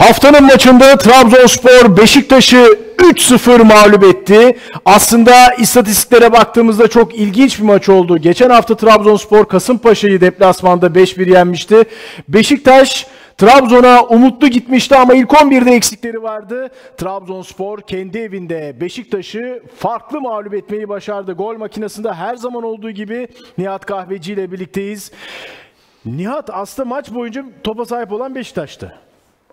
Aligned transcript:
Haftanın 0.00 0.44
maçında 0.44 0.98
Trabzonspor 0.98 1.96
Beşiktaş'ı 1.96 2.78
3-0 2.98 3.64
mağlup 3.64 4.04
etti. 4.04 4.58
Aslında 4.84 5.54
istatistiklere 5.54 6.32
baktığımızda 6.32 6.88
çok 6.88 7.14
ilginç 7.14 7.58
bir 7.58 7.64
maç 7.64 7.88
oldu. 7.88 8.18
Geçen 8.18 8.50
hafta 8.50 8.76
Trabzonspor 8.76 9.44
Kasımpaşa'yı 9.44 10.20
deplasmanda 10.20 10.86
5-1 10.86 11.30
yenmişti. 11.30 11.84
Beşiktaş 12.28 13.06
Trabzon'a 13.38 14.02
umutlu 14.04 14.48
gitmişti 14.48 14.96
ama 14.96 15.14
ilk 15.14 15.30
11'de 15.30 15.70
eksikleri 15.70 16.22
vardı. 16.22 16.68
Trabzonspor 16.96 17.80
kendi 17.80 18.18
evinde 18.18 18.76
Beşiktaş'ı 18.80 19.62
farklı 19.78 20.20
mağlup 20.20 20.54
etmeyi 20.54 20.88
başardı. 20.88 21.32
Gol 21.32 21.56
makinesinde 21.56 22.12
her 22.12 22.36
zaman 22.36 22.62
olduğu 22.62 22.90
gibi 22.90 23.28
Nihat 23.58 23.86
Kahveci 23.86 24.32
ile 24.32 24.52
birlikteyiz. 24.52 25.12
Nihat 26.04 26.50
aslında 26.52 26.88
maç 26.88 27.14
boyunca 27.14 27.44
topa 27.64 27.84
sahip 27.84 28.12
olan 28.12 28.34
Beşiktaş'tı. 28.34 28.94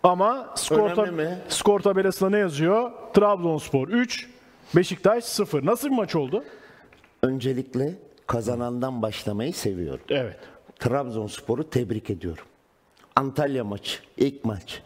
Ama 0.04 0.54
skor, 0.56 0.90
tab- 0.90 1.12
mi? 1.12 1.38
skor 1.50 1.80
tabelasında 1.80 2.30
ne 2.30 2.38
yazıyor? 2.38 2.92
Trabzonspor 3.14 3.88
3, 3.88 4.30
Beşiktaş 4.76 5.24
0. 5.24 5.66
Nasıl 5.66 5.88
bir 5.90 5.96
maç 5.96 6.16
oldu? 6.16 6.44
Öncelikle 7.24 7.94
kazanandan 8.28 9.02
başlamayı 9.02 9.54
seviyorum. 9.54 10.06
Evet. 10.10 10.38
Trabzonspor'u 10.80 11.70
tebrik 11.70 12.10
ediyorum. 12.10 12.44
Antalya 13.16 13.64
maçı, 13.64 14.00
ilk 14.18 14.46
maç. 14.46 14.82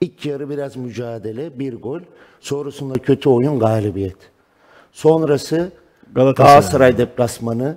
İlk 0.00 0.26
yarı 0.26 0.50
biraz 0.50 0.76
mücadele, 0.76 1.58
bir 1.58 1.74
gol. 1.74 2.00
Sonrasında 2.40 2.98
kötü 2.98 3.28
oyun, 3.28 3.58
galibiyet. 3.58 4.16
Sonrası 4.92 5.72
Galatasaray. 6.14 6.52
Galatasaray 6.52 6.98
deplasmanı, 6.98 7.76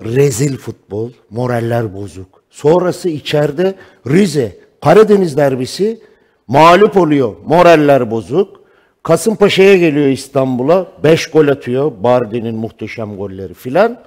rezil 0.00 0.56
futbol, 0.56 1.10
moraller 1.30 1.94
bozuk. 1.94 2.42
Sonrası 2.50 3.08
içeride 3.08 3.74
Rize, 4.06 4.56
Karadeniz 4.84 5.36
derbisi 5.36 6.00
mağlup 6.46 6.96
oluyor, 6.96 7.34
moraller 7.46 8.10
bozuk. 8.10 8.62
Kasımpaşa'ya 9.02 9.76
geliyor 9.76 10.06
İstanbul'a, 10.06 10.86
5 11.04 11.26
gol 11.30 11.48
atıyor, 11.48 11.92
Bardi'nin 11.98 12.54
muhteşem 12.54 13.16
golleri 13.16 13.54
filan. 13.54 13.98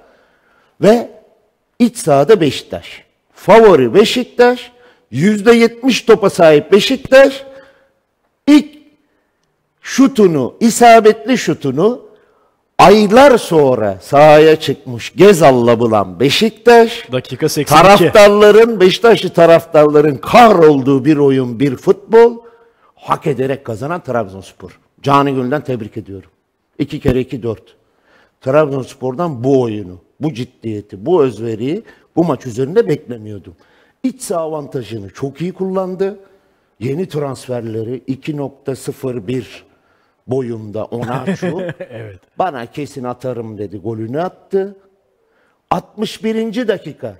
Ve 0.80 1.10
iç 1.78 1.96
sahada 1.96 2.40
Beşiktaş. 2.40 3.04
Favori 3.32 3.94
Beşiktaş, 3.94 4.72
%70 5.12 6.06
topa 6.06 6.30
sahip 6.30 6.72
Beşiktaş. 6.72 7.44
İlk 8.46 8.66
şutunu, 9.82 10.54
isabetli 10.60 11.38
şutunu 11.38 12.05
aylar 12.78 13.38
sonra 13.38 13.98
sahaya 14.00 14.60
çıkmış 14.60 15.12
Gezal'la 15.16 15.80
bulan 15.80 16.20
Beşiktaş. 16.20 17.12
Dakika 17.12 17.48
82. 17.48 17.82
Taraftarların, 17.82 18.80
Beşiktaşlı 18.80 19.28
taraftarların 19.28 20.16
kahrolduğu 20.16 21.04
bir 21.04 21.16
oyun, 21.16 21.60
bir 21.60 21.76
futbol 21.76 22.36
hak 22.94 23.26
ederek 23.26 23.64
kazanan 23.64 24.00
Trabzonspor. 24.00 24.78
Cani 25.02 25.34
Gönül'den 25.34 25.64
tebrik 25.64 25.96
ediyorum. 25.96 26.30
İki 26.78 27.00
kere 27.00 27.20
iki 27.20 27.42
dört. 27.42 27.76
Trabzonspor'dan 28.40 29.44
bu 29.44 29.60
oyunu, 29.60 29.98
bu 30.20 30.34
ciddiyeti, 30.34 31.06
bu 31.06 31.22
özveriyi 31.22 31.82
bu 32.16 32.24
maç 32.24 32.46
üzerinde 32.46 32.88
beklemiyordum. 32.88 33.56
İç 34.02 34.22
saha 34.22 34.40
avantajını 34.40 35.10
çok 35.10 35.40
iyi 35.40 35.52
kullandı. 35.52 36.18
Yeni 36.80 37.08
transferleri 37.08 38.02
2.01 38.08 39.44
boyunda 40.26 40.84
Onaçu. 40.84 41.60
Evet. 41.90 42.20
Bana 42.38 42.66
kesin 42.66 43.04
atarım 43.04 43.58
dedi. 43.58 43.78
Golünü 43.78 44.20
attı. 44.20 44.76
61. 45.70 46.68
dakika. 46.68 47.16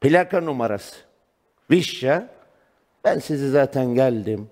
Plaka 0.00 0.40
numarası. 0.40 0.96
Vişya. 1.70 2.28
Ben 3.04 3.18
sizi 3.18 3.50
zaten 3.50 3.94
geldim. 3.94 4.48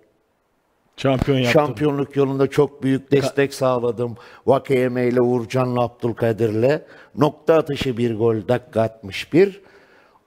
Şampiyon 0.96 1.38
yaptı. 1.38 1.52
Şampiyonluk 1.52 2.16
yolunda 2.16 2.46
çok 2.46 2.82
büyük 2.82 3.12
destek 3.12 3.54
sağladım. 3.54 4.16
Vakeyeme 4.46 5.06
ile 5.08 5.20
Uğurcan'la 5.20 5.80
Abdülkadir'le. 5.80 6.80
Nokta 7.16 7.54
atışı 7.54 7.96
bir 7.96 8.18
gol 8.18 8.48
dakika 8.48 8.82
61. 8.82 9.60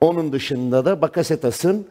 Onun 0.02 0.34
dışında 0.34 0.86
da 0.86 1.02
Bakasetas'ın 1.02 1.88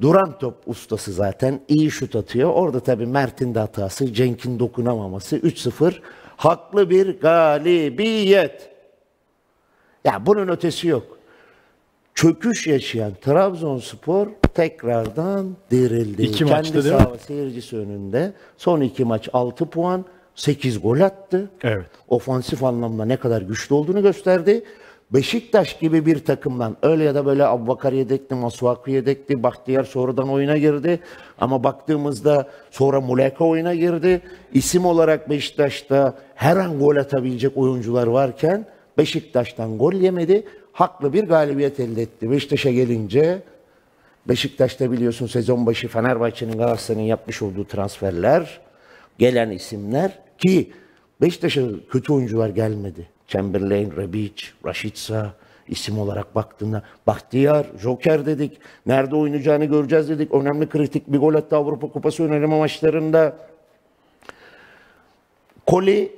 duran 0.00 0.38
top 0.38 0.54
ustası 0.66 1.12
zaten. 1.12 1.60
iyi 1.68 1.90
şut 1.90 2.16
atıyor. 2.16 2.50
Orada 2.54 2.80
tabii 2.80 3.06
Mert'in 3.06 3.54
de 3.54 3.58
hatası, 3.58 4.12
Cenk'in 4.12 4.58
dokunamaması. 4.58 5.36
3-0. 5.36 5.94
Haklı 6.36 6.90
bir 6.90 7.20
galibiyet. 7.20 8.70
Ya 10.04 10.26
bunun 10.26 10.48
ötesi 10.48 10.88
yok. 10.88 11.18
Çöküş 12.14 12.66
yaşayan 12.66 13.12
Trabzonspor 13.20 14.26
tekrardan 14.54 15.56
dirildi. 15.70 16.22
İki 16.22 16.38
Kendi 16.38 16.52
maçta 16.52 16.84
değil 16.84 16.94
mi? 16.94 17.06
seyircisi 17.26 17.76
önünde. 17.76 18.32
Son 18.56 18.80
iki 18.80 19.04
maç 19.04 19.28
6 19.32 19.66
puan, 19.66 20.04
8 20.34 20.82
gol 20.82 21.00
attı. 21.00 21.50
Evet. 21.62 21.86
Ofansif 22.08 22.64
anlamda 22.64 23.04
ne 23.04 23.16
kadar 23.16 23.42
güçlü 23.42 23.74
olduğunu 23.74 24.02
gösterdi. 24.02 24.64
Beşiktaş 25.12 25.78
gibi 25.78 26.06
bir 26.06 26.24
takımdan 26.24 26.76
öyle 26.82 27.04
ya 27.04 27.14
da 27.14 27.26
böyle 27.26 27.46
Abbakar 27.46 27.92
yedekli, 27.92 28.36
Masuaku 28.36 28.90
yedekli, 28.90 29.42
Bahtiyar 29.42 29.84
sonradan 29.84 30.30
oyuna 30.30 30.58
girdi. 30.58 31.00
Ama 31.38 31.64
baktığımızda 31.64 32.48
sonra 32.70 33.00
Muleka 33.00 33.44
oyuna 33.44 33.74
girdi. 33.74 34.20
İsim 34.52 34.84
olarak 34.84 35.30
Beşiktaş'ta 35.30 36.18
her 36.34 36.56
an 36.56 36.78
gol 36.78 36.96
atabilecek 36.96 37.56
oyuncular 37.56 38.06
varken 38.06 38.66
Beşiktaş'tan 38.98 39.78
gol 39.78 39.92
yemedi. 39.92 40.44
Haklı 40.72 41.12
bir 41.12 41.24
galibiyet 41.24 41.80
elde 41.80 42.02
etti. 42.02 42.30
Beşiktaş'a 42.30 42.70
gelince 42.70 43.42
Beşiktaş'ta 44.28 44.92
biliyorsun 44.92 45.26
sezon 45.26 45.66
başı 45.66 45.88
Fenerbahçe'nin 45.88 46.58
Galatasaray'ın 46.58 47.06
yapmış 47.06 47.42
olduğu 47.42 47.64
transferler, 47.64 48.60
gelen 49.18 49.50
isimler 49.50 50.18
ki 50.38 50.72
Beşiktaş'a 51.20 51.62
kötü 51.90 52.12
oyuncular 52.12 52.48
gelmedi. 52.48 53.08
Chamberlain, 53.30 53.96
Rebic, 53.96 54.44
Rashica 54.66 55.30
isim 55.68 55.98
olarak 55.98 56.34
baktığında 56.34 56.82
Bahtiyar, 57.06 57.66
Joker 57.82 58.26
dedik. 58.26 58.58
Nerede 58.86 59.16
oynayacağını 59.16 59.64
göreceğiz 59.64 60.08
dedik. 60.08 60.34
Önemli 60.34 60.68
kritik 60.68 61.06
bir 61.12 61.18
gol 61.18 61.34
attı 61.34 61.56
Avrupa 61.56 61.88
Kupası 61.88 62.24
öneleme 62.24 62.58
maçlarında. 62.58 63.36
Koli 65.66 66.12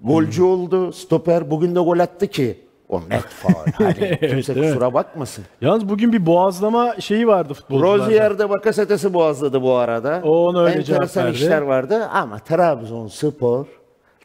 golcü 0.00 0.42
oldu. 0.42 0.92
Stoper 0.92 1.50
bugün 1.50 1.74
de 1.74 1.80
gol 1.80 1.98
attı 1.98 2.26
ki. 2.26 2.60
O 2.88 3.00
net 3.00 3.22
faul. 3.28 3.72
Hani 3.74 4.18
kimse 4.20 4.54
mi? 4.54 4.60
kusura 4.60 4.94
bakmasın. 4.94 5.44
Yalnız 5.60 5.88
bugün 5.88 6.12
bir 6.12 6.26
boğazlama 6.26 7.00
şeyi 7.00 7.26
vardı 7.26 7.54
futbolcularda. 7.54 8.04
Rozier 8.04 8.38
de 8.38 8.50
Bakasetas'ı 8.50 9.14
boğazladı 9.14 9.62
bu 9.62 9.72
arada. 9.74 10.20
O 10.24 10.46
ona 10.46 10.62
öyle 10.62 10.78
Enteresan 10.78 11.32
işler 11.32 11.62
vardı 11.62 12.04
ama 12.12 12.38
Trabzonspor 12.38 13.66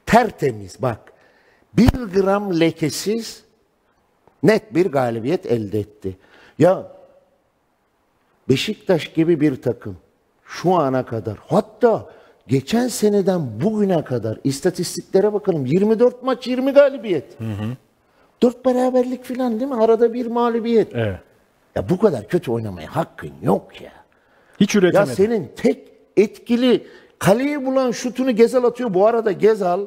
tertemiz 0.05 0.81
bak. 0.81 1.10
Bir 1.77 1.89
gram 2.21 2.59
lekesiz 2.59 3.43
net 4.43 4.75
bir 4.75 4.85
galibiyet 4.85 5.45
elde 5.45 5.79
etti. 5.79 6.17
Ya 6.59 6.91
Beşiktaş 8.49 9.07
gibi 9.13 9.41
bir 9.41 9.61
takım 9.61 9.97
şu 10.45 10.73
ana 10.73 11.05
kadar 11.05 11.37
hatta 11.47 12.09
geçen 12.47 12.87
seneden 12.87 13.61
bugüne 13.61 14.03
kadar 14.03 14.39
istatistiklere 14.43 15.33
bakalım 15.33 15.65
24 15.65 16.23
maç 16.23 16.47
20 16.47 16.71
galibiyet. 16.71 17.37
4 18.41 18.65
beraberlik 18.65 19.23
falan 19.25 19.59
değil 19.59 19.71
mi? 19.71 19.83
Arada 19.83 20.13
bir 20.13 20.25
mağlubiyet. 20.25 20.95
Evet. 20.95 21.19
Ya 21.75 21.89
bu 21.89 21.99
kadar 21.99 22.27
kötü 22.27 22.51
oynamaya 22.51 22.95
hakkın 22.95 23.31
yok 23.41 23.81
ya. 23.81 23.91
Hiç 24.59 24.75
Ya 24.75 24.81
üretemedi. 24.81 25.15
senin 25.15 25.51
tek 25.55 25.87
etkili 26.17 26.87
kaleyi 27.19 27.65
bulan 27.65 27.91
şutunu 27.91 28.31
Gezal 28.31 28.63
atıyor. 28.63 28.93
Bu 28.93 29.07
arada 29.07 29.31
Gezal 29.31 29.85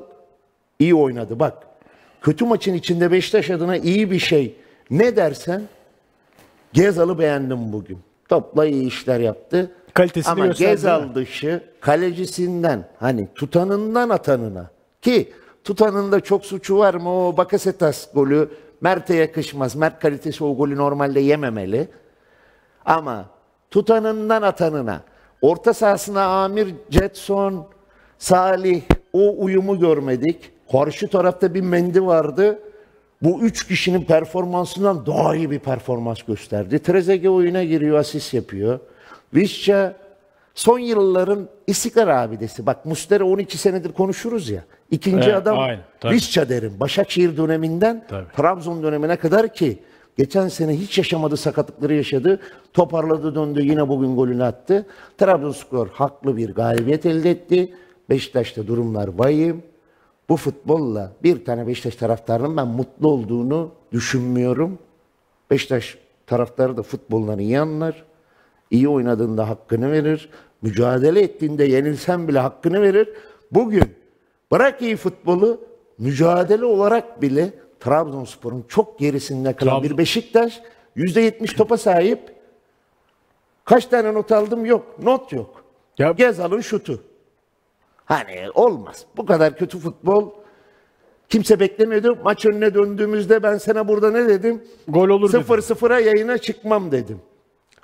iyi 0.78 0.94
oynadı 0.94 1.38
bak. 1.38 1.54
Kötü 2.24 2.44
maçın 2.44 2.74
içinde 2.74 3.10
Beşiktaş 3.10 3.50
adına 3.50 3.76
iyi 3.76 4.10
bir 4.10 4.18
şey. 4.18 4.56
Ne 4.90 5.16
dersen 5.16 5.62
Gezal'ı 6.72 7.18
beğendim 7.18 7.72
bugün. 7.72 7.98
Topla 8.28 8.66
iyi 8.66 8.86
işler 8.86 9.20
yaptı. 9.20 9.70
Kalitesini 9.94 10.32
Ama 10.32 10.46
Gezal 10.46 11.14
dışı 11.14 11.62
kalecisinden 11.80 12.88
hani 13.00 13.28
tutanından 13.34 14.08
atanına 14.08 14.70
ki 15.02 15.32
tutanında 15.64 16.20
çok 16.20 16.46
suçu 16.46 16.78
var 16.78 16.94
mı 16.94 17.26
o 17.26 17.36
Bakasetas 17.36 18.12
golü 18.14 18.48
Mert'e 18.80 19.14
yakışmaz. 19.14 19.76
Mert 19.76 20.00
kalitesi 20.00 20.44
o 20.44 20.56
golü 20.56 20.76
normalde 20.76 21.20
yememeli. 21.20 21.88
Ama 22.84 23.24
tutanından 23.70 24.42
atanına, 24.42 25.00
orta 25.42 25.74
sahasına 25.74 26.24
Amir, 26.24 26.74
Jetson, 26.90 27.66
Salih 28.18 28.82
o 29.12 29.34
uyumu 29.44 29.80
görmedik. 29.80 30.53
Karşı 30.72 31.08
tarafta 31.08 31.54
bir 31.54 31.60
Mendi 31.60 32.06
vardı. 32.06 32.58
Bu 33.22 33.40
üç 33.40 33.66
kişinin 33.66 34.04
performansından 34.04 35.06
daha 35.06 35.36
iyi 35.36 35.50
bir 35.50 35.58
performans 35.58 36.22
gösterdi. 36.22 36.78
Trezeguet 36.78 37.30
oyuna 37.30 37.64
giriyor, 37.64 37.98
asist 37.98 38.34
yapıyor. 38.34 38.78
Vişça 39.34 39.96
son 40.54 40.78
yılların 40.78 41.48
istikrar 41.66 42.08
abidesi. 42.08 42.66
Bak 42.66 42.86
Mustera 42.86 43.24
12 43.24 43.58
senedir 43.58 43.92
konuşuruz 43.92 44.50
ya. 44.50 44.64
İkinci 44.90 45.24
Evet, 45.30 45.36
adam 45.36 45.58
aynen, 45.58 45.80
tabii. 46.00 46.14
Vişça 46.14 46.48
derim. 46.48 46.72
Başakşehir 46.80 47.36
döneminden 47.36 48.04
Tabii. 48.08 48.26
Trabzon 48.36 48.82
dönemine 48.82 49.16
kadar 49.16 49.54
ki 49.54 49.78
Geçen 50.16 50.48
sene 50.48 50.72
hiç 50.72 50.98
yaşamadı 50.98 51.36
sakatlıkları 51.36 51.94
yaşadı. 51.94 52.40
Toparladı 52.72 53.34
döndü 53.34 53.62
yine 53.62 53.88
bugün 53.88 54.16
golünü 54.16 54.44
attı. 54.44 54.86
Trabzonspor 55.18 55.88
haklı 55.88 56.36
bir 56.36 56.54
galibiyet 56.54 57.06
elde 57.06 57.30
etti. 57.30 57.74
Beşiktaş'ta 58.10 58.66
durumlar 58.66 59.08
vahim. 59.08 59.62
Bu 60.28 60.36
futbolla 60.36 61.12
bir 61.22 61.44
tane 61.44 61.66
Beşiktaş 61.66 61.96
taraftarının 61.96 62.56
ben 62.56 62.66
mutlu 62.68 63.08
olduğunu 63.08 63.70
düşünmüyorum. 63.92 64.78
Beşiktaş 65.50 65.98
taraftarı 66.26 66.76
da 66.76 66.82
futbolları 66.82 67.42
iyi 67.42 67.60
anlar. 67.60 68.04
İyi 68.70 68.88
oynadığında 68.88 69.48
hakkını 69.48 69.92
verir. 69.92 70.28
Mücadele 70.62 71.20
ettiğinde 71.22 71.64
yenilsen 71.64 72.28
bile 72.28 72.38
hakkını 72.38 72.82
verir. 72.82 73.08
Bugün 73.52 73.94
bırak 74.52 74.82
iyi 74.82 74.96
futbolu 74.96 75.60
mücadele 75.98 76.64
olarak 76.64 77.22
bile 77.22 77.50
Trabzonspor'un 77.80 78.64
çok 78.68 78.98
gerisinde 78.98 79.52
kalan 79.52 79.72
Trabzon- 79.82 79.82
bir 79.90 79.98
Beşiktaş 79.98 80.60
%70 80.96 81.56
topa 81.56 81.76
sahip. 81.76 82.20
Kaç 83.64 83.86
tane 83.86 84.14
not 84.14 84.32
aldım? 84.32 84.66
Yok. 84.66 85.02
Not 85.02 85.32
yok. 85.32 85.64
Ya- 85.98 86.12
Gezal'ın 86.12 86.60
şutu. 86.60 87.02
Hani 88.04 88.50
olmaz. 88.54 89.04
Bu 89.16 89.26
kadar 89.26 89.56
kötü 89.56 89.78
futbol 89.78 90.30
kimse 91.28 91.60
beklemiyordu. 91.60 92.18
Maç 92.24 92.46
önüne 92.46 92.74
döndüğümüzde 92.74 93.42
ben 93.42 93.58
sana 93.58 93.88
burada 93.88 94.10
ne 94.10 94.28
dedim? 94.28 94.62
Gol 94.88 95.08
olur 95.08 95.28
dedim. 95.32 95.40
0-0'a 95.48 96.00
yayına 96.00 96.38
çıkmam 96.38 96.92
dedim. 96.92 97.18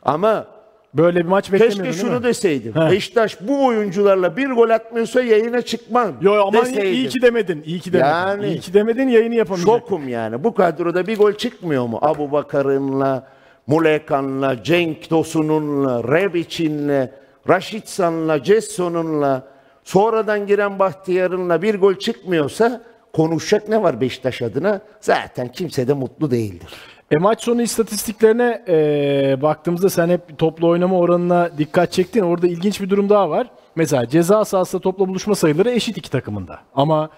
Ama 0.02 0.46
Böyle 0.94 1.18
bir 1.18 1.24
maç 1.24 1.52
beklemiyordun 1.52 1.84
keşke 1.84 2.06
şunu 2.06 2.22
deseydim. 2.22 2.74
He. 2.74 2.90
Beşiktaş 2.90 3.40
bu 3.40 3.66
oyuncularla 3.66 4.36
bir 4.36 4.50
gol 4.50 4.70
atmıyorsa 4.70 5.22
yayına 5.22 5.62
çıkmam. 5.62 6.12
Yo 6.20 6.32
ama 6.32 6.52
deseydim. 6.52 6.92
iyi 6.92 7.08
ki 7.08 7.22
demedin. 7.22 7.62
İyi 7.66 7.80
ki 7.80 7.92
demedin. 7.92 8.10
Yani- 8.10 8.46
iyi 8.46 8.60
ki 8.60 8.74
demedin 8.74 9.08
yayını 9.08 9.34
yapamayacak. 9.34 9.80
Şokum 9.80 10.08
yani. 10.08 10.44
Bu 10.44 10.54
kadroda 10.54 11.06
bir 11.06 11.18
gol 11.18 11.32
çıkmıyor 11.32 11.86
mu? 11.86 11.98
Abu 12.02 12.32
Bakar'ınla, 12.32 13.28
Mulekan'la, 13.66 14.62
Cenk 14.62 15.08
Tosun'unla, 15.08 16.02
Rebic'inle, 16.02 17.12
Raşitsan'la, 17.48 18.42
Cesson'unla, 18.42 19.49
sonradan 19.90 20.46
giren 20.46 20.78
Bahtiyar'ınla 20.78 21.62
bir 21.62 21.80
gol 21.80 21.94
çıkmıyorsa 21.94 22.82
konuşacak 23.12 23.68
ne 23.68 23.82
var 23.82 24.00
Beşiktaş 24.00 24.42
adına? 24.42 24.80
Zaten 25.00 25.48
kimse 25.48 25.88
de 25.88 25.92
mutlu 25.92 26.30
değildir. 26.30 26.68
E 27.10 27.16
maç 27.16 27.42
sonu 27.42 27.62
istatistiklerine 27.62 28.64
e, 28.68 29.42
baktığımızda 29.42 29.90
sen 29.90 30.08
hep 30.08 30.38
toplu 30.38 30.68
oynama 30.68 30.98
oranına 30.98 31.58
dikkat 31.58 31.92
çektin. 31.92 32.22
Orada 32.22 32.46
ilginç 32.46 32.80
bir 32.80 32.90
durum 32.90 33.08
daha 33.08 33.30
var. 33.30 33.50
Mesela 33.74 34.08
ceza 34.08 34.44
sahasında 34.44 34.82
topla 34.82 35.08
buluşma 35.08 35.34
sayıları 35.34 35.70
eşit 35.70 35.96
iki 35.96 36.10
takımında. 36.10 36.58
Ama 36.74 37.10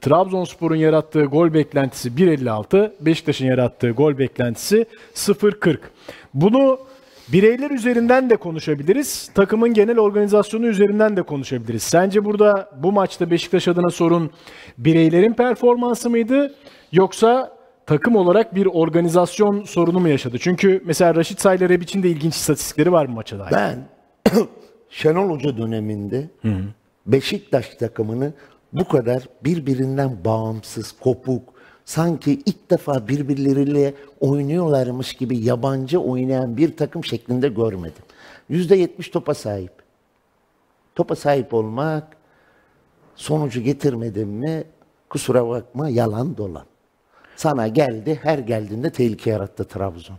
Trabzonspor'un 0.00 0.76
yarattığı 0.76 1.24
gol 1.24 1.54
beklentisi 1.54 2.08
1.56, 2.08 2.92
Beşiktaş'ın 3.00 3.46
yarattığı 3.46 3.90
gol 3.90 4.18
beklentisi 4.18 4.86
0.40. 5.14 5.78
Bunu 6.34 6.78
bireyler 7.32 7.70
üzerinden 7.70 8.30
de 8.30 8.36
konuşabiliriz. 8.36 9.30
Takımın 9.34 9.74
genel 9.74 9.98
organizasyonu 9.98 10.66
üzerinden 10.66 11.16
de 11.16 11.22
konuşabiliriz. 11.22 11.82
Sence 11.82 12.24
burada 12.24 12.70
bu 12.82 12.92
maçta 12.92 13.30
Beşiktaş 13.30 13.68
adına 13.68 13.90
sorun 13.90 14.30
bireylerin 14.78 15.32
performansı 15.32 16.10
mıydı 16.10 16.54
yoksa 16.92 17.58
takım 17.86 18.16
olarak 18.16 18.54
bir 18.54 18.66
organizasyon 18.66 19.64
sorunu 19.64 20.00
mu 20.00 20.08
yaşadı? 20.08 20.36
Çünkü 20.40 20.82
mesela 20.84 21.14
Raşit 21.14 21.40
Sayla 21.40 21.68
Rebic'in 21.68 22.02
de 22.02 22.08
ilginç 22.08 22.34
istatistikleri 22.34 22.92
var 22.92 23.08
bu 23.08 23.12
maça 23.12 23.38
dair. 23.38 23.52
Ben 23.52 23.78
Şenol 24.90 25.30
Hoca 25.30 25.56
döneminde 25.56 26.30
Beşiktaş 27.06 27.68
takımını 27.68 28.32
bu 28.72 28.88
kadar 28.88 29.22
birbirinden 29.44 30.24
bağımsız, 30.24 30.92
kopuk, 30.92 31.57
sanki 31.88 32.42
ilk 32.46 32.70
defa 32.70 33.08
birbirleriyle 33.08 33.94
oynuyorlarmış 34.20 35.12
gibi 35.12 35.38
yabancı 35.38 36.00
oynayan 36.00 36.56
bir 36.56 36.76
takım 36.76 37.04
şeklinde 37.04 37.48
görmedim. 37.48 38.02
%70 38.50 39.10
topa 39.10 39.34
sahip. 39.34 39.72
Topa 40.94 41.16
sahip 41.16 41.54
olmak 41.54 42.16
sonucu 43.14 43.60
getirmedim 43.60 44.28
mi 44.28 44.64
kusura 45.10 45.48
bakma 45.48 45.88
yalan 45.88 46.36
dolan. 46.36 46.64
Sana 47.36 47.68
geldi 47.68 48.18
her 48.22 48.38
geldiğinde 48.38 48.90
tehlike 48.90 49.30
yarattı 49.30 49.64
Trabzon. 49.64 50.16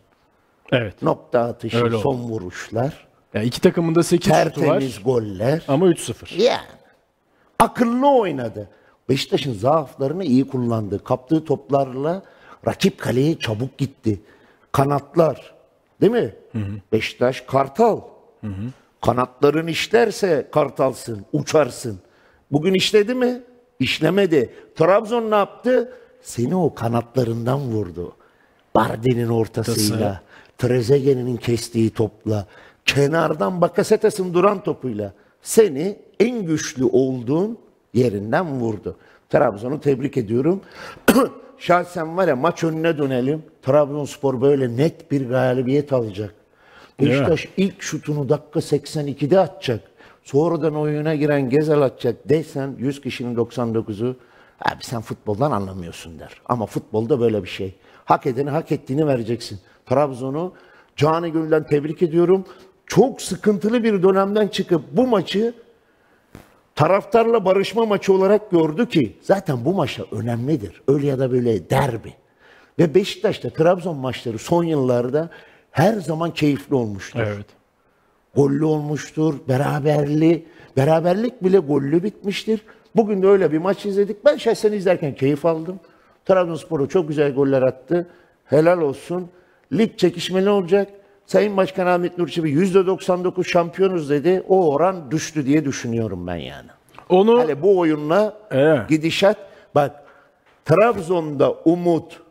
Evet. 0.71 1.01
Nokta 1.01 1.39
atışı, 1.39 1.83
Öyle 1.83 1.95
oldu. 1.95 2.03
son 2.03 2.15
vuruşlar. 2.19 3.07
Yani 3.33 3.45
iki 3.45 3.61
takımın 3.61 3.95
da 3.95 4.03
8 4.03 4.25
şutu 4.25 4.35
Tertemiz 4.35 4.97
var 4.97 5.03
goller. 5.05 5.63
ama 5.67 5.85
3-0. 5.87 6.41
Yani. 6.41 6.59
Akıllı 7.59 8.11
oynadı. 8.19 8.69
Beşiktaş'ın 9.09 9.53
zaaflarını 9.53 10.23
iyi 10.23 10.47
kullandı. 10.47 11.03
Kaptığı 11.03 11.45
toplarla 11.45 12.23
rakip 12.67 12.97
kaleye 12.97 13.39
çabuk 13.39 13.77
gitti. 13.77 14.21
Kanatlar. 14.71 15.53
Değil 16.01 16.11
mi? 16.11 16.35
Beşiktaş 16.91 17.41
kartal. 17.41 18.01
Kanatların 19.01 19.67
işlerse 19.67 20.47
kartalsın, 20.51 21.25
uçarsın. 21.33 21.99
Bugün 22.51 22.73
işledi 22.73 23.13
mi? 23.13 23.41
İşlemedi. 23.79 24.53
Trabzon 24.75 25.31
ne 25.31 25.35
yaptı? 25.35 25.93
Seni 26.21 26.55
o 26.55 26.73
kanatlarından 26.75 27.59
vurdu. 27.59 28.15
Bardi'nin 28.75 29.29
ortasıyla, 29.29 30.21
Trezeguet'in 30.57 31.37
kestiği 31.37 31.89
topla, 31.89 32.45
kenardan 32.85 33.61
Bakasetas'ın 33.61 34.33
duran 34.33 34.63
topuyla 34.63 35.13
seni 35.41 35.99
en 36.19 36.45
güçlü 36.45 36.83
olduğun 36.83 37.57
yerinden 37.93 38.59
vurdu. 38.59 38.95
Trabzon'u 39.29 39.81
tebrik 39.81 40.17
ediyorum. 40.17 40.61
Şahsen 41.57 42.17
var 42.17 42.27
ya 42.27 42.35
maç 42.35 42.63
önüne 42.63 42.97
dönelim. 42.97 43.43
Trabzonspor 43.61 44.41
böyle 44.41 44.77
net 44.77 45.11
bir 45.11 45.29
galibiyet 45.29 45.93
alacak. 45.93 46.35
Beşiktaş 47.01 47.47
ilk 47.57 47.81
şutunu 47.81 48.29
dakika 48.29 48.59
82'de 48.59 49.39
atacak. 49.39 49.81
Sonradan 50.23 50.75
oyuna 50.75 51.15
giren 51.15 51.49
Gezel 51.49 51.81
atacak 51.81 52.29
desen 52.29 52.75
100 52.77 53.01
kişinin 53.01 53.35
99'u 53.35 54.15
abi 54.61 54.83
sen 54.83 55.01
futboldan 55.01 55.51
anlamıyorsun 55.51 56.19
der. 56.19 56.41
Ama 56.45 56.65
futbolda 56.65 57.19
böyle 57.19 57.43
bir 57.43 57.49
şey. 57.49 57.75
Hak 58.05 58.25
edeni 58.25 58.49
hak 58.49 58.71
ettiğini 58.71 59.07
vereceksin. 59.07 59.59
Trabzon'u 59.85 60.53
canı 60.95 61.27
gönülden 61.27 61.67
tebrik 61.67 62.01
ediyorum. 62.01 62.45
Çok 62.85 63.21
sıkıntılı 63.21 63.83
bir 63.83 64.03
dönemden 64.03 64.47
çıkıp 64.47 64.81
bu 64.91 65.07
maçı 65.07 65.53
taraftarla 66.79 67.45
barışma 67.45 67.85
maçı 67.85 68.13
olarak 68.13 68.51
gördü 68.51 68.89
ki 68.89 69.17
zaten 69.21 69.65
bu 69.65 69.73
maçta 69.73 70.03
önemlidir. 70.11 70.81
Öyle 70.87 71.07
ya 71.07 71.19
da 71.19 71.31
böyle 71.31 71.69
derbi. 71.69 72.13
Ve 72.79 72.95
Beşiktaş'ta 72.95 73.49
Trabzon 73.49 73.97
maçları 73.97 74.39
son 74.39 74.63
yıllarda 74.63 75.29
her 75.71 75.93
zaman 75.93 76.33
keyifli 76.33 76.75
olmuştur. 76.75 77.19
Evet. 77.19 77.45
Gollü 78.35 78.65
olmuştur, 78.65 79.35
beraberli, 79.47 80.45
beraberlik 80.77 81.43
bile 81.43 81.57
gollü 81.57 82.03
bitmiştir. 82.03 82.61
Bugün 82.95 83.21
de 83.21 83.27
öyle 83.27 83.51
bir 83.51 83.57
maç 83.57 83.85
izledik. 83.85 84.25
Ben 84.25 84.37
şahsen 84.37 84.71
izlerken 84.71 85.15
keyif 85.15 85.45
aldım. 85.45 85.79
Trabzonspor'u 86.25 86.89
çok 86.89 87.07
güzel 87.07 87.33
goller 87.33 87.61
attı. 87.61 88.07
Helal 88.45 88.81
olsun. 88.81 89.29
Lig 89.73 89.97
çekişmeli 89.97 90.49
olacak. 90.49 90.89
Sayın 91.29 91.57
Başkan 91.57 91.87
Ahmet 91.87 92.17
Nur 92.17 92.27
Çebi 92.27 92.51
%99 92.51 93.43
şampiyonuz 93.43 94.09
dedi. 94.09 94.43
O 94.47 94.71
oran 94.73 95.11
düştü 95.11 95.45
diye 95.45 95.65
düşünüyorum 95.65 96.27
ben 96.27 96.35
yani. 96.35 96.67
Onu 97.09 97.41
Hele 97.41 97.61
bu 97.61 97.79
oyunla 97.79 98.37
Evet. 98.51 98.89
gidişat 98.89 99.37
bak 99.75 100.03
Trabzon'da 100.65 101.53
umut, 101.65 102.21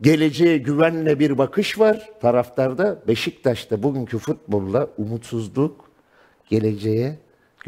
geleceğe 0.00 0.58
güvenle 0.58 1.18
bir 1.18 1.38
bakış 1.38 1.78
var 1.78 2.08
taraftarda. 2.20 2.98
Beşiktaş'ta 3.08 3.82
bugünkü 3.82 4.18
futbolla 4.18 4.86
umutsuzluk, 4.98 5.90
geleceğe 6.48 7.18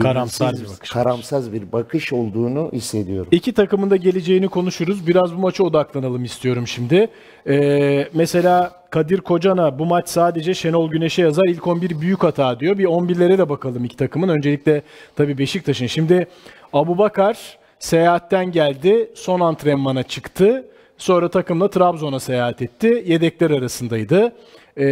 Karamsar 0.00 0.54
bir 0.56 0.68
bakış 0.68 0.90
karamsaz 0.90 1.52
bir 1.52 1.72
bakış 1.72 2.12
olduğunu 2.12 2.70
hissediyorum. 2.72 3.28
İki 3.30 3.52
takımın 3.52 3.90
da 3.90 3.96
geleceğini 3.96 4.48
konuşuruz. 4.48 5.06
Biraz 5.06 5.36
bu 5.36 5.38
maça 5.38 5.64
odaklanalım 5.64 6.24
istiyorum 6.24 6.66
şimdi. 6.66 7.08
Ee, 7.48 8.08
mesela 8.14 8.82
Kadir 8.90 9.20
Kocan'a 9.20 9.78
bu 9.78 9.86
maç 9.86 10.08
sadece 10.08 10.54
Şenol 10.54 10.90
Güneş'e 10.90 11.22
yazar. 11.22 11.44
İlk 11.44 11.66
11 11.66 12.00
büyük 12.00 12.22
hata 12.22 12.60
diyor. 12.60 12.78
Bir 12.78 12.84
11'lere 12.84 13.38
de 13.38 13.48
bakalım 13.48 13.84
iki 13.84 13.96
takımın. 13.96 14.28
Öncelikle 14.28 14.82
tabii 15.16 15.38
Beşiktaş'ın. 15.38 15.86
Şimdi 15.86 16.26
Abu 16.72 16.98
Bakar 16.98 17.58
seyahatten 17.78 18.52
geldi. 18.52 19.10
Son 19.14 19.40
antrenmana 19.40 20.02
çıktı. 20.02 20.66
Sonra 20.98 21.28
takımla 21.30 21.70
Trabzon'a 21.70 22.20
seyahat 22.20 22.62
etti. 22.62 23.04
Yedekler 23.06 23.50
arasındaydı. 23.50 24.32
Ee, 24.76 24.84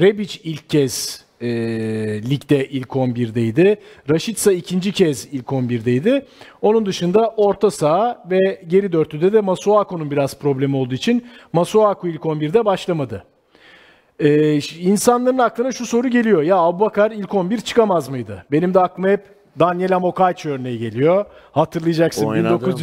Rebic 0.00 0.40
ilk 0.44 0.70
kez 0.70 1.24
e, 1.42 1.48
ligde 2.30 2.68
ilk 2.68 2.88
11'deydi. 2.88 3.76
Raşitsa 4.10 4.52
ikinci 4.52 4.92
kez 4.92 5.28
ilk 5.32 5.46
11'deydi. 5.46 6.22
Onun 6.62 6.86
dışında 6.86 7.34
orta 7.36 7.70
saha 7.70 8.24
ve 8.30 8.62
geri 8.66 8.92
dörtlüde 8.92 9.32
de 9.32 9.40
Masuaku'nun 9.40 10.10
biraz 10.10 10.38
problemi 10.38 10.76
olduğu 10.76 10.94
için 10.94 11.26
Masuaku 11.52 12.08
ilk 12.08 12.22
11'de 12.22 12.64
başlamadı. 12.64 13.24
Ş- 14.60 14.80
insanların 14.80 15.38
aklına 15.38 15.72
şu 15.72 15.86
soru 15.86 16.08
geliyor. 16.08 16.42
Ya 16.42 16.56
Abubakar 16.56 17.10
ilk 17.10 17.34
11 17.34 17.58
çıkamaz 17.60 18.08
mıydı? 18.08 18.44
Benim 18.50 18.74
de 18.74 18.80
aklıma 18.80 19.08
hep 19.08 19.24
Daniel 19.60 19.96
Amokachi 19.96 20.50
örneği 20.50 20.78
geliyor. 20.78 21.24
Hatırlayacaksın 21.52 22.26
Oynadım. 22.26 22.76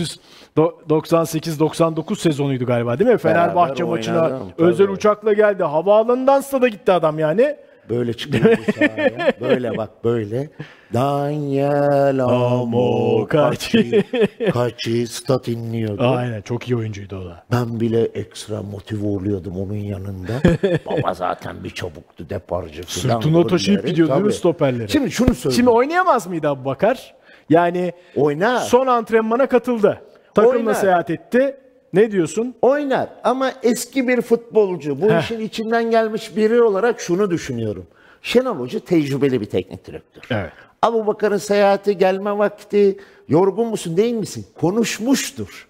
1998-99 0.57 2.15
sezonuydu 2.15 2.65
galiba 2.65 2.99
değil 2.99 3.11
mi? 3.11 3.17
Fenerbahçe 3.17 3.83
maçına 3.83 4.23
oynadım, 4.23 4.47
özel 4.57 4.89
uçakla 4.89 5.33
geldi. 5.33 5.63
Havaalanından 5.63 6.41
stada 6.41 6.67
gitti 6.67 6.91
adam 6.91 7.19
yani. 7.19 7.55
Böyle 7.89 8.13
çıkıyor 8.13 8.58
bu 8.58 8.72
sahaya. 8.72 9.34
Böyle 9.41 9.77
bak 9.77 10.03
böyle. 10.03 10.50
Daniel 10.93 12.19
Amokachi. 12.24 14.03
Kaçı 14.53 15.08
stat 15.08 15.48
inliyordu. 15.48 16.03
Aynen 16.03 16.41
çok 16.41 16.69
iyi 16.69 16.75
oyuncuydu 16.75 17.17
o 17.17 17.25
da. 17.25 17.43
Ben 17.51 17.79
bile 17.79 18.01
ekstra 18.05 18.62
motive 18.62 19.08
oluyordum 19.08 19.58
onun 19.60 19.75
yanında. 19.75 20.34
Baba 20.86 21.13
zaten 21.13 21.63
bir 21.63 21.69
çabuktu, 21.69 22.29
deparcı 22.29 22.84
falan. 22.84 23.22
Sırtına 23.22 23.48
taşıyıp 23.48 23.88
gidiyordu 23.88 24.12
değil 24.12 24.22
mi 24.22 24.27
Tabii. 24.29 24.38
stoperleri? 24.38 24.89
Şimdi 24.91 25.12
şunu 25.12 25.36
söyleyeyim. 25.36 25.55
Şimdi 25.58 25.69
oynayamaz 25.69 26.27
mıydı 26.27 26.48
Abu 26.50 26.65
Bakar? 26.65 27.15
Yani 27.50 27.91
Oynar. 28.15 28.58
son 28.60 28.88
antrenmana 28.88 29.48
katıldı. 29.48 30.01
Takımla 30.36 30.58
Oynar. 30.58 30.74
seyahat 30.74 31.10
etti. 31.10 31.58
Ne 31.93 32.12
diyorsun? 32.12 32.55
Oynar 32.62 33.10
ama 33.24 33.51
eski 33.63 34.08
bir 34.08 34.22
futbolcu. 34.22 35.01
Bu 35.01 35.12
Heh. 35.12 35.19
işin 35.24 35.39
içinden 35.39 35.91
gelmiş 35.91 36.36
biri 36.36 36.62
olarak 36.62 37.00
şunu 37.00 37.31
düşünüyorum. 37.31 37.88
Şenol 38.22 38.55
Hoca 38.55 38.79
tecrübeli 38.79 39.41
bir 39.41 39.46
teknik 39.46 39.88
direktör. 39.88 40.24
Evet. 40.38 40.51
Abu 40.81 41.08
Bakar'ın 41.08 41.38
seyahati 41.38 41.98
gelme 41.98 42.38
vakti 42.38 42.98
yorgun 43.27 43.67
musun 43.67 43.98
değil 43.98 44.13
misin? 44.13 44.46
Konuşmuştur. 44.60 45.67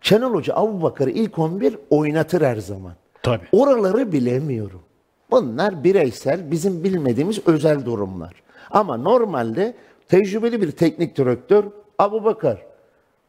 Şenol 0.00 0.34
Hoca 0.34 0.54
Abu 0.56 0.82
Bakar'ı 0.82 1.10
ilk 1.10 1.38
11 1.38 1.76
oynatır 1.90 2.42
her 2.42 2.56
zaman. 2.56 2.92
Tabii. 3.22 3.46
Oraları 3.52 4.12
bilemiyorum. 4.12 4.82
Bunlar 5.30 5.84
bireysel, 5.84 6.50
bizim 6.50 6.84
bilmediğimiz 6.84 7.38
özel 7.46 7.84
durumlar. 7.84 8.32
Ama 8.70 8.96
normalde 8.96 9.74
tecrübeli 10.08 10.62
bir 10.62 10.70
teknik 10.70 11.16
direktör 11.16 11.64
Abu 11.98 12.24
Bakar 12.24 12.62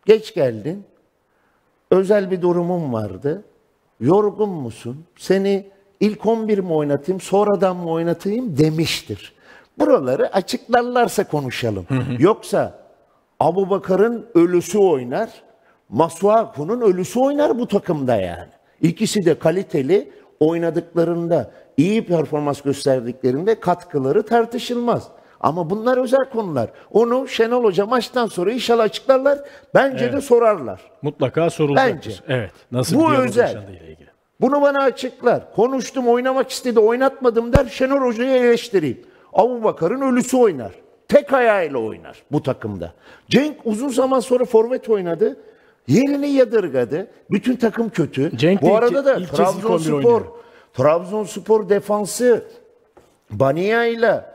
geç 0.05 0.33
geldin, 0.33 0.83
özel 1.91 2.31
bir 2.31 2.41
durumun 2.41 2.93
vardı, 2.93 3.43
yorgun 3.99 4.49
musun, 4.49 5.05
seni 5.17 5.67
ilk 5.99 6.25
11 6.25 6.57
mi 6.57 6.73
oynatayım, 6.73 7.21
sonradan 7.21 7.77
mı 7.77 7.89
oynatayım 7.89 8.57
demiştir. 8.57 9.33
Buraları 9.79 10.33
açıklarlarsa 10.33 11.27
konuşalım. 11.27 11.85
Yoksa 12.19 12.79
Abu 13.39 13.69
Bakar'ın 13.69 14.25
ölüsü 14.33 14.77
oynar, 14.77 15.29
Masuaku'nun 15.89 16.81
ölüsü 16.81 17.19
oynar 17.19 17.59
bu 17.59 17.67
takımda 17.67 18.15
yani. 18.15 18.49
İkisi 18.81 19.25
de 19.25 19.39
kaliteli 19.39 20.11
oynadıklarında, 20.39 21.51
iyi 21.77 22.05
performans 22.05 22.61
gösterdiklerinde 22.61 23.59
katkıları 23.59 24.25
tartışılmaz. 24.25 25.07
Ama 25.41 25.69
bunlar 25.69 25.97
özel 25.97 26.29
konular. 26.33 26.69
Onu 26.91 27.27
Şenol 27.27 27.63
Hoca 27.63 27.85
maçtan 27.85 28.25
sonra 28.25 28.51
inşallah 28.51 28.83
açıklarlar. 28.83 29.39
Bence 29.75 30.13
de 30.13 30.21
sorarlar. 30.21 30.81
Mutlaka 31.01 31.49
sorulacaktır. 31.49 32.23
Bence. 32.27 32.33
Evet. 32.35 32.51
Nasıl 32.71 32.95
Bu 32.95 33.13
özel. 33.13 33.57
Bunu 34.41 34.61
bana 34.61 34.83
açıklar. 34.83 35.53
Konuştum, 35.55 36.07
oynamak 36.07 36.49
istedi, 36.49 36.79
oynatmadım 36.79 37.53
der. 37.53 37.65
Şenol 37.65 38.01
Hoca'yı 38.01 38.31
eleştireyim. 38.31 39.01
Abu 39.33 39.63
Bakar'ın 39.63 40.01
ölüsü 40.01 40.37
oynar. 40.37 40.71
Tek 41.07 41.33
ayağıyla 41.33 41.79
oynar 41.79 42.23
bu 42.31 42.43
takımda. 42.43 42.93
Cenk 43.29 43.57
uzun 43.65 43.89
zaman 43.89 44.19
sonra 44.19 44.45
forvet 44.45 44.89
oynadı. 44.89 45.37
Yerini 45.87 46.27
yadırgadı. 46.29 47.07
Bütün 47.31 47.55
takım 47.55 47.89
kötü. 47.89 48.37
Cenk 48.37 48.61
bu 48.61 48.75
arada 48.75 49.05
da 49.05 49.13
ilk 49.13 49.35
kez 49.35 49.39
ilk 49.39 49.65
11 49.69 49.85
Trabzonspor. 49.85 50.21
Trabzonspor 50.73 51.69
defansı 51.69 52.43
Bania'yla 53.31 54.28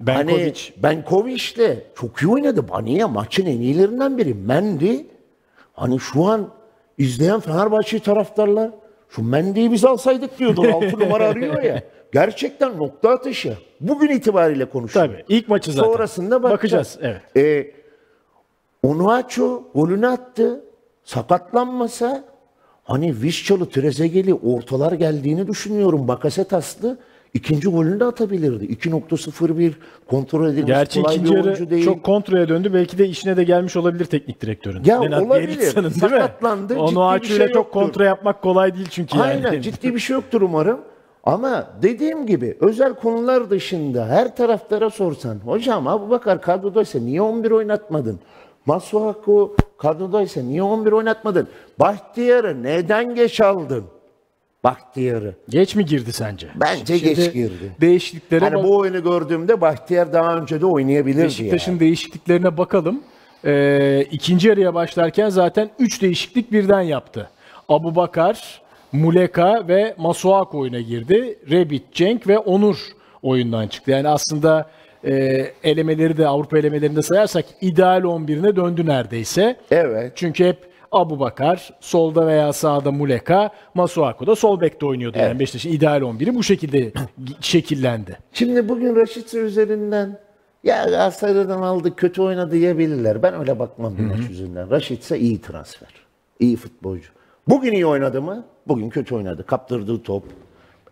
Benkovic. 0.00 0.42
Hani 0.44 0.82
Benkovic'le 0.82 1.78
çok 1.94 2.22
iyi 2.22 2.28
oynadı. 2.28 2.68
Baniya 2.68 3.08
maçın 3.08 3.46
en 3.46 3.60
iyilerinden 3.60 4.18
biri. 4.18 4.34
Mendy 4.34 4.96
hani 5.72 6.00
şu 6.00 6.24
an 6.24 6.48
izleyen 6.98 7.40
Fenerbahçe 7.40 7.98
taraftarlar 7.98 8.70
şu 9.08 9.22
Mendy'yi 9.22 9.72
biz 9.72 9.84
alsaydık 9.84 10.38
diyordu. 10.38 10.62
6 10.74 10.98
numara 11.00 11.24
arıyor 11.24 11.62
ya. 11.62 11.82
Gerçekten 12.12 12.78
nokta 12.78 13.10
atışı. 13.10 13.58
Bugün 13.80 14.08
itibariyle 14.08 14.64
konuşuyorum. 14.64 15.12
Tabii. 15.12 15.24
İlk 15.28 15.48
maçı 15.48 15.72
zaten. 15.72 15.92
Sonrasında 15.92 16.42
bakacağız. 16.42 16.98
bakacağız. 17.00 17.22
Evet. 17.36 17.36
E, 17.36 17.74
Onuachu 18.82 19.62
golünü 19.74 20.06
attı. 20.06 20.64
Sakatlanmasa 21.04 22.24
hani 22.84 23.22
Vişçalı 23.22 23.68
Trezeguet'li 23.70 24.34
ortalar 24.34 24.92
geldiğini 24.92 25.46
düşünüyorum. 25.46 26.08
Bakasetaslı 26.08 26.98
ikinci 27.34 27.68
golünü 27.68 28.00
de 28.00 28.04
atabilirdi. 28.04 28.64
2.01 28.64 29.72
kontrol 30.10 30.46
edilmiş 30.48 30.66
Gerçi 30.66 31.02
kolay 31.02 31.16
ikinci 31.16 31.32
bir 31.32 31.36
yarı 31.44 31.70
değil. 31.70 31.84
çok 31.84 32.02
kontraya 32.04 32.48
döndü. 32.48 32.70
Belki 32.74 32.98
de 32.98 33.06
işine 33.08 33.36
de 33.36 33.44
gelmiş 33.44 33.76
olabilir 33.76 34.04
teknik 34.04 34.40
direktörün. 34.42 34.82
Ya 34.84 35.00
Lennart 35.00 35.22
olabilir. 35.26 35.48
Bielitsa'nın 35.48 35.90
değil 35.90 35.94
mi? 36.02 36.08
Sakatlandı, 36.10 36.68
ciddi 36.72 36.80
Onu 36.82 37.14
bir 37.22 37.26
ile 37.26 37.36
şey 37.36 37.46
çok 37.46 37.54
yoktur. 37.56 37.72
kontra 37.72 38.04
yapmak 38.04 38.42
kolay 38.42 38.74
değil 38.74 38.88
çünkü 38.90 39.18
yani. 39.18 39.46
Aynen 39.46 39.60
ciddi 39.60 39.94
bir 39.94 40.00
şey 40.00 40.14
yoktur 40.14 40.40
umarım. 40.42 40.80
Ama 41.24 41.66
dediğim 41.82 42.26
gibi 42.26 42.56
özel 42.60 42.94
konular 42.94 43.50
dışında 43.50 44.06
her 44.06 44.36
taraftara 44.36 44.90
sorsan 44.90 45.34
hocam 45.44 45.86
Abu 45.88 46.10
Bakar 46.10 46.42
kadrodaysa 46.42 46.98
niye 46.98 47.22
11 47.22 47.50
oynatmadın? 47.50 48.20
Masuaku 48.66 49.56
kadrodaysa 49.78 50.42
niye 50.42 50.62
11 50.62 50.92
oynatmadın? 50.92 51.48
Bahtiyar'ı 51.78 52.62
neden 52.62 53.14
geç 53.14 53.40
aldın? 53.40 53.84
Bahtiyar'ı. 54.64 55.34
Geç 55.48 55.74
mi 55.74 55.84
girdi 55.84 56.12
sence? 56.12 56.48
Bence 56.54 56.98
Şimdi 56.98 57.14
geç 57.14 57.32
girdi. 57.32 57.72
Değişikliklere 57.80 58.54
bak- 58.54 58.64
bu 58.64 58.76
oyunu 58.78 59.02
gördüğümde 59.02 59.60
Bahtiyar 59.60 60.12
daha 60.12 60.36
önce 60.36 60.60
de 60.60 60.66
oynayabilirdi 60.66 61.24
Beşiktaş'ın 61.24 61.72
yani. 61.72 61.80
değişikliklerine 61.80 62.56
bakalım. 62.56 63.02
Ee, 63.44 64.04
ikinci 64.10 64.48
yarıya 64.48 64.74
başlarken 64.74 65.28
zaten 65.28 65.70
3 65.78 66.02
değişiklik 66.02 66.52
birden 66.52 66.80
yaptı. 66.80 67.30
Abu 67.68 67.96
Bakar, 67.96 68.60
Muleka 68.92 69.68
ve 69.68 69.94
Masuaku 69.98 70.58
oyuna 70.58 70.80
girdi. 70.80 71.38
Rebit, 71.50 71.92
Cenk 71.92 72.26
ve 72.28 72.38
Onur 72.38 72.76
oyundan 73.22 73.66
çıktı. 73.68 73.90
Yani 73.90 74.08
aslında 74.08 74.70
e, 75.04 75.12
elemeleri 75.64 76.16
de 76.16 76.26
Avrupa 76.28 76.58
elemelerinde 76.58 77.02
sayarsak 77.02 77.44
ideal 77.60 78.02
11'ine 78.02 78.56
döndü 78.56 78.86
neredeyse. 78.86 79.56
Evet. 79.70 80.12
Çünkü 80.14 80.44
hep 80.44 80.69
Abu 80.92 81.20
Bakar, 81.20 81.70
solda 81.80 82.26
veya 82.26 82.52
sağda 82.52 82.92
Muleka, 82.92 83.50
Masuaku 83.74 84.26
da 84.26 84.36
sol 84.36 84.60
bekte 84.60 84.86
oynuyordu. 84.86 85.18
Yani 85.18 85.38
Beşiktaş'ın 85.38 85.70
ideal 85.72 86.02
11'i 86.02 86.34
bu 86.34 86.42
şekilde 86.42 86.92
şekillendi. 87.40 88.18
Şimdi 88.32 88.68
bugün 88.68 88.96
Raşit'si 88.96 89.38
üzerinden 89.38 90.18
ya 90.64 90.84
Galatasaray'dan 90.84 91.62
aldı 91.62 91.96
kötü 91.96 92.22
oynadı 92.22 92.52
diyebilirler. 92.52 93.22
Ben 93.22 93.34
öyle 93.40 93.58
bakmam 93.58 93.98
bir 93.98 94.02
maç 94.02 94.28
yüzünden. 94.28 94.70
Raşit'se 94.70 95.18
iyi 95.18 95.40
transfer. 95.40 95.88
İyi 96.40 96.56
futbolcu. 96.56 97.08
Bugün 97.48 97.72
iyi 97.72 97.86
oynadı 97.86 98.22
mı? 98.22 98.44
Bugün 98.68 98.90
kötü 98.90 99.14
oynadı. 99.14 99.46
Kaptırdığı 99.46 100.02
top. 100.02 100.24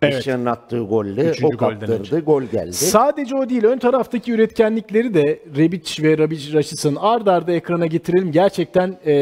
Eşyanın 0.01 0.45
attığı 0.45 0.79
golle 0.79 1.21
Üçüncü 1.21 1.45
o 1.45 1.49
golden 1.49 1.57
kaptırdı. 1.79 1.99
önce. 1.99 2.19
Gol 2.19 2.43
geldi. 2.43 2.73
Sadece 2.73 3.35
o 3.35 3.49
değil, 3.49 3.63
ön 3.63 3.77
taraftaki 3.77 4.31
üretkenlikleri 4.31 5.13
de 5.13 5.39
Rebic 5.57 6.03
ve 6.03 6.17
Rabic 6.17 6.53
Raşitsa'nın 6.53 6.95
ard 6.95 7.27
arda 7.27 7.51
ekrana 7.51 7.85
getirelim. 7.85 8.31
Gerçekten 8.31 8.97
e, 9.05 9.13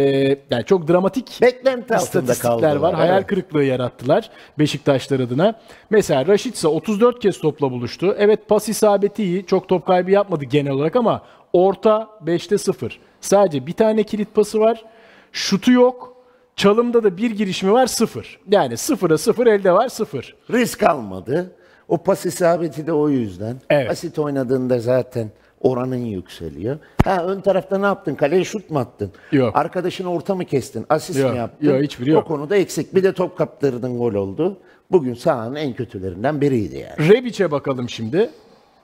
yani 0.51 0.65
çok 0.65 0.87
dramatik 0.87 1.41
Beklenti 1.41 1.95
altında 1.95 2.21
istatistikler 2.21 2.51
kaldılar. 2.51 2.75
var. 2.75 2.95
Hayal 2.95 3.17
evet. 3.17 3.27
kırıklığı 3.27 3.63
yarattılar 3.63 4.29
Beşiktaşlar 4.59 5.19
adına. 5.19 5.53
Mesela 5.89 6.27
Raşitsa 6.27 6.69
34 6.69 7.19
kez 7.19 7.39
topla 7.39 7.71
buluştu. 7.71 8.15
Evet 8.17 8.47
pas 8.47 8.69
isabeti 8.69 9.23
iyi. 9.23 9.45
Çok 9.45 9.67
top 9.69 9.85
kaybı 9.85 10.11
yapmadı 10.11 10.45
genel 10.45 10.71
olarak 10.71 10.95
ama 10.95 11.21
orta 11.53 12.09
5'te 12.25 12.57
0. 12.57 12.99
Sadece 13.21 13.67
bir 13.67 13.73
tane 13.73 14.03
kilit 14.03 14.35
pası 14.35 14.59
var. 14.59 14.85
Şutu 15.31 15.71
yok. 15.71 16.16
Çalımda 16.61 17.03
da 17.03 17.17
bir 17.17 17.31
girişimi 17.31 17.71
var 17.71 17.87
0. 17.87 18.39
Yani 18.51 18.73
0'a 18.73 19.17
0 19.17 19.47
elde 19.47 19.71
var 19.71 19.89
0. 19.89 20.35
Risk 20.51 20.83
almadı. 20.83 21.51
O 21.87 21.97
pas 21.97 22.25
isabeti 22.25 22.87
de 22.87 22.93
o 22.93 23.09
yüzden. 23.09 23.55
Evet. 23.69 23.89
Basit 23.89 24.19
oynadığında 24.19 24.79
zaten 24.79 25.31
oranın 25.61 25.95
yükseliyor. 26.05 26.77
Ha 27.03 27.25
ön 27.25 27.41
tarafta 27.41 27.77
ne 27.77 27.85
yaptın? 27.85 28.15
Kaleye 28.15 28.43
şut 28.43 28.69
mu 28.69 28.79
attın? 28.79 29.11
Yok. 29.31 29.55
Arkadaşını 29.55 30.11
orta 30.11 30.35
mı 30.35 30.45
kestin? 30.45 30.85
Asist 30.89 31.19
Yok, 31.19 31.31
mi 31.31 31.37
yaptın? 31.37 31.67
yok, 31.67 31.83
hiçbiri 31.83 32.09
yok. 32.09 32.23
O 32.23 32.27
konuda 32.27 32.55
eksik. 32.57 32.95
Bir 32.95 33.03
de 33.03 33.13
top 33.13 33.37
kaptırdın 33.37 33.97
gol 33.97 34.13
oldu. 34.13 34.57
Bugün 34.91 35.13
sahanın 35.13 35.55
en 35.55 35.73
kötülerinden 35.73 36.41
biriydi 36.41 36.77
yani. 36.77 37.09
Rebic'e 37.09 37.51
bakalım 37.51 37.89
şimdi. 37.89 38.29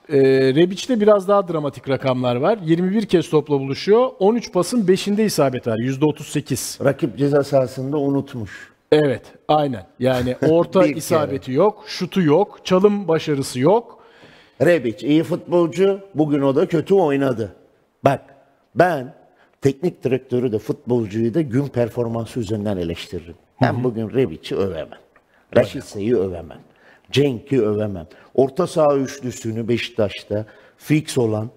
Ee, 0.08 0.18
Rebic'te 0.54 1.00
biraz 1.00 1.28
daha 1.28 1.48
dramatik 1.48 1.88
rakamlar 1.88 2.36
var. 2.36 2.58
21 2.64 3.06
kez 3.06 3.30
topla 3.30 3.60
buluşuyor. 3.60 4.10
13 4.18 4.52
pasın 4.52 4.86
5'inde 4.86 5.24
isabet 5.24 5.66
var. 5.66 5.78
%38. 5.78 6.84
Rakip 6.84 7.18
ceza 7.18 7.44
sahasında 7.44 7.96
unutmuş. 7.98 8.72
Evet, 8.92 9.22
aynen. 9.48 9.86
Yani 9.98 10.36
orta 10.48 10.80
Bir 10.82 10.86
kere. 10.86 10.98
isabeti 10.98 11.52
yok, 11.52 11.84
şutu 11.86 12.22
yok, 12.22 12.60
çalım 12.64 13.08
başarısı 13.08 13.60
yok. 13.60 13.98
Rebic 14.60 15.06
iyi 15.06 15.22
futbolcu. 15.22 16.00
Bugün 16.14 16.42
o 16.42 16.56
da 16.56 16.66
kötü 16.68 16.94
oynadı. 16.94 17.52
Bak 18.04 18.20
ben 18.74 19.14
teknik 19.60 20.04
direktörü 20.04 20.52
de 20.52 20.58
futbolcuyu 20.58 21.34
da 21.34 21.40
gün 21.40 21.66
performansı 21.66 22.40
üzerinden 22.40 22.76
eleştiririm. 22.76 23.34
Ben 23.62 23.84
bugün 23.84 24.10
Rebic'i 24.10 24.56
övemem. 24.56 24.98
Raşitse'yi 25.56 26.16
övemem. 26.16 26.58
Cenk'i 27.10 27.62
övemem. 27.62 28.06
Orta 28.34 28.66
saha 28.66 28.96
üçlüsünü 28.96 29.68
Beşiktaş'ta 29.68 30.46
fix 30.76 31.18
olan 31.18 31.50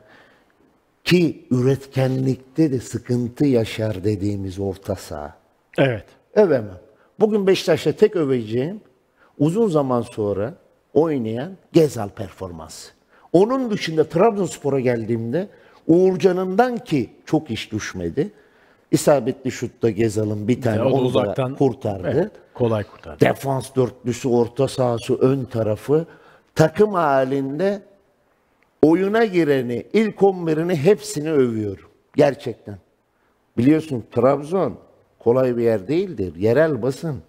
ki 1.04 1.48
üretkenlikte 1.51 2.72
de 2.72 2.80
sıkıntı 2.80 3.46
yaşar 3.46 4.04
dediğimiz 4.04 4.60
orta 4.60 4.96
saha. 4.96 5.38
Evet. 5.77 6.06
Övemem. 6.34 6.80
Bugün 7.20 7.48
Beşiktaş'ta 7.48 7.92
tek 7.92 8.16
öveceğim 8.16 8.82
uzun 9.38 9.68
zaman 9.68 10.01
sonra 10.01 10.54
oynayan 10.94 11.58
Gezal 11.74 12.10
performansı. 12.10 12.92
Onun 13.34 13.72
dışında 13.72 14.10
Trabzonspor'a 14.10 14.80
geldiğimde 14.80 15.50
Uğurcan'ından 15.88 16.77
ki 16.77 17.10
çok 17.25 17.51
iş 17.51 17.72
düşmedi. 17.72 18.32
İsabetli 18.91 19.51
şutta 19.51 19.89
Gezal'ın 19.89 20.48
bir 20.48 20.62
tane 20.62 20.82
O 20.82 20.86
da 20.86 20.94
onu 20.94 21.01
da 21.01 21.06
uzaktan 21.08 21.56
kurtardı. 21.56 22.12
Evet, 22.13 22.32
kolay 22.53 22.84
kurtardı. 22.84 23.25
Defans 23.25 23.75
dörtlüsü, 23.75 24.27
orta 24.27 24.67
sahası, 24.67 25.15
ön 25.15 25.46
tarafı 25.46 26.06
takım 26.56 26.94
halinde 26.94 27.82
oyuna 28.82 29.25
gireni, 29.25 29.86
ilk 29.94 30.15
11'ini 30.15 30.75
hepsini 30.75 31.32
övüyorum. 31.32 31.86
Gerçekten. 32.15 32.77
Biliyorsun 33.58 34.03
Trabzon 34.12 34.77
kolay 35.20 35.58
bir 35.58 35.63
yer 35.63 35.88
değildir. 35.88 36.36
Yerel 36.36 36.82
basın. 36.82 37.22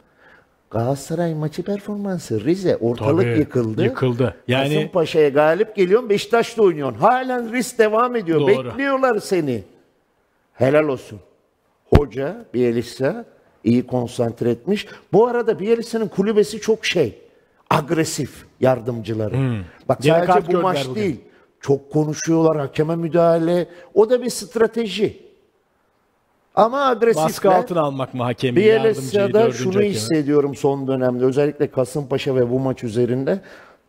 Galatasaray 0.71 1.35
maçı 1.35 1.63
performansı. 1.63 2.45
Rize 2.45 2.77
ortalık 2.77 3.25
Tabii, 3.25 3.39
yıkıldı. 3.39 3.85
yıkıldı. 3.85 4.37
Yani- 4.49 4.75
Kasımpaşa'ya 4.75 5.29
galip 5.29 5.77
geliyorsun 5.77 6.11
Beşiktaş'ta 6.11 6.63
oynuyorsun. 6.63 6.99
Halen 6.99 7.53
risk 7.53 7.79
devam 7.79 8.17
ediyor. 8.17 8.41
Doğru. 8.41 8.49
Bekliyorlar 8.69 9.19
seni. 9.19 9.63
Helal 10.55 10.89
olsun. 10.89 11.21
Hoca 11.97 12.45
Bielitsa 12.55 13.25
iyi 13.65 13.87
konsantre 13.87 14.51
etmiş. 14.51 14.87
Bu 15.13 15.27
arada 15.27 15.59
Bielitsa'nın 15.59 16.09
kulübesi 16.09 16.61
çok 16.61 16.87
şey. 16.87 17.19
Agresif 17.71 18.45
yardımcıları. 18.61 19.63
Bak 19.89 20.01
Gene 20.03 20.25
kart 20.25 20.43
sadece 20.45 20.59
bu 20.59 20.63
maç 20.63 20.89
bugün. 20.89 21.01
değil. 21.03 21.21
Çok 21.61 21.93
konuşuyorlar, 21.93 22.59
hakeme 22.59 22.97
müdahale. 22.97 23.69
O 23.95 24.11
da 24.11 24.23
bir 24.23 24.31
strateji. 24.31 25.29
Ama 26.55 26.87
agresifler. 26.87 27.25
Baskı 27.25 27.51
altına 27.55 27.81
almak 27.81 28.15
mı 28.15 28.23
hakemi, 28.23 28.57
Bielitsa'da 28.57 29.35
dördüncü 29.35 29.59
şunu 29.59 29.75
hakemi? 29.75 29.91
hissediyorum 29.91 30.55
son 30.55 30.89
dönemde. 30.89 31.25
Özellikle 31.25 31.71
Kasımpaşa 31.71 32.35
ve 32.37 32.51
bu 32.51 32.61
maç 32.61 32.85
üzerinde. 32.85 33.41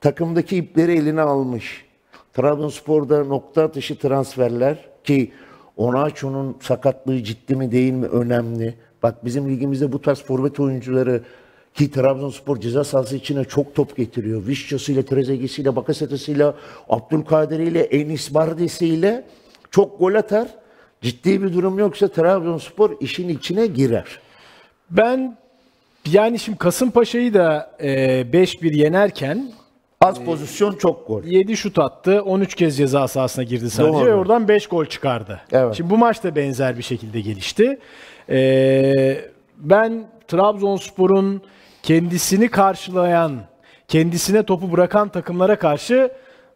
Takımdaki 0.02 0.58
ipleri 0.58 0.98
eline 0.98 1.22
almış. 1.22 1.86
Trabzonspor'da 2.34 3.24
nokta 3.24 3.64
atışı 3.64 3.98
transferler 3.98 4.78
ki 5.04 5.32
Onaço'nun 5.80 6.58
sakatlığı 6.62 7.24
ciddi 7.24 7.56
mi 7.56 7.72
değil 7.72 7.94
mi 7.94 8.06
önemli. 8.06 8.76
Bak 9.04 9.26
bizim 9.26 9.50
ligimizde 9.50 9.92
bu 9.92 10.02
tarz 10.02 10.22
forvet 10.24 10.60
oyuncuları 10.60 11.24
ki 11.74 11.92
Trabzonspor 11.92 12.58
ceza 12.60 12.84
sahası 12.84 13.16
içine 13.16 13.44
çok 13.44 13.76
top 13.76 13.98
getiriyor. 13.98 14.48
Vişçasıyla, 14.48 15.04
Trezeguet'iyle, 15.04 15.76
Bakasetas'ıyla, 15.76 16.56
Abdülkadir'iyle, 16.90 17.82
Enis 17.82 18.34
Bardes'iyle 18.34 19.26
çok 19.72 20.00
gol 20.00 20.14
atar. 20.14 20.48
Ciddi 21.02 21.44
bir 21.44 21.54
durum 21.54 21.80
yoksa 21.80 22.08
Trabzonspor 22.08 22.92
işin 23.00 23.30
içine 23.30 23.68
girer. 23.68 24.20
Ben 24.90 25.38
yani 26.12 26.40
şimdi 26.40 26.58
Kasımpaşa'yı 26.58 27.34
da 27.34 27.72
e, 27.80 27.90
5-1 28.22 28.76
yenerken 28.76 29.52
Az 30.02 30.24
pozisyon 30.26 30.76
çok 30.76 31.08
gol. 31.08 31.24
7 31.24 31.58
şut 31.58 31.80
attı. 31.80 32.22
13 32.22 32.56
kez 32.56 32.78
ceza 32.78 33.08
sahasına 33.08 33.44
girdi 33.44 33.70
sadece 33.70 33.94
Doğru. 33.94 34.06
ve 34.06 34.14
oradan 34.14 34.48
5 34.48 34.68
gol 34.68 34.86
çıkardı. 34.86 35.42
Evet. 35.52 35.76
Şimdi 35.76 35.90
bu 35.90 35.98
maç 35.98 36.24
da 36.24 36.36
benzer 36.36 36.78
bir 36.78 36.84
şekilde 36.84 37.22
gelişti. 37.22 37.80
Ee, 38.30 39.22
ben 39.58 40.08
Trabzonspor'un 40.28 41.42
kendisini 41.84 42.50
karşılayan, 42.50 43.42
kendisine 43.88 44.44
topu 44.44 44.72
bırakan 44.72 45.10
takımlara 45.10 45.60
karşı 45.60 46.12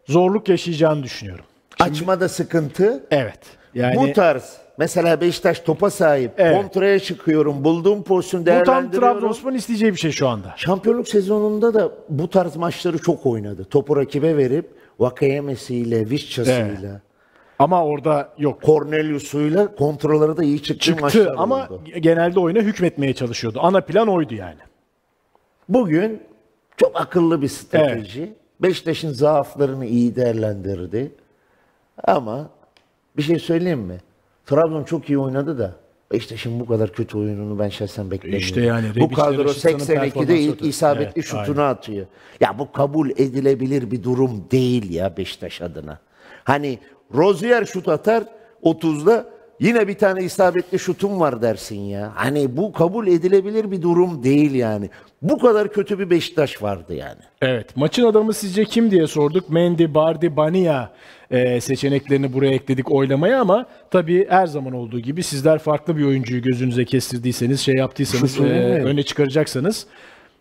zorluk 0.06 0.48
yaşayacağını 0.48 1.02
düşünüyorum. 1.02 1.44
Açmada 1.80 2.28
sıkıntı. 2.28 3.06
Evet. 3.10 3.40
Yani 3.74 3.96
bu 3.96 4.12
tarz 4.12 4.63
mesela 4.78 5.20
Beşiktaş 5.20 5.60
topa 5.60 5.90
sahip. 5.90 6.32
Evet. 6.36 6.56
Kontraya 6.62 6.98
çıkıyorum. 6.98 7.64
Bulduğum 7.64 8.02
pozisyonu 8.02 8.42
bu 8.42 8.44
tam 8.46 8.64
değerlendiriyorum. 8.92 9.54
İsteyeceği 9.56 9.92
bir 9.92 9.98
şey 9.98 10.10
şu 10.10 10.28
anda. 10.28 10.54
Şampiyonluk 10.56 11.08
sezonunda 11.08 11.74
da 11.74 11.92
bu 12.08 12.30
tarz 12.30 12.56
maçları 12.56 12.98
çok 12.98 13.26
oynadı. 13.26 13.64
Topu 13.64 13.96
rakibe 13.96 14.36
verip 14.36 14.70
Vakayemesi'yle, 14.98 16.10
Vişçası'yla, 16.10 17.00
Ama 17.58 17.84
orada 17.84 18.28
yok. 18.38 18.62
Cornelius'uyla 18.62 19.74
kontrolları 19.74 20.36
da 20.36 20.44
iyi 20.44 20.62
çıktığı 20.62 20.84
Çıktı 20.84 21.02
maçlar 21.02 21.34
ama 21.36 21.64
oldu. 21.64 21.80
genelde 22.00 22.40
oyuna 22.40 22.58
hükmetmeye 22.58 23.14
çalışıyordu. 23.14 23.58
Ana 23.62 23.80
plan 23.80 24.08
oydu 24.08 24.34
yani. 24.34 24.58
Bugün 25.68 26.22
çok 26.76 27.00
akıllı 27.00 27.42
bir 27.42 27.48
strateji. 27.48 28.34
Beşiktaş'ın 28.60 29.12
zaaflarını 29.12 29.86
iyi 29.86 30.16
değerlendirdi. 30.16 31.12
Ama 32.04 32.50
bir 33.16 33.22
şey 33.22 33.38
söyleyeyim 33.38 33.80
mi? 33.80 33.98
Trabzon 34.46 34.84
çok 34.84 35.10
iyi 35.10 35.18
oynadı 35.18 35.58
da 35.58 35.74
Beşiktaş'ın 36.12 36.60
bu 36.60 36.66
kadar 36.66 36.92
kötü 36.92 37.18
oyununu 37.18 37.58
ben 37.58 37.68
şahsen 37.68 38.10
beklemiyorum. 38.10 38.46
İşte 38.46 38.60
yani 38.60 38.86
bu 39.00 39.10
kadro 39.10 39.44
Raşitsa'nın 39.44 39.78
82'de 39.78 40.00
performansı 40.00 40.32
ilk 40.32 40.62
isabetli 40.64 41.12
Evet, 41.14 41.24
şutunu 41.24 41.62
atıyor. 41.62 42.06
Ya 42.40 42.58
bu 42.58 42.72
kabul 42.72 43.10
edilebilir 43.10 43.90
bir 43.90 44.02
durum 44.02 44.44
değil 44.50 44.90
ya 44.90 45.16
Beşiktaş 45.16 45.62
adına. 45.62 45.98
Hani 46.44 46.78
Rozier 47.14 47.64
şut 47.64 47.88
atar 47.88 48.24
30'da 48.62 49.33
yine 49.64 49.88
bir 49.88 49.94
tane 49.94 50.22
isabetli 50.24 50.78
şutum 50.78 51.20
var 51.20 51.42
dersin 51.42 51.80
ya. 51.80 52.12
Hani 52.14 52.56
bu 52.56 52.72
kabul 52.72 53.06
edilebilir 53.06 53.70
bir 53.70 53.82
durum 53.82 54.22
değil 54.24 54.54
yani. 54.54 54.90
Bu 55.22 55.38
kadar 55.38 55.72
kötü 55.72 55.98
bir 55.98 56.10
Beşiktaş 56.10 56.62
vardı 56.62 56.94
yani. 56.94 57.20
Evet. 57.42 57.76
Maçın 57.76 58.04
adamı 58.04 58.32
sizce 58.32 58.64
kim 58.64 58.90
diye 58.90 59.06
sorduk. 59.06 59.50
Mendy, 59.50 59.94
Bardi, 59.94 60.36
Bania 60.36 60.88
e, 61.30 61.60
seçeneklerini 61.60 62.32
buraya 62.32 62.54
ekledik 62.54 62.92
oylamaya 62.92 63.40
ama 63.40 63.66
tabii 63.90 64.26
her 64.28 64.46
zaman 64.46 64.72
olduğu 64.72 65.00
gibi 65.00 65.22
sizler 65.22 65.58
farklı 65.58 65.96
bir 65.96 66.04
oyuncuyu 66.04 66.42
gözünüze 66.42 66.84
kestirdiyseniz, 66.84 67.60
şey 67.60 67.74
yaptıysanız, 67.74 68.40
e, 68.40 68.42
öne 68.84 69.02
çıkaracaksanız 69.02 69.86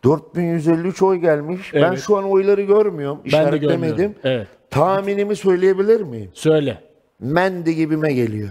4153 0.04 1.02
oy 1.02 1.18
gelmiş. 1.18 1.74
Ben 1.74 1.80
Evet. 1.84 2.00
şu 2.00 2.18
an 2.18 2.24
oyları 2.24 2.62
görmüyorum. 2.62 3.18
ben 3.18 3.24
de 3.24 3.28
İşaretlemedim. 3.28 3.80
görmüyorum. 3.98 4.16
Evet. 4.24 4.48
Tahminimi 4.70 5.36
söyleyebilir 5.36 6.02
miyim? 6.02 6.30
Söyle. 6.34 6.78
Mendy 7.20 7.72
gibime 7.72 8.14
geliyor. 8.14 8.50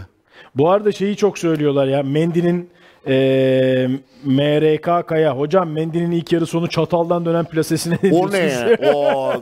Bu 0.55 0.71
arada 0.71 0.93
şeyi 0.93 1.17
çok 1.17 1.38
söylüyorlar 1.38 1.87
ya. 1.87 2.03
Mendy'nin 2.03 2.71
e, 3.07 3.88
MRK 4.25 5.09
Kaya. 5.09 5.38
Hocam 5.38 5.71
Mendy'nin 5.71 6.11
ilk 6.11 6.33
yarı 6.33 6.47
sonu 6.47 6.69
çataldan 6.69 7.25
dönen 7.25 7.45
plasesine 7.45 7.99
ne 8.03 8.15
O 8.15 8.33
ne 8.33 8.38
ya? 8.38 8.79
O, 8.95 9.33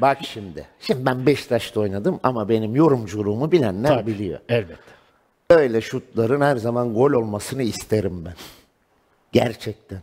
bak 0.00 0.18
şimdi. 0.22 0.66
Şimdi 0.80 1.06
ben 1.06 1.26
Beşiktaş'ta 1.26 1.80
oynadım 1.80 2.20
ama 2.22 2.48
benim 2.48 2.76
yorumculuğumu 2.76 3.52
bilenler 3.52 3.88
Tabii, 3.88 4.06
biliyor. 4.06 4.38
Elbette. 4.48 4.82
Öyle 5.50 5.80
şutların 5.80 6.40
her 6.40 6.56
zaman 6.56 6.94
gol 6.94 7.12
olmasını 7.12 7.62
isterim 7.62 8.24
ben. 8.24 8.34
Gerçekten. 9.32 9.98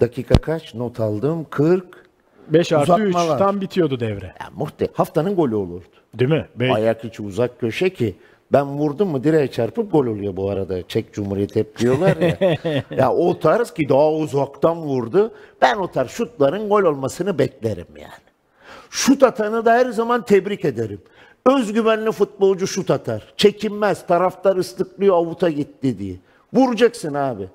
Dakika 0.00 0.34
kaç? 0.34 0.74
Not 0.74 1.00
aldım. 1.00 1.46
40. 1.50 2.08
5 2.48 2.72
artı 2.72 3.02
3 3.02 3.14
Uzatmalar. 3.14 3.38
tam 3.38 3.60
bitiyordu 3.60 4.00
devre. 4.00 4.26
Ya 4.26 4.50
muhte 4.56 4.88
haftanın 4.92 5.36
golü 5.36 5.54
olurdu. 5.54 5.88
Değil 6.18 6.30
mi? 6.30 6.46
Beş. 6.56 6.70
Ayak 6.70 7.04
içi 7.04 7.22
uzak 7.22 7.60
köşe 7.60 7.90
ki 7.90 8.14
ben 8.52 8.66
vurdum 8.66 9.08
mu 9.08 9.24
direğe 9.24 9.50
çarpıp 9.50 9.92
gol 9.92 10.06
oluyor 10.06 10.36
bu 10.36 10.50
arada. 10.50 10.88
Çek 10.88 11.12
Cumhuriyeti 11.12 11.60
hep 11.60 11.78
diyorlar 11.78 12.16
ya. 12.16 12.56
ya 12.96 13.12
o 13.12 13.38
tarz 13.38 13.70
ki 13.70 13.88
daha 13.88 14.12
uzaktan 14.12 14.76
vurdu. 14.76 15.32
Ben 15.62 15.76
o 15.76 15.90
tarz 15.90 16.10
şutların 16.10 16.68
gol 16.68 16.82
olmasını 16.82 17.38
beklerim 17.38 17.86
yani. 17.96 18.28
Şut 18.90 19.22
atanı 19.22 19.64
da 19.64 19.72
her 19.72 19.86
zaman 19.86 20.24
tebrik 20.24 20.64
ederim. 20.64 21.00
Özgüvenli 21.46 22.12
futbolcu 22.12 22.66
şut 22.66 22.90
atar. 22.90 23.22
Çekinmez. 23.36 24.06
Taraftar 24.06 24.56
ıslıklıyor 24.56 25.14
avuta 25.16 25.50
gitti 25.50 25.98
diye. 25.98 26.16
Vuracaksın 26.54 27.14
abi. 27.14 27.48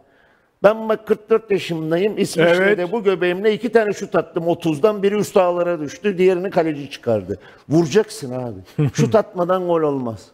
Ben 0.64 0.90
bak 0.90 1.08
44 1.08 1.52
yaşındayım. 1.52 2.18
İsviçre'de 2.18 2.82
Evet. 2.82 2.92
bu 2.92 3.04
göbeğimle 3.04 3.54
iki 3.54 3.72
tane 3.72 3.94
şut 3.94 4.16
attım 4.16 4.44
30'dan. 4.44 5.04
Biri 5.04 5.16
üst 5.16 5.38
ağlara 5.38 5.80
düştü. 5.80 6.18
Diğerini 6.18 6.50
kaleci 6.50 6.90
çıkardı. 6.90 7.40
Vuracaksın 7.70 8.32
abi. 8.32 8.90
şut 8.94 9.16
atmadan 9.16 9.68
gol 9.68 9.82
olmaz. 9.82 10.28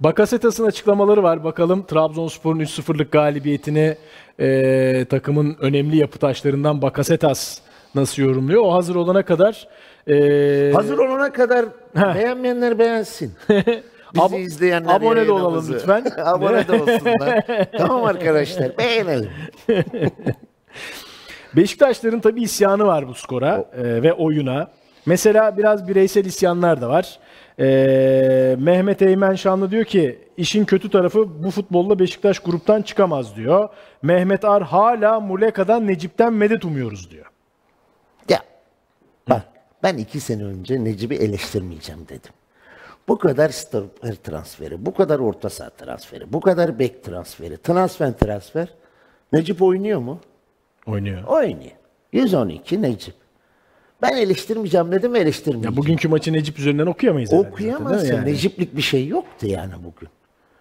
Bakasetas'ın 0.00 0.66
açıklamaları 0.66 1.22
var. 1.22 1.44
Bakalım 1.44 1.86
Trabzonspor'un 1.86 2.60
3-0'lık 2.60 3.12
galibiyetini 3.12 3.96
e, 4.38 5.04
takımın 5.10 5.56
önemli 5.60 5.96
yapı 5.96 6.18
taşlarından 6.18 6.82
Bakasetas 6.82 7.58
nasıl 7.94 8.22
yorumluyor? 8.22 8.62
O 8.62 8.72
hazır 8.72 8.94
olana 8.94 9.24
kadar 9.24 9.68
e, 10.08 10.72
Hazır 10.74 10.98
olana 10.98 11.32
kadar 11.32 11.66
Heh. 11.96 12.14
beğenmeyenler 12.14 12.78
beğensin. 12.78 13.32
Bizi 14.14 14.36
izleyenler 14.36 14.94
abone 14.94 15.26
de 15.26 15.32
olalım 15.32 15.66
lütfen. 15.72 16.04
abone 16.24 16.68
de 16.68 16.72
olsunlar. 16.72 17.46
tamam 17.78 18.04
arkadaşlar 18.04 18.78
beğenelim. 18.78 19.30
Beşiktaşların 21.56 22.20
tabii 22.20 22.42
isyanı 22.42 22.86
var 22.86 23.08
bu 23.08 23.14
skora 23.14 23.64
e, 23.72 24.02
ve 24.02 24.12
oyuna. 24.12 24.70
Mesela 25.06 25.56
biraz 25.56 25.88
bireysel 25.88 26.24
isyanlar 26.24 26.80
da 26.80 26.88
var. 26.88 27.18
E, 27.60 28.56
Mehmet 28.58 29.02
Eymen 29.02 29.34
Şanlı 29.34 29.70
diyor 29.70 29.84
ki 29.84 30.18
işin 30.36 30.64
kötü 30.64 30.90
tarafı 30.90 31.44
bu 31.44 31.50
futbolla 31.50 31.98
Beşiktaş 31.98 32.38
gruptan 32.38 32.82
çıkamaz 32.82 33.36
diyor. 33.36 33.68
Mehmet 34.02 34.44
Ar 34.44 34.62
hala 34.62 35.20
Muleka'dan 35.20 35.86
Necip'ten 35.86 36.32
medet 36.32 36.64
umuyoruz 36.64 37.10
diyor. 37.10 37.26
Ya 38.28 38.38
bak 39.28 39.42
ben 39.82 39.96
iki 39.96 40.20
sene 40.20 40.44
önce 40.44 40.84
Necip'i 40.84 41.14
eleştirmeyeceğim 41.14 42.08
dedim. 42.08 42.32
Bu 43.08 43.18
kadar 43.18 43.48
stoper 43.48 44.14
transferi, 44.14 44.86
bu 44.86 44.94
kadar 44.94 45.18
orta 45.18 45.50
saha 45.50 45.70
transferi, 45.70 46.32
bu 46.32 46.40
kadar 46.40 46.78
bek 46.78 47.04
transferi, 47.04 47.56
transfer 47.56 48.12
transfer. 48.12 48.68
Necip 49.32 49.62
oynuyor 49.62 50.00
mu? 50.00 50.20
Oynuyor. 50.86 51.24
Oynuyor. 51.24 51.72
112 52.12 52.82
Necip. 52.82 53.14
Ben 54.02 54.16
eleştirmeyeceğim 54.16 54.92
dedim 54.92 55.16
eleştirmeyeceğim. 55.16 55.74
Ya 55.74 55.82
bugünkü 55.82 56.08
maçı 56.08 56.32
Necip 56.32 56.58
üzerinden 56.58 56.86
okuyamayız. 56.86 57.32
herhalde 57.32 57.48
zaten, 57.50 57.52
Okuyamazsın. 57.54 58.14
yani? 58.14 58.32
Neciplik 58.32 58.76
bir 58.76 58.82
şey 58.82 59.06
yoktu 59.08 59.46
yani 59.46 59.72
bugün. 59.78 60.08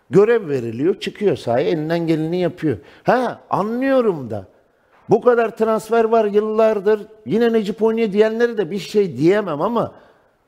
Görev 0.09 0.49
veriliyor, 0.49 0.99
çıkıyor 0.99 1.35
sahaya, 1.35 1.69
elinden 1.69 2.07
geleni 2.07 2.39
yapıyor. 2.39 2.77
Ha, 3.03 3.39
anlıyorum 3.49 4.29
da. 4.29 4.45
Bu 5.09 5.21
kadar 5.21 5.57
transfer 5.57 6.03
var 6.03 6.25
yıllardır. 6.25 7.01
Yine 7.25 7.53
Necip 7.53 7.83
oynuyor 7.83 8.11
diyenlere 8.11 8.57
de 8.57 8.71
bir 8.71 8.79
şey 8.79 9.17
diyemem 9.17 9.61
ama 9.61 9.91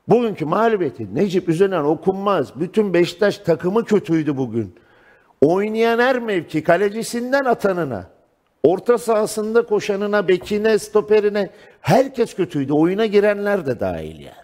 bugünkü 0.08 0.46
mağlubiyeti 0.46 1.16
Necip 1.16 1.50
üzerinden 1.50 1.84
okunmaz. 1.84 2.60
Bütün 2.60 2.94
Beşiktaş 2.94 3.38
takımı 3.38 3.86
kötüydü 3.86 4.38
bugün. 4.38 4.76
Oynayan 5.42 6.00
her 6.00 6.20
mevki 6.20 6.64
kalecisinden 6.64 7.46
atanına, 7.46 8.06
orta 8.64 8.98
sahasında 8.98 9.66
koşanına, 9.66 10.28
bekine, 10.28 10.80
stoperine 10.80 11.50
herkes 11.82 12.36
kötüydü. 12.36 12.74
Oyuna 12.74 13.06
girenler 13.06 13.66
de 13.66 13.80
dahil 13.80 14.20
yani. 14.20 14.42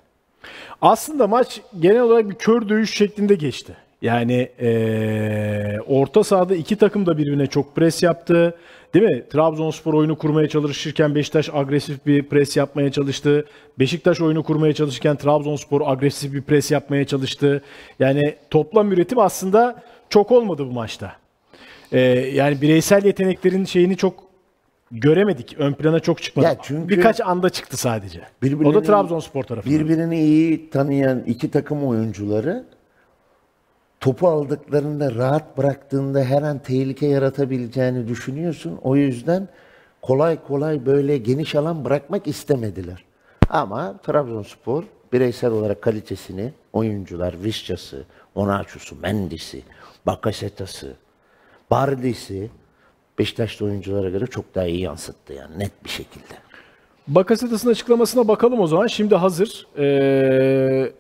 Aslında 0.82 1.28
maç 1.28 1.62
genel 1.80 2.02
olarak 2.02 2.30
bir 2.30 2.36
kör 2.36 2.70
dövüş 2.70 2.94
şeklinde 2.94 3.36
geçti. 3.36 3.74
Yani 4.02 4.50
eee, 4.62 5.80
orta 5.88 6.24
sahada 6.24 6.56
iki 6.56 6.76
takım 6.76 7.06
da 7.06 7.18
birbirine 7.18 7.48
çok 7.48 7.76
pres 7.76 8.04
yaptı. 8.04 8.58
Değil 8.94 9.06
mi? 9.06 9.24
Trabzonspor 9.30 9.94
oyunu 9.94 10.18
kurmaya 10.18 10.50
çalışırken 10.50 11.16
Beşiktaş 11.16 11.50
agresif 11.54 12.06
bir 12.06 12.24
pres 12.24 12.58
yapmaya 12.58 12.92
çalıştı. 12.92 13.46
Beşiktaş 13.80 14.22
oyunu 14.22 14.44
kurmaya 14.44 14.74
çalışırken 14.74 15.16
Trabzonspor 15.16 15.82
agresif 15.86 16.34
bir 16.34 16.42
pres 16.42 16.72
yapmaya 16.72 17.06
çalıştı. 17.08 17.62
Yani 18.00 18.36
toplam 18.50 18.92
üretim 18.92 19.20
aslında 19.20 19.84
çok 20.10 20.32
olmadı 20.32 20.66
bu 20.68 20.72
maçta. 20.72 21.16
Eee, 21.92 22.00
yani 22.36 22.62
bireysel 22.62 23.06
yeteneklerin 23.06 23.66
şeyini 23.66 23.98
çok 23.98 24.27
göremedik. 24.92 25.56
Ön 25.60 25.74
plana 25.74 26.00
çok 26.00 26.22
çıkmadı. 26.22 26.46
Ya 26.48 26.58
çünkü- 26.62 26.98
Birkaç 26.98 27.22
anda 27.22 27.50
çıktı 27.50 27.78
sadece. 27.78 28.22
O 28.66 28.74
da 28.74 28.82
Trabzonspor 28.82 29.44
tarafından. 29.44 29.80
Birbirini 29.80 30.20
iyi 30.20 30.70
tanıyan 30.70 31.20
iki 31.20 31.52
takım 31.52 31.88
oyuncuları 31.88 32.66
topu 34.00 34.28
aldıklarında 34.28 35.16
rahat 35.16 35.58
bıraktığında 35.58 36.24
her 36.24 36.42
an 36.42 36.60
tehlike 36.60 37.08
yaratabileceğini 37.08 38.08
düşünüyorsun. 38.08 38.80
O 38.84 38.96
yüzden 38.96 39.48
kolay 40.02 40.44
kolay 40.44 40.86
böyle 40.86 41.18
geniş 41.18 41.56
alan 41.56 41.86
bırakmak 41.86 42.28
istemediler. 42.28 43.04
Ama 43.50 43.98
Trabzonspor 43.98 44.84
bireysel 45.14 45.52
olarak 45.52 45.82
kalitesini 45.82 46.54
oyuncular 46.74 47.44
Visca'sı, 47.44 48.04
Onaçu'su, 48.36 48.96
Mendis'i, 49.02 49.62
Bakasetas'ı, 50.06 50.94
Bardis'i 51.72 52.50
Beşiktaşlı 53.20 53.66
oyunculara 53.66 54.10
göre 54.10 54.28
çok 54.28 54.56
daha 54.56 54.66
iyi 54.66 54.82
yansıttı 54.82 55.34
yani 55.34 55.60
net 55.60 55.84
bir 55.84 55.90
şekilde. 55.90 56.34
Bakasetas'ın 57.08 57.70
açıklamasına 57.70 58.28
bakalım 58.28 58.60
o 58.60 58.68
zaman. 58.68 58.88
Şimdi 58.88 59.16
hazır. 59.16 59.68
Ee, 59.78 60.92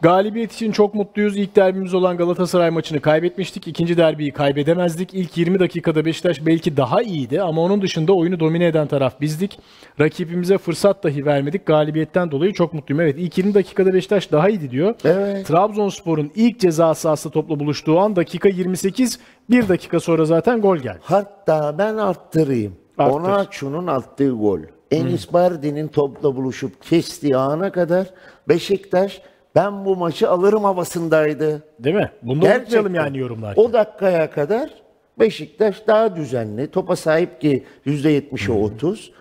galibiyet 0.00 0.52
için 0.52 0.72
çok 0.72 0.94
mutluyuz. 0.94 1.36
İlk 1.36 1.56
derbimiz 1.56 1.94
olan 1.94 2.16
Galatasaray 2.16 2.70
maçını 2.70 3.00
kaybetmiştik. 3.00 3.68
İkinci 3.68 3.96
derbiyi 3.96 4.32
kaybedemezdik. 4.32 5.14
İlk 5.14 5.36
20 5.36 5.58
dakikada 5.58 6.04
Beşiktaş 6.04 6.46
belki 6.46 6.76
daha 6.76 7.02
iyiydi 7.02 7.42
ama 7.42 7.62
onun 7.62 7.82
dışında 7.82 8.12
oyunu 8.12 8.40
domine 8.40 8.66
eden 8.66 8.86
taraf 8.86 9.20
bizdik. 9.20 9.58
Rakibimize 10.00 10.58
fırsat 10.58 11.04
dahi 11.04 11.26
vermedik. 11.26 11.66
Galibiyetten 11.66 12.30
dolayı 12.30 12.52
çok 12.52 12.72
mutluyum. 12.74 13.00
Evet 13.00 13.14
ilk 13.18 13.38
20 13.38 13.54
dakikada 13.54 13.94
Beşiktaş 13.94 14.32
daha 14.32 14.48
iyiydi 14.48 14.70
diyor. 14.70 14.94
Evet. 15.04 15.46
Trabzonspor'un 15.46 16.32
ilk 16.34 16.60
ceza 16.60 16.94
sahası 16.94 17.30
topla 17.30 17.60
buluştuğu 17.60 17.98
an 17.98 18.16
dakika 18.16 18.48
28. 18.48 19.18
Bir 19.50 19.68
dakika 19.68 20.00
sonra 20.00 20.24
zaten 20.24 20.60
gol 20.60 20.76
geldi. 20.76 20.98
Hatta 21.02 21.78
ben 21.78 21.96
arttırayım. 21.96 22.76
Arttır. 22.98 23.14
Onaçu'nun 23.14 23.86
attığı 23.86 24.30
gol. 24.30 24.60
Enis 24.90 25.32
Bardi'nin 25.32 25.88
topla 25.88 26.36
buluşup 26.36 26.82
kestiği 26.82 27.36
ana 27.36 27.72
kadar 27.72 28.06
Beşiktaş 28.48 29.22
ben 29.56 29.84
bu 29.84 29.96
maçı 29.96 30.30
alırım 30.30 30.64
havasındaydı. 30.64 31.62
Değil 31.78 31.96
mi? 31.96 32.10
Bunu 32.22 32.42
da 32.42 32.46
unutmayalım 32.46 32.94
yani 32.94 33.18
yorumlarken. 33.18 33.62
O 33.62 33.72
dakikaya 33.72 34.30
kadar 34.30 34.70
Beşiktaş 35.18 35.86
daha 35.86 36.16
düzenli. 36.16 36.70
Topa 36.70 36.96
sahip 36.96 37.40
ki 37.40 37.64
%70'e 37.86 38.52
30. 38.52 39.12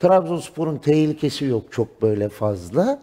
Trabzonspor'un 0.00 0.78
tehlikesi 0.78 1.44
yok 1.44 1.72
çok 1.72 2.02
böyle 2.02 2.28
fazla. 2.28 2.98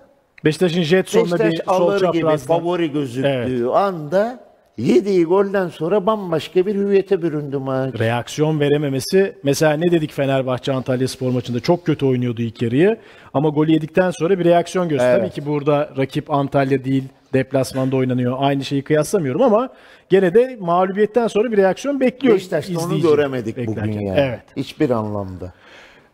Beşiktaş'ın 0.45 0.81
jet 0.81 1.09
sonuna 1.09 1.39
Beşiktaş 1.39 1.51
bir 1.51 1.63
sol 1.73 1.89
alır 1.89 2.13
gibi 2.13 2.37
favori 2.37 2.91
gözüktüğü 2.91 3.29
Evet. 3.29 3.75
anda 3.75 4.48
yediği 4.79 5.25
golden 5.25 5.67
sonra 5.67 6.05
bambaşka 6.05 6.65
bir 6.65 6.75
hüviyete 6.75 7.21
büründü 7.21 7.57
maç. 7.57 7.99
reaksiyon 7.99 8.59
verememesi. 8.59 9.35
Mesela 9.43 9.73
ne 9.73 9.91
dedik 9.91 10.13
Fenerbahçe 10.13 10.71
Antalya 10.71 11.07
Spor 11.07 11.31
maçında 11.31 11.59
çok 11.59 11.85
kötü 11.85 12.05
oynuyordu 12.05 12.41
ilk 12.41 12.61
yarıyı. 12.61 12.97
Ama 13.33 13.49
golü 13.49 13.71
yedikten 13.71 14.11
sonra 14.11 14.39
bir 14.39 14.45
reaksiyon 14.45 14.89
gösterdi. 14.89 15.21
Tabii 15.21 15.33
ki 15.33 15.45
burada 15.45 15.89
rakip 15.97 16.31
Antalya 16.31 16.83
değil, 16.83 17.03
deplasmanda 17.33 17.95
oynanıyor. 17.95 18.35
Aynı 18.39 18.65
şeyi 18.65 18.81
kıyaslamıyorum 18.83 19.41
ama 19.41 19.69
gene 20.09 20.33
de 20.33 20.57
mağlubiyetten 20.59 21.27
sonra 21.27 21.51
bir 21.51 21.57
reaksiyon 21.57 21.99
bekliyor. 21.99 22.35
Beşiktaş'ta 22.35 22.79
onu 22.79 23.01
göremedik 23.01 23.57
beklerken. 23.57 23.87
bugün 23.87 24.01
yani. 24.01 24.19
Evet. 24.19 24.43
Hiçbir 24.57 24.89
anlamda. 24.89 25.53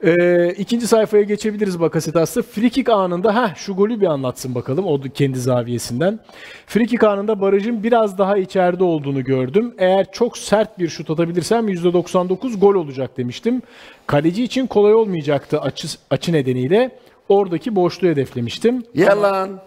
Ee, 0.05 0.53
ikinci 0.57 0.87
sayfaya 0.87 1.23
geçebiliriz 1.23 1.79
Bakasetas'ta. 1.79 2.41
Frikik 2.41 2.89
anında 2.89 3.35
ha 3.35 3.53
şu 3.55 3.75
golü 3.75 4.01
bir 4.01 4.07
anlatsın 4.07 4.55
bakalım 4.55 4.85
o 4.85 5.01
kendi 5.01 5.39
zaviyesinden. 5.39 6.19
Frikik 6.67 7.03
anında 7.03 7.41
barajın 7.41 7.83
biraz 7.83 8.17
daha 8.17 8.37
içeride 8.37 8.83
olduğunu 8.83 9.23
gördüm. 9.23 9.75
Eğer 9.77 10.11
çok 10.11 10.37
sert 10.37 10.79
bir 10.79 10.89
şut 10.89 11.09
atabilirsem 11.09 11.69
%99 11.69 12.59
gol 12.59 12.75
olacak 12.75 13.17
demiştim. 13.17 13.61
Kaleci 14.07 14.43
için 14.43 14.67
kolay 14.67 14.93
olmayacaktı 14.93 15.61
açı, 15.61 15.87
açı 16.09 16.33
nedeniyle. 16.33 16.99
Oradaki 17.29 17.75
boşluğu 17.75 18.07
hedeflemiştim. 18.07 18.83
Yalan. 18.93 19.61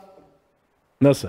Nasıl? 1.00 1.28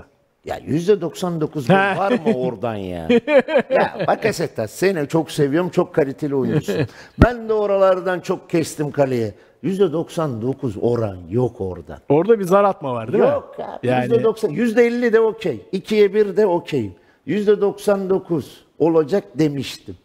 Ya 0.50 0.58
yüzde 0.68 1.02
99 1.02 1.68
gol 1.68 1.74
Ha. 1.76 1.94
var 1.98 2.12
mı 2.12 2.34
oradan 2.36 2.76
ya? 2.76 3.08
ya 3.70 4.06
Bakasetas 4.08 4.72
seni 4.72 5.08
çok 5.08 5.32
seviyorum. 5.32 5.70
Çok 5.70 5.96
kaliteli 5.96 6.36
oyuncusun. 6.36 6.76
ben 7.24 7.50
de 7.50 7.54
oralardan 7.54 8.20
çok 8.20 8.50
kestim 8.50 8.92
kaleye. 8.92 9.34
Yüzde 9.64 9.92
99 9.94 10.76
oran 10.82 11.18
yok 11.30 11.62
oradan. 11.62 11.98
Orada 12.10 12.40
bir 12.40 12.44
zar 12.44 12.64
atma 12.64 12.94
var 12.94 13.12
değil 13.14 13.24
yok 13.24 13.60
mi? 13.60 13.66
abi. 13.66 13.88
Yani 13.88 14.04
Yüzde 14.04 14.24
90, 14.24 14.50
yüzde 14.50 14.86
50 14.88 15.14
de 15.14 15.20
okey. 15.20 15.62
İkiye 15.72 16.14
bir 16.14 16.38
de 16.38 16.46
okey. 16.48 16.92
Yüzde 17.26 17.62
99 17.62 18.64
olacak 18.80 19.24
demiştim. 19.36 19.96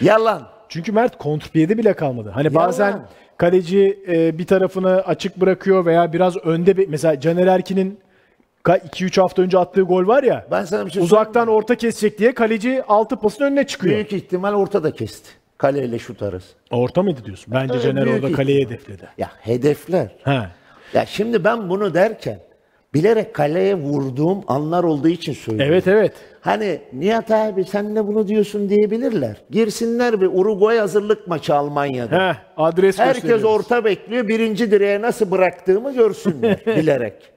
Yalan. 0.00 0.42
Çünkü 0.68 0.92
Mert 0.92 1.18
kontrpiyede 1.18 1.78
bile 1.78 1.92
kalmadı. 1.92 2.30
Hani 2.34 2.54
bazen 2.54 2.86
Yalan. 2.90 3.06
kaleci 3.38 3.98
e, 4.08 4.38
bir 4.38 4.46
tarafını 4.46 4.88
açık 5.00 5.40
bırakıyor 5.40 5.86
veya 5.86 6.12
biraz 6.12 6.36
önde 6.36 6.76
be- 6.76 6.86
mesela 6.88 7.20
Caner 7.20 7.46
Erkin'in 7.46 7.98
2-3 8.72 9.20
hafta 9.20 9.42
önce 9.42 9.58
attığı 9.58 9.82
gol 9.82 10.06
var 10.06 10.22
ya. 10.22 10.46
Ben 10.50 10.64
sana 10.64 10.86
bir 10.86 10.90
şey 10.90 11.02
uzaktan 11.02 11.48
orta 11.48 11.74
kesecek 11.74 12.18
diye 12.18 12.34
kaleci 12.34 12.82
altı 12.88 13.16
pasın 13.16 13.44
önüne 13.44 13.66
çıkıyor. 13.66 13.94
Büyük 13.94 14.12
ihtimal 14.12 14.54
ortada 14.54 14.90
kesti. 14.90 15.30
Kaleyle 15.58 15.98
şut 15.98 16.22
arası. 16.22 16.48
Orta 16.70 17.02
mıydı 17.02 17.20
diyorsun? 17.24 17.54
Bence 17.54 17.80
Caner 17.80 18.06
büyük 18.06 18.24
orada 18.24 18.36
kaleyi 18.36 18.58
ihtimal. 18.60 18.74
hedefledi. 18.76 19.08
Ya 19.18 19.30
hedefler. 19.40 20.08
He. 20.24 20.40
Ya 20.94 21.06
şimdi 21.06 21.44
ben 21.44 21.68
bunu 21.70 21.94
derken 21.94 22.38
bilerek 22.94 23.34
kaleye 23.34 23.74
vurduğum 23.74 24.44
anlar 24.46 24.84
olduğu 24.84 25.08
için 25.08 25.32
söylüyorum. 25.32 25.72
Evet 25.72 25.88
evet. 25.88 26.12
Hani 26.40 26.80
Nihat 26.92 27.30
abi 27.30 27.64
sen 27.64 27.96
de 27.96 28.06
bunu 28.06 28.28
diyorsun 28.28 28.68
diyebilirler. 28.68 29.36
Girsinler 29.50 30.20
bir 30.20 30.26
Uruguay 30.26 30.78
hazırlık 30.78 31.28
maçı 31.28 31.54
Almanya'da. 31.54 32.28
He, 32.32 32.36
adres 32.56 32.98
Herkes 32.98 33.44
orta 33.44 33.84
bekliyor. 33.84 34.28
Birinci 34.28 34.70
direğe 34.70 35.02
nasıl 35.02 35.30
bıraktığımı 35.30 35.94
görsünler 35.94 36.66
bilerek. 36.66 37.35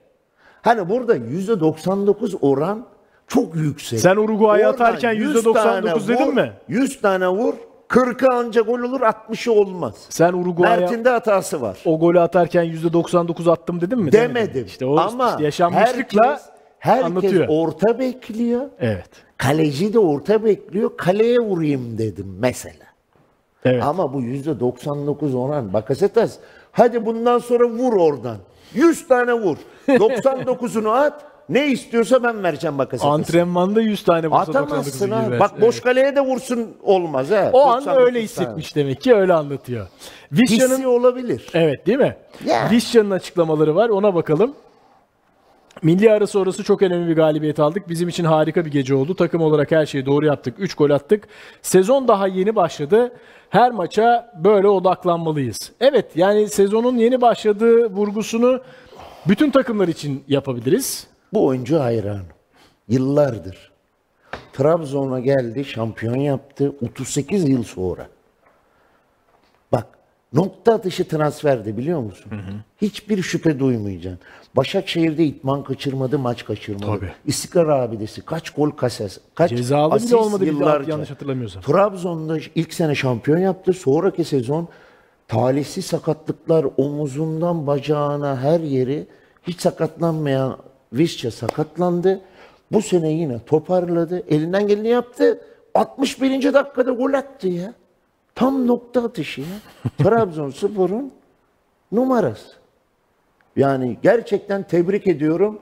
Hani 0.61 0.89
burada 0.89 1.15
yüzde 1.15 1.59
99 1.59 2.35
oran 2.41 2.85
çok 3.27 3.55
yüksek. 3.55 3.99
Sen 3.99 4.15
Uruguay'a 4.15 4.69
atarken 4.69 5.13
100 5.13 5.35
%99 5.35 5.53
tane 5.53 5.83
dedin 6.07 6.25
vur, 6.25 6.33
mi? 6.33 6.51
100 6.67 7.01
tane 7.01 7.27
vur. 7.27 7.53
40'ı 7.89 8.27
ancak 8.33 8.65
gol 8.65 8.79
olur 8.79 9.01
60'ı 9.01 9.53
olmaz. 9.53 9.95
Sen 10.09 10.33
Uruguay'a 10.33 10.79
Mert'in 10.79 11.05
de 11.05 11.09
hatası 11.09 11.61
var. 11.61 11.77
o 11.85 11.99
golü 11.99 12.19
atarken 12.19 12.65
%99 12.65 13.51
attım 13.51 13.81
dedin 13.81 13.99
mi? 13.99 14.11
Demedim. 14.11 14.65
İşte 14.65 14.85
o 14.85 14.97
Ama 14.97 15.29
işte 15.29 15.43
yaşanmışlıkla 15.43 16.23
herkes, 16.29 16.45
herkes 16.79 17.05
anlatıyor. 17.05 17.45
orta 17.49 17.99
bekliyor. 17.99 18.61
Evet. 18.79 19.09
Kaleci 19.37 19.93
de 19.93 19.99
orta 19.99 20.43
bekliyor. 20.45 20.97
Kaleye 20.97 21.39
vurayım 21.39 21.97
dedim 21.97 22.35
mesela. 22.39 22.88
Evet. 23.65 23.83
Ama 23.83 24.13
bu 24.13 24.21
yüzde 24.21 24.59
99 24.59 25.35
oran. 25.35 25.73
Bakasetas 25.73 26.35
hadi 26.71 27.05
bundan 27.05 27.39
sonra 27.39 27.65
vur 27.69 27.93
oradan. 27.93 28.37
100 28.73 29.07
tane 29.07 29.33
vur. 29.33 29.57
99'unu 29.87 30.89
at. 30.89 31.21
Ne 31.49 31.67
istiyorsa 31.67 32.23
ben 32.23 32.43
vereceğim 32.43 32.77
Bakasetas'a. 32.77 33.13
Antrenmanda 33.13 33.81
100 33.81 34.03
tane 34.03 34.27
vursa 34.27 34.39
Atamazsın 34.39 35.07
99'u 35.09 35.15
ha. 35.15 35.23
gibi 35.25 35.39
Bak 35.39 35.51
versin. 35.51 35.67
boş 35.67 35.81
kaleye 35.81 36.15
de 36.15 36.21
vursun 36.21 36.67
olmaz 36.83 37.31
ha. 37.31 37.49
O 37.53 37.61
an 37.61 37.77
99 37.77 38.01
öyle 38.03 38.11
tane. 38.13 38.23
hissetmiş 38.23 38.75
demek 38.75 39.01
ki 39.01 39.15
öyle 39.15 39.33
anlatıyor. 39.33 39.87
Hissi 40.31 40.87
olabilir. 40.87 41.47
Evet 41.53 41.87
değil 41.87 41.97
mi? 41.97 42.17
Ya. 42.45 42.69
Vişya'nın 42.71 43.11
açıklamaları 43.11 43.75
var 43.75 43.89
ona 43.89 44.15
bakalım. 44.15 44.55
Milli 45.83 46.11
ara 46.11 46.27
sonrası 46.27 46.63
çok 46.63 46.81
önemli 46.81 47.07
bir 47.07 47.15
galibiyet 47.15 47.59
aldık. 47.59 47.89
Bizim 47.89 48.09
için 48.09 48.23
harika 48.23 48.65
bir 48.65 48.71
gece 48.71 48.95
oldu. 48.95 49.15
Takım 49.15 49.41
olarak 49.41 49.71
her 49.71 49.85
şeyi 49.85 50.05
doğru 50.05 50.25
yaptık. 50.25 50.55
3 50.57 50.73
gol 50.73 50.89
attık. 50.89 51.27
Sezon 51.61 52.07
daha 52.07 52.27
yeni 52.27 52.55
başladı. 52.55 53.11
Her 53.49 53.71
maça 53.71 54.33
böyle 54.43 54.67
odaklanmalıyız. 54.67 55.71
Evet 55.79 56.05
yani 56.15 56.49
sezonun 56.49 56.97
yeni 56.97 57.21
başladığı 57.21 57.85
vurgusunu 57.85 58.61
bütün 59.27 59.51
takımlar 59.51 59.87
için 59.87 60.23
yapabiliriz. 60.27 61.07
Bu 61.33 61.45
oyuncu 61.45 61.79
hayran. 61.79 62.21
Yıllardır. 62.87 63.71
Trabzon'a 64.53 65.19
geldi, 65.19 65.65
şampiyon 65.65 66.15
yaptı 66.15 66.73
38 66.81 67.49
yıl 67.49 67.63
sonra. 67.63 68.07
Nokta 70.33 70.73
atışı 70.73 71.07
transferdi 71.07 71.77
biliyor 71.77 71.99
musun? 71.99 72.31
Hiçbir 72.81 73.21
şüphe 73.21 73.59
duymayacaksın. 73.59 74.19
Başakşehir'de 74.55 75.23
itman 75.25 75.63
kaçırmadı, 75.63 76.19
maç 76.19 76.45
kaçırmadı. 76.45 76.85
Tabii. 76.85 77.11
İstikrar 77.25 77.65
abidesi, 77.69 78.21
kaç 78.21 78.49
gol 78.49 78.71
kases, 78.71 79.17
kaç 79.35 79.49
Cezalı 79.49 79.87
bile 79.89 79.95
asist 79.95 80.13
olmadı 80.13 80.41
bir 80.41 80.45
de, 80.47 80.51
yıllarca. 80.51 80.91
yanlış 80.91 81.09
hatırlamıyorsam. 81.09 81.61
Trabzon'da 81.61 82.37
ilk 82.55 82.73
sene 82.73 82.95
şampiyon 82.95 83.37
yaptı. 83.37 83.73
Sonraki 83.73 84.23
sezon 84.23 84.67
talihsiz 85.27 85.85
sakatlıklar 85.85 86.65
omuzundan 86.77 87.67
bacağına 87.67 88.41
her 88.41 88.59
yeri 88.59 89.07
hiç 89.47 89.61
sakatlanmayan 89.61 90.57
Visca 90.93 91.31
sakatlandı. 91.31 92.21
Bu 92.71 92.81
sene 92.81 93.11
yine 93.11 93.39
toparladı. 93.45 94.23
Elinden 94.27 94.67
geleni 94.67 94.87
yaptı. 94.87 95.41
61. 95.75 96.53
dakikada 96.53 96.91
gol 96.91 97.13
attı 97.13 97.47
ya. 97.47 97.73
Tam 98.39 98.67
nokta 98.67 99.03
atışı 99.03 99.41
ya. 99.41 99.47
Trabzonspor'un 99.97 101.11
numarası. 101.91 102.55
Yani 103.55 103.97
gerçekten 104.03 104.63
tebrik 104.63 105.07
ediyorum. 105.07 105.59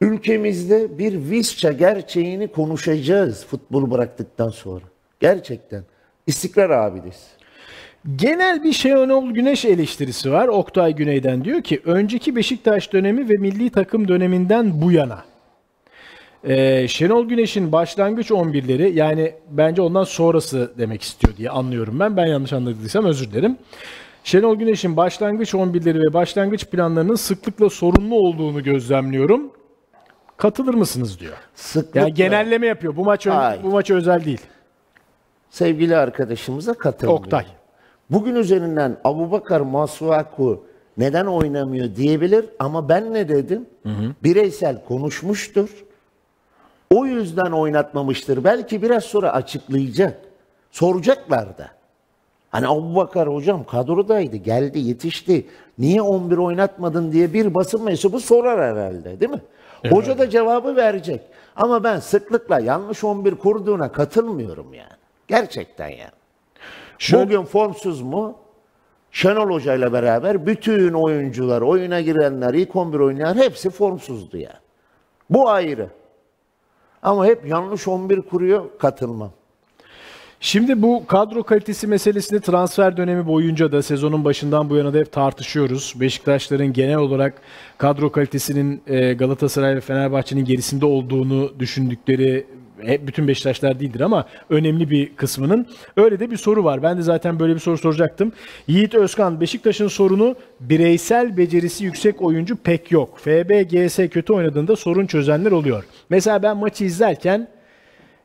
Ülkemizde 0.00 0.98
bir 0.98 1.30
Visca 1.30 1.72
gerçeğini 1.72 2.48
konuşacağız 2.48 3.46
futbolu 3.46 3.90
bıraktıktan 3.90 4.48
sonra. 4.48 4.84
Gerçekten. 5.20 5.82
İstikrar 6.26 6.70
abidesi. 6.70 7.30
Genel 8.16 8.64
bir 8.64 8.72
Şenol 8.72 9.30
Güneş 9.30 9.64
eleştirisi 9.64 10.32
var. 10.32 10.48
Oktay 10.48 10.94
Güney'den 10.94 11.44
diyor 11.44 11.62
ki 11.62 11.80
önceki 11.84 12.36
Beşiktaş 12.36 12.92
dönemi 12.92 13.28
ve 13.28 13.34
milli 13.34 13.70
takım 13.70 14.08
döneminden 14.08 14.82
bu 14.82 14.92
yana 14.92 15.24
ee, 16.44 16.88
Şenol 16.88 17.28
Güneş'in 17.28 17.72
başlangıç 17.72 18.30
11'leri 18.30 18.92
yani 18.92 19.34
bence 19.50 19.82
ondan 19.82 20.04
sonrası 20.04 20.72
demek 20.78 21.02
istiyor 21.02 21.36
diye 21.36 21.50
anlıyorum 21.50 22.00
ben. 22.00 22.16
Ben 22.16 22.26
yanlış 22.26 22.52
anladıysam 22.52 23.04
özür 23.04 23.32
dilerim. 23.32 23.56
Şenol 24.24 24.56
Güneş'in 24.56 24.96
başlangıç 24.96 25.54
11'leri 25.54 26.08
ve 26.08 26.12
başlangıç 26.12 26.66
planlarının 26.66 27.14
sıklıkla 27.14 27.70
sorunlu 27.70 28.14
olduğunu 28.14 28.62
gözlemliyorum. 28.62 29.50
Katılır 30.36 30.74
mısınız 30.74 31.20
diyor. 31.20 31.36
Sıklıkla 31.54 32.00
Yani 32.00 32.14
genelleme 32.14 32.66
yapıyor. 32.66 32.96
Bu 32.96 33.04
maç 33.04 33.26
Hayır. 33.26 33.62
bu 33.62 33.68
maça 33.68 33.94
özel 33.94 34.24
değil. 34.24 34.40
sevgili 35.50 35.96
arkadaşımıza 35.96 36.74
katılmıyor. 36.74 37.18
Oktay. 37.18 37.44
Bugün 38.10 38.34
üzerinden 38.34 38.96
Abubakar 39.04 39.60
Masuaku 39.60 40.64
neden 40.98 41.26
oynamıyor 41.26 41.96
diyebilir 41.96 42.44
ama 42.58 42.88
ben 42.88 43.14
ne 43.14 43.28
dedim? 43.28 43.66
Bireysel 44.22 44.84
konuşmuştur. 44.84 45.68
O 46.94 47.06
yüzden 47.06 47.50
oynatmamıştır. 47.52 48.44
Belki 48.44 48.82
biraz 48.82 49.04
sonra 49.04 49.32
açıklayacak. 49.32 50.20
Soracaklar 50.70 51.58
da. 51.58 51.68
Hani 52.50 52.68
Abubakar 52.68 53.28
hocam 53.28 53.64
kadrodaydı, 53.64 54.36
geldi, 54.36 54.78
yetişti. 54.78 55.46
Niye 55.78 56.02
11 56.02 56.36
oynatmadın 56.38 57.12
diye 57.12 57.32
bir 57.32 57.54
basın 57.54 57.82
mensubu 57.84 58.20
sorar 58.20 58.60
herhalde 58.60 59.20
değil 59.20 59.30
mi? 59.32 59.40
Hoca 59.90 60.18
da 60.18 60.30
cevabı 60.30 60.76
verecek. 60.76 61.20
Ama 61.56 61.84
ben 61.84 61.98
sıklıkla 62.00 62.60
yanlış 62.60 63.04
11 63.04 63.34
kurduğuna 63.34 63.92
katılmıyorum 63.92 64.74
yani. 64.74 64.92
Gerçekten 65.28 65.88
yani. 65.88 66.10
Şöyle- 66.98 67.24
Bugün 67.24 67.42
formsuz 67.44 68.02
mu? 68.02 68.38
Şenol 69.12 69.50
Hoca 69.50 69.74
ile 69.74 69.92
beraber 69.92 70.46
bütün 70.46 70.92
oyuncular, 70.92 71.62
oyuna 71.62 72.00
girenler, 72.00 72.54
ilk 72.54 72.76
11 72.76 72.98
oynayan 73.00 73.34
hepsi 73.36 73.70
formsuzdu 73.70 74.36
ya. 74.36 74.52
Bu 75.30 75.48
ayrı. 75.50 75.88
Ama 77.04 77.26
hep 77.26 77.46
yanlış 77.46 77.88
11 77.88 78.22
kuruyor, 78.22 78.64
katılmam. 78.78 79.30
Şimdi 80.40 80.82
bu 80.82 81.06
kadro 81.06 81.42
kalitesi 81.42 81.86
meselesini 81.86 82.40
transfer 82.40 82.96
dönemi 82.96 83.26
boyunca 83.26 83.72
da 83.72 83.82
sezonun 83.82 84.24
başından 84.24 84.70
bu 84.70 84.76
yana 84.76 84.94
da 84.94 84.98
hep 84.98 85.12
tartışıyoruz. 85.12 85.94
Beşiktaşların 85.96 86.72
genel 86.72 86.96
olarak 86.96 87.34
kadro 87.78 88.12
kalitesinin 88.12 88.82
e, 88.86 89.12
Galatasaray 89.12 89.76
ve 89.76 89.80
Fenerbahçe'nin 89.80 90.44
gerisinde 90.44 90.86
olduğunu 90.86 91.52
düşündükleri 91.58 92.46
hep 92.82 93.06
bütün 93.06 93.28
Beşiktaşlar 93.28 93.80
değildir 93.80 94.00
ama 94.00 94.26
önemli 94.50 94.90
bir 94.90 95.16
kısmının. 95.16 95.66
Öyle 95.96 96.20
de 96.20 96.30
bir 96.30 96.36
soru 96.36 96.64
var. 96.64 96.82
Ben 96.82 96.98
de 96.98 97.02
zaten 97.02 97.38
böyle 97.40 97.54
bir 97.54 97.60
soru 97.60 97.78
soracaktım. 97.78 98.32
Yiğit 98.66 98.94
Özkan, 98.94 99.40
Beşiktaş'ın 99.40 99.88
sorunu 99.88 100.36
bireysel 100.60 101.36
becerisi 101.36 101.84
yüksek 101.84 102.22
oyuncu 102.22 102.56
pek 102.56 102.92
yok. 102.92 103.18
FB, 103.18 103.62
GS 103.70 103.96
kötü 103.96 104.32
oynadığında 104.32 104.76
sorun 104.76 105.06
çözenler 105.06 105.50
oluyor. 105.50 105.84
Mesela 106.08 106.42
ben 106.42 106.56
maçı 106.56 106.84
izlerken 106.84 107.48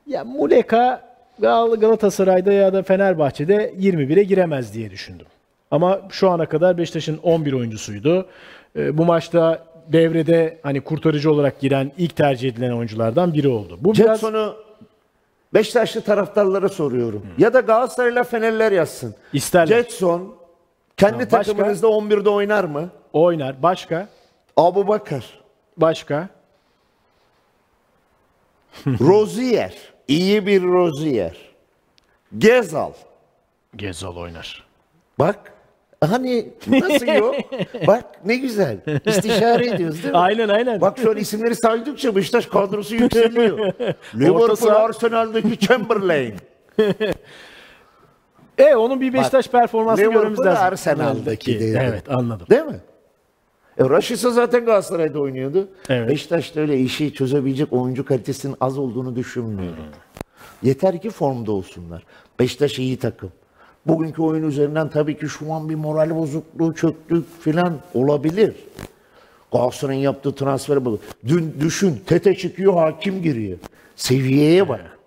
ya 0.07 0.23
Muleka 0.23 1.09
Gal- 1.41 1.79
Galatasaray'da 1.79 2.51
ya 2.51 2.73
da 2.73 2.83
Fenerbahçe'de 2.83 3.73
21'e 3.79 4.23
giremez 4.23 4.73
diye 4.73 4.91
düşündüm. 4.91 5.27
Ama 5.71 6.01
şu 6.09 6.29
ana 6.29 6.45
kadar 6.45 6.77
Beşiktaş'ın 6.77 7.17
11 7.17 7.53
oyuncusuydu. 7.53 8.27
Ee, 8.75 8.97
bu 8.97 9.05
maçta 9.05 9.65
devrede 9.93 10.59
hani 10.63 10.81
kurtarıcı 10.81 11.31
olarak 11.31 11.59
giren 11.59 11.91
ilk 11.97 12.15
tercih 12.15 12.49
edilen 12.49 12.71
oyunculardan 12.71 13.33
biri 13.33 13.47
oldu. 13.47 13.77
Bu 13.81 13.93
biraz 13.93 14.19
Jetson'u 14.19 14.55
Beşiktaşlı 15.53 16.01
taraftarlara 16.01 16.69
soruyorum. 16.69 17.25
Ya 17.37 17.53
da 17.53 17.59
Galatasaray'la 17.59 18.23
Fenerler 18.23 18.71
yazsın. 18.71 19.15
İsterler. 19.33 19.83
Jetson 19.83 20.35
kendi 20.97 21.31
başka? 21.31 21.43
takımınızda 21.43 21.87
11'de 21.87 22.29
oynar 22.29 22.63
mı? 22.63 22.89
oynar. 23.13 23.63
Başka? 23.63 24.07
Abu 24.57 24.87
Bakar, 24.87 25.39
Başka? 25.77 26.29
Rozier, 28.87 29.73
iyi 30.07 30.45
bir 30.47 30.63
Rozier. 30.63 31.37
Gezal. 32.37 32.91
Gezal 33.75 34.15
oynar. 34.15 34.63
Bak 35.19 35.53
hani 36.01 36.49
nasıl 36.67 37.07
yok? 37.07 37.35
Bak 37.87 38.05
ne 38.25 38.35
güzel. 38.35 38.77
İstişare 39.05 39.67
ediyoruz 39.67 40.03
değil 40.03 40.13
mi? 40.13 40.17
Aynen 40.17 40.49
aynen. 40.49 40.81
Bak 40.81 40.97
şu 41.01 41.11
an 41.11 41.17
isimleri 41.17 41.55
saydıkça 41.55 42.15
Beşiktaş 42.15 42.45
kadrosu 42.45 42.95
yükseliyor. 43.03 43.73
Liverpool 44.15 44.69
Arsenal'daki 44.69 45.59
Chamberlain. 45.59 46.35
E 48.57 48.75
onun 48.75 49.01
bir 49.01 49.13
Beşiktaş 49.13 49.47
performansı 49.47 50.01
Liverpool 50.01 50.21
görmemiz 50.21 50.39
lazım. 50.39 50.63
Arsenal'daki 50.63 51.59
dedi. 51.59 51.79
Evet 51.83 52.03
anladım. 52.09 52.47
Değil 52.49 52.61
mi? 52.63 52.79
E 53.77 53.89
Raşit'sa 53.89 54.29
zaten 54.31 54.65
Galatasaray'da 54.65 55.19
oynuyordu. 55.19 55.67
Evet. 55.89 56.09
Beşiktaş'ta 56.09 56.59
öyle 56.59 56.79
işi 56.79 57.13
çözebilecek 57.13 57.73
oyuncu 57.73 58.05
kalitesinin 58.05 58.55
az 58.61 58.77
olduğunu 58.77 59.15
düşünmüyorum. 59.15 59.83
Yeter 60.63 61.01
ki 61.01 61.09
formda 61.09 61.51
olsunlar. 61.51 62.03
Beşiktaş 62.39 62.79
iyi 62.79 62.97
takım. 62.99 63.31
Bugünkü 63.85 64.21
oyun 64.21 64.43
üzerinden 64.43 64.89
tabii 64.89 65.17
ki 65.17 65.29
şu 65.29 65.53
an 65.53 65.69
bir 65.69 65.75
moral 65.75 66.15
bozukluğu, 66.15 66.73
çöktük 66.75 67.41
filan 67.41 67.73
olabilir. 67.93 68.55
Galatasaray'ın 69.51 70.01
yaptığı 70.01 70.35
transferi 70.35 70.85
bak. 70.85 70.99
Dün 71.27 71.55
düşün, 71.59 72.01
Tete 72.05 72.35
çıkıyor, 72.35 72.73
hakim 72.73 73.21
giriyor. 73.21 73.57
Seviyeye 73.95 74.69
bak. 74.69 74.99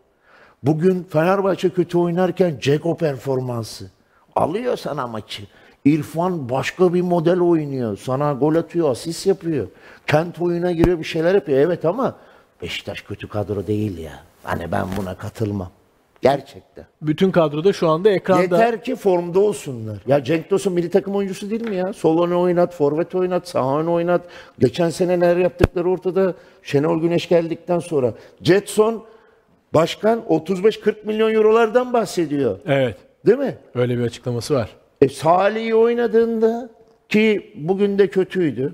Bugün 0.62 1.06
Fenerbahçe 1.10 1.70
kötü 1.70 1.98
oynarken 1.98 2.58
Ceko 2.60 2.96
performansı. 2.96 3.90
Alıyor 4.36 4.76
sana 4.76 5.06
maçı. 5.06 5.42
İrfan 5.84 6.48
başka 6.48 6.94
bir 6.94 7.02
model 7.02 7.40
oynuyor. 7.40 7.96
Sana 7.96 8.32
gol 8.32 8.54
atıyor, 8.54 8.90
asist 8.90 9.26
yapıyor. 9.26 9.66
Kent 10.06 10.40
oyuna 10.40 10.72
giriyor, 10.72 10.98
bir 10.98 11.04
şeyler 11.04 11.34
yapıyor. 11.34 11.58
Evet 11.58 11.84
ama 11.84 12.16
Beşiktaş 12.62 13.02
kötü 13.02 13.28
kadro 13.28 13.66
değil 13.66 13.98
ya. 13.98 14.12
Hani 14.42 14.72
ben 14.72 14.86
buna 14.96 15.14
katılmam. 15.14 15.70
Gerçekten. 16.22 16.86
Bütün 17.02 17.30
kadroda 17.30 17.72
şu 17.72 17.88
anda 17.88 18.10
ekranda. 18.10 18.42
Yeter 18.42 18.84
ki 18.84 18.96
formda 18.96 19.40
olsunlar. 19.40 19.98
Ya 20.06 20.24
Cenk 20.24 20.48
Tosun 20.48 20.72
milli 20.72 20.90
takım 20.90 21.14
oyuncusu 21.16 21.50
değil 21.50 21.68
mi 21.68 21.76
ya? 21.76 21.92
Sol 21.92 22.26
öne 22.26 22.34
oynat, 22.34 22.74
forvet 22.74 23.14
oynat, 23.14 23.48
sağ 23.48 23.78
öne 23.80 23.90
oynat. 23.90 24.22
Geçen 24.58 24.90
sene 24.90 25.20
neler 25.20 25.36
yaptıkları 25.36 25.90
ortada. 25.90 26.34
Şenol 26.62 27.00
Güneş 27.00 27.28
geldikten 27.28 27.78
sonra. 27.78 28.14
Jetson 28.42 29.04
başkan 29.74 30.20
35-40 30.28 31.06
milyon 31.06 31.34
eurolardan 31.34 31.92
bahsediyor. 31.92 32.58
Evet. 32.66 32.96
Değil 33.26 33.38
mi? 33.38 33.54
Öyle 33.74 33.98
bir 33.98 34.02
açıklaması 34.02 34.54
var. 34.54 34.70
E, 35.00 35.08
Salih'i 35.08 35.74
oynadığında 35.74 36.70
ki 37.08 37.52
bugün 37.56 37.98
de 37.98 38.06
kötüydü. 38.06 38.72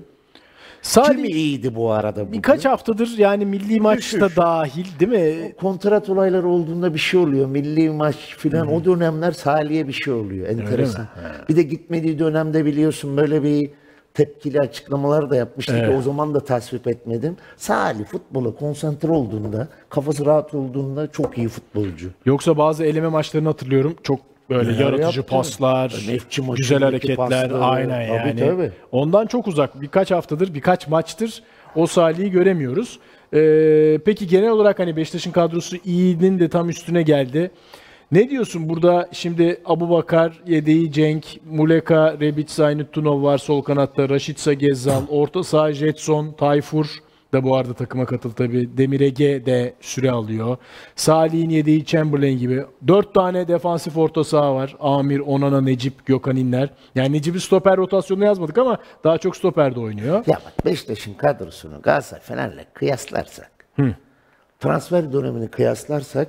Kim 0.81 1.25
iyiydi 1.25 1.75
bu 1.75 1.91
arada 1.91 2.21
bugün? 2.21 2.33
birkaç 2.33 2.65
haftadır 2.65 3.17
yani 3.17 3.45
milli 3.45 3.79
maçta 3.79 4.35
dahil 4.35 4.85
değil 4.99 5.11
mi? 5.11 5.53
kontrat 5.61 6.09
olayları 6.09 6.47
olduğunda 6.47 6.93
bir 6.93 6.99
şey 6.99 7.19
oluyor. 7.19 7.47
Milli 7.47 7.89
maç 7.89 8.15
filan 8.15 8.73
o 8.73 8.85
dönemler 8.85 9.31
Salih'e 9.31 9.87
bir 9.87 9.93
şey 9.93 10.13
oluyor. 10.13 10.47
Enteresan. 10.47 11.07
Bir 11.49 11.55
de 11.55 11.61
gitmediği 11.61 12.19
dönemde 12.19 12.65
biliyorsun 12.65 13.17
böyle 13.17 13.43
bir 13.43 13.69
tepkili 14.13 14.59
açıklamalar 14.59 15.29
da 15.29 15.35
yapmıştı 15.35 15.73
ki 15.73 15.79
Evet. 15.83 15.99
o 15.99 16.01
zaman 16.01 16.33
da 16.33 16.39
tasvip 16.39 16.87
etmedim. 16.87 17.37
Salih 17.57 18.05
futbola 18.05 18.55
konsantre 18.55 19.11
olduğunda, 19.11 19.67
kafası 19.89 20.25
rahat 20.25 20.53
olduğunda 20.53 21.11
çok 21.11 21.37
iyi 21.37 21.47
futbolcu. 21.47 22.09
Yoksa 22.25 22.57
bazı 22.57 22.85
eleme 22.85 23.07
maçlarını 23.07 23.47
hatırlıyorum. 23.47 23.95
Çok 24.03 24.19
böyle 24.49 24.71
Neler 24.71 24.79
yaratıcı 24.79 25.19
yaptı? 25.19 25.35
paslar, 25.35 25.91
Nefçi 26.07 26.41
maçındaki 26.41 26.61
güzel 26.61 26.83
hareketler. 26.83 27.15
pasları. 27.17 27.59
Aynen 27.63 28.07
Tabii, 28.07 28.27
yani. 28.27 28.39
tabii. 28.39 28.71
Ondan 28.91 29.25
çok 29.25 29.47
uzak. 29.47 29.81
Birkaç 29.81 30.11
haftadır, 30.11 30.53
birkaç 30.53 30.87
maçtır 30.87 31.43
o 31.75 31.87
Salih'i 31.87 32.31
göremiyoruz. 32.31 32.99
Ee, 33.33 33.99
peki 34.05 34.27
genel 34.27 34.49
olarak 34.49 34.79
hani 34.79 34.95
Beşiktaş'ın 34.95 35.31
kadrosu 35.31 35.77
iyinin 35.85 36.39
de 36.39 36.49
tam 36.49 36.69
üstüne 36.69 37.01
geldi. 37.01 37.51
Ne 38.11 38.29
diyorsun 38.29 38.69
burada 38.69 39.09
şimdi 39.11 39.61
Abu 39.65 39.89
Bakar, 39.89 40.39
Yedeği 40.47 40.91
Cenk, 40.91 41.25
Muleka, 41.51 42.13
Rebic, 42.19 42.53
Zaynuttunov 42.53 43.23
var 43.23 43.37
sol 43.37 43.61
kanatta, 43.61 44.09
Raşitsa 44.09 44.53
Gezzal, 44.53 45.01
orta 45.09 45.43
saha 45.43 45.73
Jetson, 45.73 46.31
Tayfur 46.31 46.87
da 47.33 47.43
bu 47.43 47.55
arada 47.55 47.73
takıma 47.73 48.05
katıldı 48.05 48.33
tabii. 48.37 48.77
Demir 48.77 48.99
Ege 48.99 49.45
de 49.45 49.73
süre 49.81 50.11
alıyor. 50.11 50.57
Salih'in 50.95 51.49
yedeği 51.49 51.85
Chamberlain 51.85 52.37
gibi. 52.37 52.65
Dört 52.87 53.13
tane 53.13 53.47
defansif 53.47 53.97
orta 53.97 54.23
saha 54.23 54.55
var. 54.55 54.75
Amir, 54.79 55.19
Onana, 55.19 55.61
Necip, 55.61 56.05
Gökhan 56.05 56.35
İnler. 56.35 56.69
Yani 56.95 57.13
Necip'i 57.13 57.39
stoper 57.39 57.77
rotasyonuna 57.77 58.25
yazmadık 58.25 58.57
ama 58.57 58.77
daha 59.03 59.17
çok 59.17 59.35
stoperde 59.35 59.79
oynuyor. 59.79 60.23
Ya 60.27 60.39
bak 60.45 60.65
Beşiktaş'ın 60.65 61.13
kadrosunu 61.13 61.81
Galatasaray 61.81 62.21
Fener'le 62.23 62.65
kıyaslarsak, 62.73 63.51
transfer 64.59 65.13
dönemini 65.13 65.47
kıyaslarsak 65.47 66.27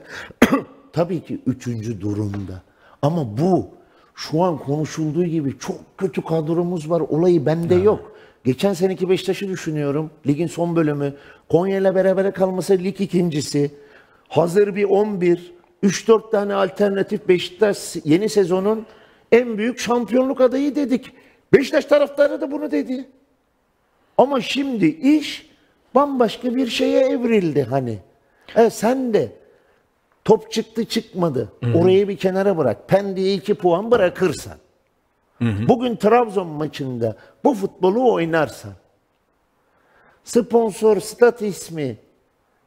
tabii 0.92 1.20
ki 1.20 1.40
üçüncü 1.46 2.00
durumda. 2.00 2.62
Ama 3.02 3.38
bu 3.38 3.68
şu 4.14 4.42
an 4.42 4.58
konuşulduğu 4.58 5.24
gibi 5.24 5.58
çok 5.58 5.98
kötü 5.98 6.22
kadromuz 6.22 6.90
var. 6.90 7.00
Olayı 7.00 7.46
bende 7.46 7.74
yok. 7.74 8.12
Geçen 8.44 8.72
seneki 8.72 9.08
Beşiktaş'ı 9.08 9.48
düşünüyorum. 9.48 10.10
Ligin 10.26 10.46
son 10.46 10.76
bölümü. 10.76 11.14
Konya 11.48 11.78
ile 11.78 11.94
beraber 11.94 12.32
kalması 12.34 12.78
lig 12.78 13.00
ikincisi. 13.00 13.70
Hazır 14.28 14.76
bir 14.76 14.84
11. 14.84 15.52
3-4 15.82 16.30
tane 16.30 16.54
alternatif 16.54 17.28
Beşiktaş 17.28 17.96
yeni 18.04 18.28
sezonun 18.28 18.86
en 19.32 19.58
büyük 19.58 19.78
şampiyonluk 19.78 20.40
adayı 20.40 20.74
dedik. 20.74 21.12
Beşiktaş 21.52 21.84
taraftarı 21.84 22.40
da 22.40 22.50
bunu 22.50 22.70
dedi. 22.70 23.08
Ama 24.18 24.40
şimdi 24.40 24.86
iş 24.86 25.50
bambaşka 25.94 26.54
bir 26.54 26.66
şeye 26.66 27.00
evrildi 27.00 27.62
hani. 27.62 27.98
E 28.56 28.70
sen 28.70 29.14
de 29.14 29.32
top 30.24 30.52
çıktı 30.52 30.84
çıkmadı. 30.84 31.52
Orayı 31.74 32.08
bir 32.08 32.16
kenara 32.16 32.58
bırak. 32.58 32.88
Pendik'e 32.88 33.34
iki 33.34 33.54
puan 33.54 33.90
bırakırsan. 33.90 34.58
Bugün 35.40 35.96
Trabzon 35.96 36.46
maçında 36.46 37.16
bu 37.44 37.54
futbolu 37.54 38.12
oynarsan. 38.12 38.72
Sponsor, 40.24 41.00
stat 41.00 41.42
ismi, 41.42 41.96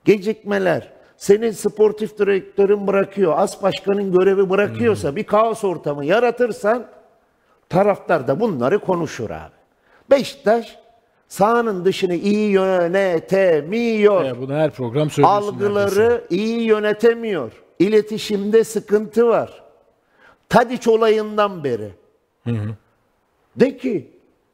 gecikmeler, 0.05 0.93
senin 1.17 1.51
sportif 1.51 2.17
direktörün 2.19 2.87
bırakıyor, 2.87 3.33
as 3.37 3.63
başkanın 3.63 4.11
görevi 4.11 4.49
bırakıyorsa 4.49 5.15
bir 5.15 5.23
kaos 5.23 5.63
ortamı 5.63 6.05
yaratırsan 6.05 6.85
taraftar 7.69 8.27
da 8.27 8.39
bunları 8.39 8.79
konuşur 8.79 9.29
abi. 9.29 9.53
Beşiktaş 10.09 10.79
sahanın 11.27 11.85
dışını 11.85 12.15
iyi 12.15 12.49
yönetemiyor. 12.51 14.25
E, 14.25 14.41
bunu 14.41 14.53
her 14.53 14.71
program 14.71 15.09
söylüyorsun. 15.09 15.47
Algıları 15.47 15.99
neredeyse. 15.99 16.23
iyi 16.29 16.61
yönetemiyor. 16.61 17.51
İletişimde 17.79 18.63
sıkıntı 18.63 19.27
var. 19.27 19.63
Tadiç 20.49 20.87
olayından 20.87 21.63
beri. 21.63 22.02
De 23.55 23.77
ki 23.77 24.11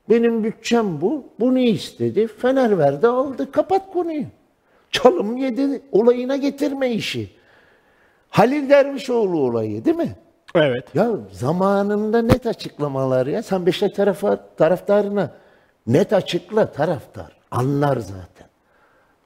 benim 0.09 0.43
bütçem 0.43 1.01
bu. 1.01 1.23
Bunu 1.39 1.59
istedi. 1.59 2.27
Fener 2.27 2.77
verdi 2.77 3.07
aldı. 3.07 3.51
Kapat 3.51 3.93
konuyu. 3.93 4.25
Çalım 4.91 5.37
yedi 5.37 5.81
olayına 5.91 6.35
getirme 6.35 6.91
işi. 6.91 7.29
Halil 8.29 8.69
Dervişoğlu 8.69 9.39
olayı 9.39 9.85
değil 9.85 9.97
mi? 9.97 10.15
Evet. 10.55 10.95
Ya 10.95 11.11
zamanında 11.31 12.21
net 12.21 12.45
açıklamalar 12.45 13.27
ya. 13.27 13.43
Sen 13.43 13.65
Beşiktaş 13.65 13.91
tarafa, 13.95 14.55
taraftarına 14.57 15.31
net 15.87 16.13
açıkla 16.13 16.71
taraftar. 16.71 17.37
Anlar 17.51 17.97
zaten. 17.97 18.49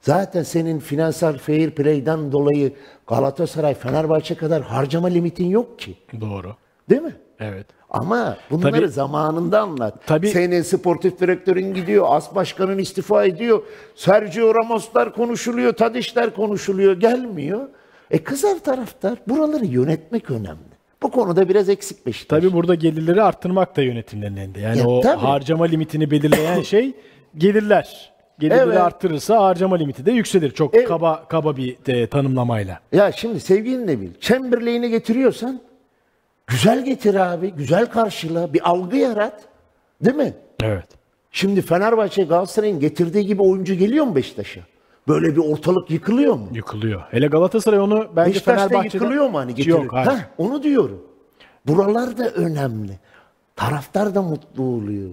Zaten 0.00 0.42
senin 0.42 0.78
finansal 0.78 1.38
fair 1.38 1.70
play'den 1.70 2.32
dolayı 2.32 2.72
Galatasaray, 3.06 3.74
Fenerbahçe 3.74 4.34
kadar 4.34 4.62
harcama 4.62 5.08
limitin 5.08 5.46
yok 5.46 5.78
ki. 5.78 5.96
Doğru. 6.20 6.56
Değil 6.90 7.02
mi? 7.02 7.14
Evet. 7.40 7.66
Ama 7.90 8.36
bunları 8.50 8.72
Tabii- 8.72 8.88
zamanında 8.88 9.60
anlat. 9.60 9.94
Tabii- 10.06 10.28
Senin 10.28 10.62
sportif 10.62 11.20
direktörün 11.20 11.74
gidiyor, 11.74 12.06
as 12.08 12.34
başkanın 12.34 12.78
istifa 12.78 13.24
ediyor. 13.24 13.62
Sergio 13.94 14.54
Ramos'lar 14.54 15.12
konuşuluyor, 15.14 15.72
Tadişler 15.72 16.34
konuşuluyor, 16.34 17.00
gelmiyor. 17.00 17.68
E 18.10 18.18
kızar 18.24 18.58
taraftar. 18.58 19.18
Buraları 19.28 19.64
yönetmek 19.64 20.30
önemli. 20.30 20.74
Bu 21.02 21.10
konuda 21.10 21.48
biraz 21.48 21.68
eksik 21.68 22.06
Beşiktaş. 22.06 22.40
Tabii 22.40 22.52
burada 22.52 22.74
gelirleri 22.74 23.22
arttırmak 23.22 23.76
da 23.76 23.82
yönetimlerin 23.82 24.36
elinde. 24.36 24.60
Yani 24.60 24.78
Ya, 24.78 24.86
o 24.88 25.00
tabii. 25.00 25.20
harcama 25.20 25.64
limitini 25.64 26.10
belirleyen 26.10 26.60
şey 26.62 26.92
gelirler. 27.38 28.12
Gelirleri 28.38 28.60
Evet. 28.68 28.78
arttırırsa 28.80 29.42
harcama 29.42 29.76
limiti 29.76 30.06
de 30.06 30.12
yükselir. 30.12 30.50
Çok 30.50 30.74
Evet. 30.74 30.88
kaba 30.88 31.28
kaba 31.28 31.56
bir 31.56 31.76
e, 31.86 32.06
tanımlamayla. 32.06 32.80
Ya 32.92 33.12
şimdi 33.12 33.40
sevgili 33.40 33.86
Nebil, 33.86 34.08
Chamberlain'i 34.20 34.90
getiriyorsan 34.90 35.60
güzel 36.46 36.84
getir 36.84 37.14
abi, 37.14 37.50
güzel 37.50 37.86
karşıla, 37.86 38.52
bir 38.52 38.70
algı 38.70 38.96
yarat. 38.96 39.42
Değil 40.04 40.16
mi? 40.16 40.34
Evet. 40.62 40.86
Şimdi 41.30 41.62
Fenerbahçe 41.62 42.24
Galatasaray'ın 42.24 42.80
getirdiği 42.80 43.26
gibi 43.26 43.42
oyuncu 43.42 43.74
geliyor 43.74 44.04
mu 44.04 44.16
Beşiktaş'a? 44.16 44.60
Böyle 45.08 45.36
bir 45.36 45.52
ortalık 45.52 45.90
yıkılıyor 45.90 46.34
mu? 46.34 46.48
Yıkılıyor. 46.52 47.02
Hele 47.10 47.26
Galatasaray 47.26 47.80
onu 47.80 48.08
bence 48.16 48.30
Beşiktaş'ta 48.30 48.68
Fenerbahçe'de... 48.68 48.96
yıkılıyor 49.04 49.28
mu 49.28 49.38
hani 49.38 49.54
getirir? 49.54 49.74
Yok 49.74 49.92
hayır. 49.92 50.10
Heh, 50.10 50.18
onu 50.38 50.62
diyorum. 50.62 51.02
Buralar 51.66 52.18
da 52.18 52.28
önemli. 52.30 52.98
Taraftar 53.56 54.14
da 54.14 54.22
mutlu 54.22 54.62
oluyor. 54.62 55.10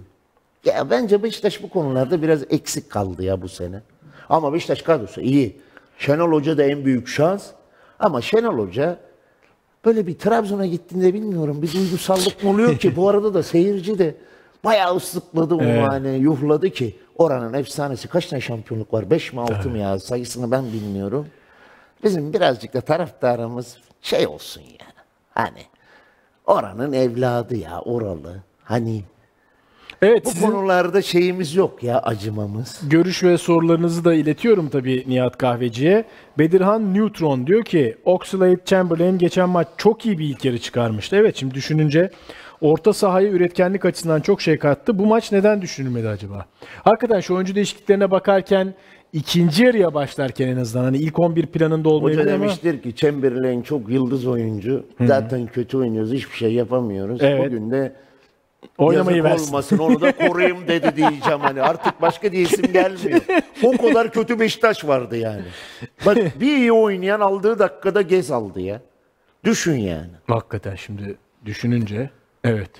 Ya 0.66 0.90
bence 0.90 1.24
Beşiktaş 1.24 1.64
bu 1.64 1.70
konularda 1.70 2.22
biraz 2.22 2.44
eksik 2.50 2.90
kaldı 2.90 3.24
ya 3.24 3.42
bu 3.42 3.50
sene. 3.50 3.82
Ama 4.30 4.54
Beşiktaş 4.54 4.82
kadrosu 4.82 5.22
iyi. 5.22 5.62
Şenol 5.98 6.32
Hoca 6.32 6.58
da 6.58 6.64
en 6.64 6.86
büyük 6.86 7.08
şans. 7.08 7.48
Ama 8.00 8.22
Şenol 8.22 8.58
Hoca 8.68 9.00
böyle 9.86 10.08
bir 10.08 10.18
Trabzon'a 10.20 10.66
gittiğinde 10.66 11.14
bilmiyorum 11.14 11.62
bir 11.62 11.74
duygusallık 11.74 12.44
mı 12.44 12.50
oluyor 12.50 12.78
ki 12.78 12.96
bu 12.96 13.10
arada 13.10 13.34
da 13.34 13.44
seyirci 13.44 14.00
de 14.00 14.16
bayağı 14.64 14.96
ıslıkladı 14.96 15.56
onu 15.56 15.64
Evet. 15.64 15.88
hani 15.90 16.18
yuhladı 16.18 16.70
ki 16.70 16.96
oranın 17.18 17.54
efsanesi 17.54 18.08
kaç 18.08 18.26
tane 18.26 18.42
şampiyonluk 18.42 18.94
var 18.94 19.10
5 19.10 19.34
mi 19.34 19.40
6 19.42 19.70
mı 19.70 19.78
ya 19.78 20.00
sayısını 20.00 20.52
ben 20.52 20.66
bilmiyorum. 20.74 21.28
Bizim 22.04 22.34
birazcık 22.34 22.74
da 22.74 22.82
taraftarımız 22.82 23.78
şey 24.02 24.28
olsun 24.28 24.62
yani. 24.62 24.92
Hani 25.34 25.62
oranın 26.46 26.94
evladı 26.94 27.56
ya 27.56 27.80
oralı. 27.82 28.36
Hani 28.64 29.04
Evet 30.02 30.26
bu 30.26 30.30
sizin 30.30 30.48
konularda 30.48 31.02
şeyimiz 31.02 31.56
yok 31.56 31.84
ya 31.84 32.00
acımamız. 32.00 32.82
görüş 32.90 33.24
ve 33.24 33.38
sorularınızı 33.38 34.06
da 34.06 34.14
iletiyorum 34.14 34.70
tabii 34.70 35.04
Nihat 35.08 35.38
Kahveci'ye. 35.38 36.06
Bedirhan 36.40 36.94
Neutron 36.94 37.48
diyor 37.48 37.64
ki 37.64 37.96
Oxlade 38.06 38.58
Chamberlain 38.66 39.18
geçen 39.18 39.50
maç 39.50 39.68
çok 39.78 40.06
iyi 40.06 40.20
bir 40.20 40.26
ilk 40.26 40.46
yarı 40.46 40.58
çıkarmıştı. 40.60 41.16
Evet 41.16 41.36
şimdi 41.36 41.54
düşününce 41.54 42.10
orta 42.62 42.94
sahaya 42.94 43.30
üretkenlik 43.30 43.86
açısından 43.86 44.22
çok 44.22 44.42
şey 44.42 44.58
kattı. 44.58 45.00
Bu 45.00 45.06
maç 45.06 45.32
neden 45.32 45.62
düşünülmedi 45.62 46.08
acaba? 46.08 46.46
Hakikaten 46.84 47.20
şu 47.20 47.36
oyuncu 47.36 47.56
değişikliklerine 47.56 48.12
bakarken 48.12 48.74
ikinci 49.14 49.64
yarıya 49.64 49.94
başlarken 49.94 50.48
en 50.48 50.58
azından 50.58 50.84
hani 50.84 50.98
ilk 50.98 51.20
11 51.20 51.46
planında 51.46 51.90
Hoca 51.90 51.96
olmayabilir 51.96 52.34
ama 52.34 52.44
demiştir 52.44 52.82
ki 52.82 52.96
Chamberlain 52.96 53.62
çok 53.62 53.90
yıldız 53.90 54.28
oyuncu. 54.28 54.86
Zaten 55.02 55.48
kötü 55.48 55.78
oynuyoruz. 55.78 56.14
Hiçbir 56.14 56.36
şey 56.36 56.54
yapamıyoruz. 56.54 57.20
Evet. 57.22 57.46
Bugün 57.46 57.72
de 57.72 57.94
oynamayı 58.78 59.18
yazık 59.18 59.32
versin. 59.32 59.48
olmasın 59.48 59.78
onu 59.78 60.02
da 60.02 60.12
koruyayım 60.28 60.68
dedi 60.68 60.96
diyeceğim 60.96 61.40
hani. 61.40 61.62
Artık 61.62 62.02
başka 62.02 62.32
diyesim 62.32 62.74
gelmiyor. 62.74 63.22
O 63.64 63.78
kadar 63.78 64.12
kötü 64.12 64.40
Beşiktaş 64.40 64.86
vardı 64.88 65.18
yani. 65.18 65.44
Bak 66.06 66.18
bir 66.40 66.58
iyi 66.58 66.72
oynayan 66.72 67.20
aldığı 67.20 67.60
dakikada 67.60 68.02
gez 68.02 68.32
aldı 68.32 68.62
ya. 68.62 68.82
Düşün 69.44 69.76
yani. 69.76 70.10
Hakikaten 70.28 70.76
şimdi 70.76 71.18
düşününce 71.46 72.10
evet. 72.44 72.72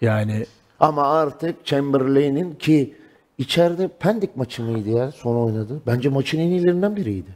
Yani 0.00 0.46
Ama 0.80 1.12
artık 1.12 1.66
Chamberlain'in 1.66 2.54
ki 2.54 2.94
içeride 3.38 3.88
Pendik 3.88 4.36
maçı 4.36 4.62
mıydı 4.62 4.88
ya 4.90 5.12
son 5.12 5.36
oynadı? 5.36 5.82
Bence 5.86 6.08
maçın 6.08 6.38
en 6.38 6.48
iyilerinden 6.48 6.96
biriydi. 6.96 7.30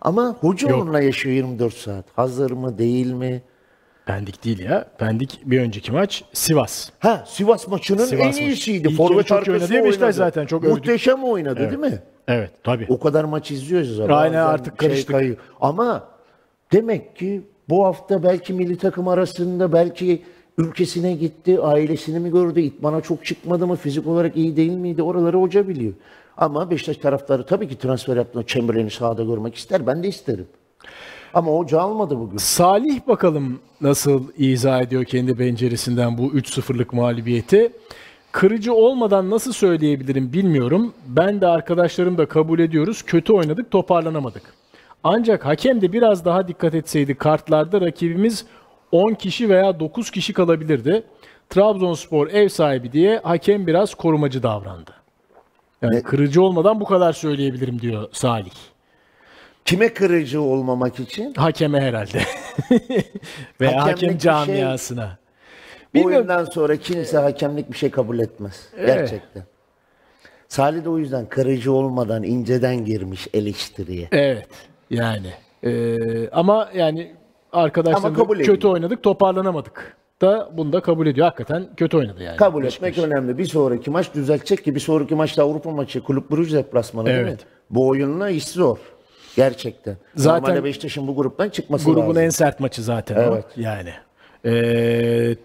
Ama 0.00 0.36
hoca 0.40 0.68
Yok. 0.70 0.82
onunla 0.82 1.00
yaşıyor 1.00 1.34
24 1.34 1.74
saat. 1.74 2.04
Hazır 2.16 2.50
mı 2.50 2.78
değil 2.78 3.12
mi? 3.12 3.42
Pendik 4.08 4.44
değil 4.44 4.58
ya. 4.58 4.84
Pendik 4.98 5.40
bir 5.44 5.60
önceki 5.60 5.92
maç 5.92 6.24
Sivas. 6.32 6.90
Ha 6.98 7.24
Sivas 7.26 7.68
maçının 7.68 8.04
Sivas 8.04 8.22
en 8.22 8.26
maçı. 8.26 8.42
iyisiydi. 8.42 8.94
Forvet 8.94 9.26
çok 9.26 9.48
oynadı 9.48 9.84
Beşiktaş 9.84 10.14
zaten, 10.14 10.46
çok 10.46 10.64
övdük. 10.64 10.76
Muhteşem 10.76 11.24
oynadı 11.24 11.60
değil 11.60 11.78
mi? 11.78 12.02
Evet 12.28 12.50
tabii. 12.64 12.86
O 12.88 13.00
kadar 13.00 13.24
maç 13.24 13.50
izliyoruz 13.50 14.00
ama. 14.00 14.16
Aynen, 14.16 14.38
artık 14.38 14.78
karıştık. 14.78 15.38
Ama 15.60 16.08
demek 16.72 17.16
ki 17.16 17.42
bu 17.68 17.84
hafta 17.84 18.22
belki 18.22 18.52
milli 18.52 18.78
takım 18.78 19.08
arasında 19.08 19.72
belki 19.72 20.22
Ülkesine 20.58 21.12
gitti, 21.12 21.60
ailesini 21.60 22.20
mi 22.20 22.30
gördü, 22.30 22.60
itmana 22.60 23.00
çok 23.00 23.24
çıkmadı 23.24 23.66
mı, 23.66 23.76
fizik 23.76 24.06
olarak 24.06 24.36
iyi 24.36 24.56
değil 24.56 24.72
miydi? 24.72 25.02
Oraları 25.02 25.38
hoca 25.38 25.68
biliyor. 25.68 25.92
Ama 26.36 26.70
Beşiktaş 26.70 26.96
taraftarı 26.96 27.46
tabii 27.46 27.68
ki 27.68 27.78
transfer 27.78 28.16
yaptığında 28.16 28.46
Chamberlain'i 28.46 28.90
sahada 28.90 29.22
görmek 29.24 29.54
ister. 29.54 29.86
Ben 29.86 30.02
de 30.02 30.08
isterim. 30.08 30.46
Ama 31.38 31.52
hoca 31.52 31.80
almadı 31.80 32.18
bugün. 32.18 32.36
Salih 32.36 33.06
bakalım 33.06 33.60
nasıl 33.80 34.24
izah 34.38 34.82
ediyor 34.82 35.04
kendi 35.04 35.34
penceresinden 35.36 36.18
bu 36.18 36.26
3-0'lık 36.26 36.92
mağlubiyeti. 36.92 37.72
Kırıcı 38.32 38.74
olmadan 38.74 39.30
nasıl 39.30 39.52
söyleyebilirim 39.52 40.32
bilmiyorum. 40.32 40.92
Ben 41.06 41.40
de 41.40 41.46
arkadaşlarım 41.46 42.18
da 42.18 42.26
kabul 42.28 42.58
ediyoruz. 42.58 43.02
Kötü 43.02 43.32
oynadık, 43.32 43.70
toparlanamadık. 43.70 44.42
Ancak 45.04 45.46
hakem 45.46 45.80
de 45.80 45.92
biraz 45.92 46.24
daha 46.24 46.48
dikkat 46.48 46.74
etseydi 46.74 47.14
kartlarda 47.14 47.80
rakibimiz 47.80 48.46
10 48.92 49.14
kişi 49.14 49.48
veya 49.48 49.80
9 49.80 50.10
kişi 50.10 50.32
kalabilirdi. 50.32 51.02
Trabzonspor 51.50 52.28
ev 52.28 52.48
sahibi 52.48 52.92
diye 52.92 53.20
hakem 53.24 53.66
biraz 53.66 53.94
korumacı 53.94 54.42
davrandı. 54.42 54.90
Yani 55.82 55.94
Ne- 55.96 56.02
kırıcı 56.02 56.42
olmadan 56.42 56.80
bu 56.80 56.84
kadar 56.84 57.12
söyleyebilirim 57.12 57.80
diyor 57.80 58.08
Salih. 58.12 58.52
Kime 59.68 59.94
kırıcı 59.94 60.42
olmamak 60.42 61.00
için? 61.00 61.34
Hakeme 61.34 61.80
herhalde. 61.80 62.18
Hakemlik 63.58 63.80
hakem 63.80 63.94
bir 63.94 64.08
şey- 64.08 64.18
camiasına. 64.18 65.18
Bu 65.94 65.94
Bilmiyorum. 65.94 66.16
oyundan 66.16 66.44
sonra 66.44 66.76
kimse 66.76 67.18
hakemlik 67.18 67.72
bir 67.72 67.76
şey 67.76 67.90
kabul 67.90 68.18
etmez. 68.18 68.68
Gerçekten. 68.86 69.42
Salih 70.48 70.84
de 70.84 70.88
o 70.88 70.98
yüzden 70.98 71.26
kırıcı 71.26 71.72
olmadan 71.72 72.22
inceden 72.22 72.84
girmiş 72.84 73.28
eleştiriye. 73.34 74.08
Evet. 74.12 74.48
Yani. 74.90 75.32
Ee, 75.64 76.28
ama 76.30 76.70
yani 76.74 77.12
kabul 77.52 78.38
kötü 78.38 78.52
ediyor. 78.52 78.72
oynadık, 78.72 79.02
toparlanamadık 79.02 79.96
da 80.20 80.50
bunu 80.52 80.72
da 80.72 80.80
kabul 80.80 81.06
ediyor. 81.06 81.24
Hakikaten 81.24 81.68
kötü 81.76 81.96
oynadı 81.96 82.22
yani. 82.22 82.36
Kabul 82.36 82.64
etmek 82.64 82.98
önemli. 82.98 83.38
Bir 83.38 83.44
sonraki 83.44 83.90
maç 83.90 84.14
düzeltecek 84.14 84.64
ki 84.64 84.74
bir 84.74 84.80
sonraki 84.80 85.14
maçta 85.14 85.42
Avrupa 85.42 85.70
maçı 85.70 86.02
Kulüp 86.02 86.30
Brugge 86.30 86.56
deplasmanı 86.56 87.06
değil 87.06 87.18
mi? 87.18 87.28
Evet. 87.28 87.40
Bu 87.70 87.88
oyunla 87.88 88.30
iş 88.30 88.48
zor. 88.48 88.78
Gerçekten. 89.38 89.96
Zaten- 90.14 90.42
Normalde 90.42 90.64
Beşiktaş'ın 90.64 91.06
bu 91.08 91.16
gruptan 91.16 91.48
çıkması 91.48 91.84
Grubun 91.84 92.00
lazım. 92.08 92.22
en 92.22 92.28
sert 92.30 92.60
maçı 92.60 92.82
zaten 92.82 93.16
Evet. 93.16 93.44
o. 93.58 93.60
Yani. 93.60 93.90
Ee, 94.44 95.36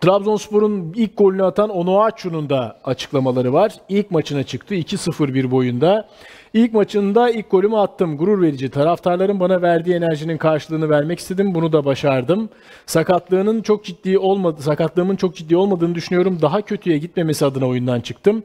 Trabzonspor'un 0.00 0.92
ilk 0.96 1.16
golünü 1.16 1.44
atan 1.44 1.70
Onuachu'nun 1.70 2.50
da 2.50 2.76
açıklamaları 2.84 3.52
var. 3.52 3.72
İlk 3.88 4.10
maçına 4.10 4.42
çıktı 4.42 4.74
2-0-1 4.74 5.50
boyunda. 5.50 6.08
İlk 6.54 6.74
maçında 6.74 7.30
ilk 7.30 7.50
golümü 7.50 7.76
attım. 7.76 8.16
Gurur 8.16 8.42
verici. 8.42 8.70
Taraftarların 8.70 9.40
bana 9.40 9.62
verdiği 9.62 9.94
enerjinin 9.94 10.38
karşılığını 10.38 10.90
vermek 10.90 11.18
istedim. 11.18 11.54
Bunu 11.54 11.72
da 11.72 11.84
başardım. 11.84 12.48
Sakatlığının 12.86 13.62
çok 13.62 13.84
ciddi 13.84 14.18
olmadı. 14.18 14.62
Sakatlığımın 14.62 15.16
çok 15.16 15.36
ciddi 15.36 15.56
olmadığını 15.56 15.94
düşünüyorum. 15.94 16.38
Daha 16.42 16.62
kötüye 16.62 16.98
gitmemesi 16.98 17.44
adına 17.46 17.66
oyundan 17.66 18.00
çıktım. 18.00 18.42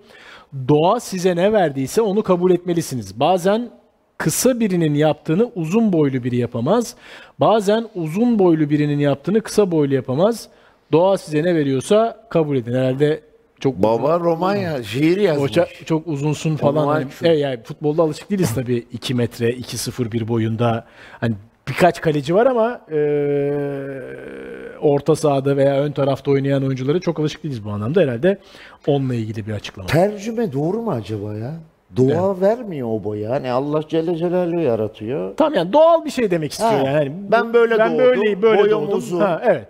Doğa 0.68 1.00
size 1.00 1.36
ne 1.36 1.54
verdiyse 1.54 2.02
onu 2.02 2.24
kabul 2.24 2.52
etmelisiniz. 2.52 3.20
Bazen 3.20 3.70
kısa 4.18 4.60
birinin 4.60 4.94
yaptığını 4.94 5.52
uzun 5.56 5.94
boylu 5.94 6.24
biri 6.24 6.36
yapamaz. 6.36 6.96
Bazen 7.40 7.86
uzun 7.96 8.40
boylu 8.40 8.70
birinin 8.70 9.00
yaptığını 9.00 9.42
kısa 9.42 9.72
boylu 9.72 9.94
yapamaz. 9.94 10.48
Doğa 10.92 11.18
size 11.18 11.44
ne 11.44 11.56
veriyorsa 11.56 12.26
kabul 12.30 12.58
edin. 12.58 12.74
Herhalde 12.74 13.22
çok 13.60 13.84
Baba 13.84 14.20
Romanya 14.20 14.84
şiir 14.84 15.18
yazmış. 15.18 15.50
Hoca 15.52 15.68
çok 15.86 16.08
uzunsun 16.08 16.56
falan. 16.56 16.82
Ama 16.84 16.94
Hani, 16.94 17.12
şu- 17.12 17.26
e, 17.26 17.30
yani 17.34 17.64
futbolda 17.64 18.02
alışık 18.04 18.30
değiliz 18.30 18.56
tabii 18.56 18.86
2 18.94 19.14
metre 19.14 19.50
2.01 19.50 20.28
boyunda. 20.28 20.86
Hani 21.20 21.36
birkaç 21.68 22.02
kaleci 22.02 22.36
var 22.36 22.46
ama 22.46 22.82
e, 22.92 23.00
orta 24.82 25.16
sahada 25.16 25.58
veya 25.58 25.82
ön 25.82 25.92
tarafta 25.92 26.32
oynayan 26.32 26.64
oyunculara 26.64 27.00
çok 27.00 27.20
alışık 27.20 27.44
değiliz 27.44 27.66
bu 27.66 27.70
anlamda. 27.72 28.02
Herhalde 28.02 28.38
onunla 28.88 29.16
ilgili 29.16 29.48
bir 29.48 29.54
açıklama. 29.54 29.88
Tercüme 29.88 30.54
doğru 30.54 30.82
mu 30.82 30.92
acaba 30.92 31.34
ya? 31.36 31.54
Doğa 31.98 32.42
vermiyor 32.42 32.88
o 32.92 33.04
boyu. 33.04 33.30
Hani 33.30 33.52
Allah 33.52 33.82
Celle 33.88 34.16
Celaluhu 34.18 34.60
yaratıyor. 34.62 35.36
Tamam 35.38 35.54
yani 35.54 35.74
doğal 35.74 36.06
bir 36.06 36.10
şey 36.10 36.32
demek 36.32 36.52
istiyor 36.52 36.72
Ha, 36.72 36.78
yani. 36.88 37.12
Ben 37.32 37.54
böyle 37.54 37.80
ben 37.80 37.92
doğdum, 37.92 38.06
böyleyim, 38.06 38.42
böyle 38.42 38.62
boyum 38.62 38.82
doğdum. 38.88 38.98
uzun. 38.98 39.20
Ha, 39.20 39.42
evet. 39.46 39.68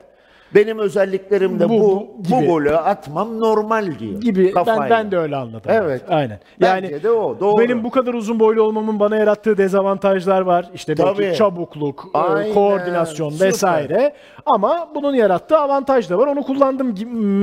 Benim 0.55 0.79
özelliklerim 0.79 1.59
de 1.59 1.69
Bu- 1.69 1.79
bu. 1.81 2.07
bu 2.31 2.45
golü 2.45 2.75
atmam 2.77 3.39
normal 3.39 3.99
diyor. 3.99 4.21
gibi 4.21 4.45
ben 4.45 4.51
Kafayla. 4.51 4.89
ben 4.89 5.11
de 5.11 5.17
öyle 5.17 5.35
anladım. 5.35 5.61
Evet. 5.73 6.01
Aynen. 6.09 6.39
Bence 6.61 6.87
Yani 6.93 7.03
de 7.03 7.11
o, 7.11 7.39
doğru. 7.39 7.57
benim 7.59 7.83
bu 7.83 7.91
kadar 7.91 8.13
uzun 8.13 8.39
boylu 8.39 8.61
olmamın 8.61 8.99
bana 8.99 9.15
yarattığı 9.17 9.57
dezavantajlar 9.57 10.41
var. 10.41 10.69
İşte 10.73 10.97
belki 10.97 11.13
Tabii. 11.23 11.33
çabukluk, 11.35 12.05
e, 12.15 12.17
Aynen, 12.17 12.53
koordinasyon 12.53 13.29
süper. 13.29 13.47
vesaire. 13.47 14.13
Ama 14.45 14.89
bunun 14.95 15.13
yarattığı 15.15 15.57
avantaj 15.57 16.09
da 16.09 16.17
var. 16.17 16.27
Onu 16.27 16.43
kullandım 16.43 16.95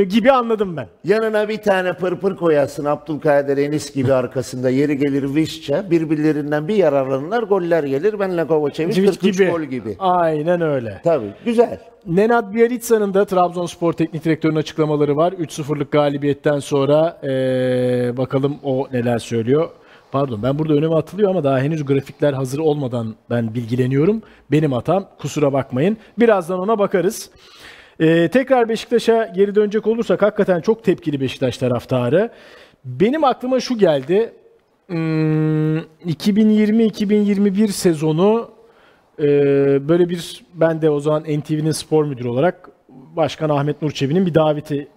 gibi, 0.08 0.32
anladım 0.32 0.76
ben. 0.76 0.86
Yanına 1.04 1.48
bir 1.48 1.62
tane 1.62 1.92
pırpır 1.92 2.36
koyarsın 2.36 2.84
Abdülkadir 2.84 3.56
Enis 3.58 3.94
gibi 3.94 4.12
arkasında 4.12 4.70
yeri 4.70 4.98
gelir 4.98 5.34
Vişça 5.34 5.90
birbirlerinden 5.90 6.68
bir 6.68 6.74
yararlanırlar 6.76 7.42
goller 7.42 7.84
gelir 7.84 8.20
benle 8.20 8.46
Kovacevic 8.46 8.94
Civic 8.94 9.06
43 9.10 9.38
gibi. 9.38 9.50
gol 9.50 9.62
gibi. 9.62 9.96
Aynen 9.98 10.60
öyle. 10.60 11.00
Tabii 11.04 11.30
güzel. 11.44 11.78
Nenad 12.06 12.54
Bielitsa'nın 12.54 13.14
da 13.14 13.24
Trabzonspor 13.24 13.92
Teknik 13.92 14.24
Direktörü'nün 14.24 14.58
açıklamaları 14.58 15.16
var. 15.16 15.32
3-0'lık 15.32 15.92
galibiyetten 15.92 16.58
sonra 16.58 17.20
eee, 17.22 18.16
bakalım 18.16 18.58
o 18.62 18.88
neler 18.92 19.18
söylüyor. 19.18 19.68
Pardon 20.12 20.42
ben 20.42 20.58
burada 20.58 20.74
önüme 20.74 20.94
atılıyor 20.94 21.30
ama 21.30 21.44
daha 21.44 21.58
henüz 21.60 21.84
grafikler 21.84 22.32
hazır 22.32 22.58
olmadan 22.58 23.14
ben 23.30 23.54
bilgileniyorum. 23.54 24.22
Benim 24.50 24.72
hatam 24.72 25.08
kusura 25.18 25.52
bakmayın. 25.52 25.96
Birazdan 26.18 26.58
ona 26.58 26.78
bakarız. 26.78 27.30
Eee, 28.00 28.28
tekrar 28.28 28.68
Beşiktaş'a 28.68 29.26
geri 29.36 29.54
dönecek 29.54 29.86
olursak 29.86 30.22
hakikaten 30.22 30.60
çok 30.60 30.84
tepkili 30.84 31.20
Beşiktaş 31.20 31.58
taraftarı. 31.58 32.30
Benim 32.84 33.24
aklıma 33.24 33.60
şu 33.60 33.78
geldi. 33.78 34.32
Hmm, 34.86 35.78
2020-2021 35.78 37.68
sezonu 37.68 38.50
ee, 39.18 39.88
böyle 39.88 40.08
bir 40.08 40.44
ben 40.54 40.82
de 40.82 40.90
o 40.90 41.00
zaman 41.00 41.22
NTV'nin 41.22 41.72
spor 41.72 42.04
müdürü 42.04 42.28
olarak 42.28 42.70
Başkan 42.88 43.48
Ahmet 43.48 43.82
Nur 43.82 43.90
Çebi'nin 43.90 44.26
bir 44.26 44.34
daveti 44.34 44.88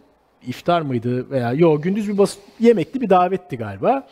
iftar 0.47 0.81
mıydı 0.81 1.29
veya 1.29 1.53
yo 1.53 1.81
gündüz 1.81 2.09
bir 2.09 2.17
bas 2.17 2.37
yemekli 2.59 3.01
bir 3.01 3.09
davetti 3.09 3.57
galiba. 3.57 4.07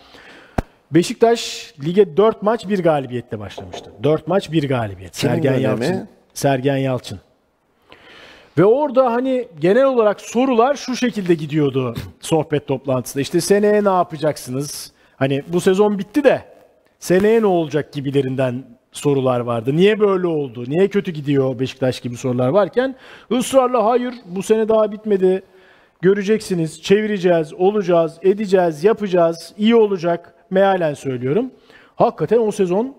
Beşiktaş 0.92 1.74
lige 1.86 2.18
4 2.18 2.42
maç 2.42 2.68
1 2.70 2.84
galibiyetle 2.84 3.40
başlamıştı. 3.40 3.92
4 4.04 4.28
maç 4.28 4.52
1 4.52 4.70
galibiyet. 4.70 5.18
Kimin 5.18 5.34
Sergen 5.34 5.54
dönemi? 5.54 5.86
Yalçın. 5.86 6.08
Sergen 6.34 6.78
Yalçın. 6.78 7.20
Ve 8.58 8.66
orada 8.66 9.12
hani 9.14 9.48
genel 9.60 9.86
olarak 9.86 10.22
sorular 10.22 10.76
şu 10.76 10.96
şekilde 10.96 11.34
gidiyordu 11.34 11.96
sohbet 12.20 12.68
toplantısında. 12.68 13.22
İşte 13.22 13.42
seneye 13.42 13.84
ne 13.84 13.90
yapacaksınız? 13.90 14.92
Hani 15.16 15.44
bu 15.48 15.62
sezon 15.62 16.00
bitti 16.00 16.24
de 16.24 16.46
seneye 17.00 17.42
ne 17.42 17.46
olacak 17.46 17.94
gibilerinden 17.94 18.64
sorular 18.94 19.40
vardı. 19.40 19.76
Niye 19.76 20.00
böyle 20.00 20.28
oldu? 20.28 20.64
Niye 20.68 20.88
kötü 20.88 21.12
gidiyor 21.12 21.60
Beşiktaş 21.60 22.00
gibi 22.00 22.18
sorular 22.18 22.48
varken 22.48 22.96
ısrarla 23.32 23.86
hayır 23.86 24.14
bu 24.26 24.44
sene 24.44 24.70
daha 24.70 24.92
bitmedi. 24.92 25.44
Göreceksiniz, 26.02 26.82
çevireceğiz, 26.82 27.54
olacağız, 27.54 28.18
edeceğiz, 28.22 28.84
yapacağız, 28.84 29.54
iyi 29.58 29.76
olacak. 29.76 30.34
Mealen 30.50 30.94
söylüyorum. 30.94 31.52
Hakikaten 31.96 32.40
o 32.40 32.52
sezon 32.52 32.96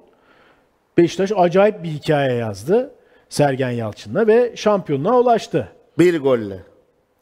Beşiktaş 0.99 1.33
acayip 1.37 1.83
bir 1.83 1.89
hikaye 1.89 2.33
yazdı 2.35 2.91
Sergen 3.29 3.71
Yalçın'la 3.71 4.27
ve 4.27 4.53
şampiyonluğa 4.57 5.21
ulaştı. 5.21 5.69
Bir 5.99 6.21
golle. 6.21 6.59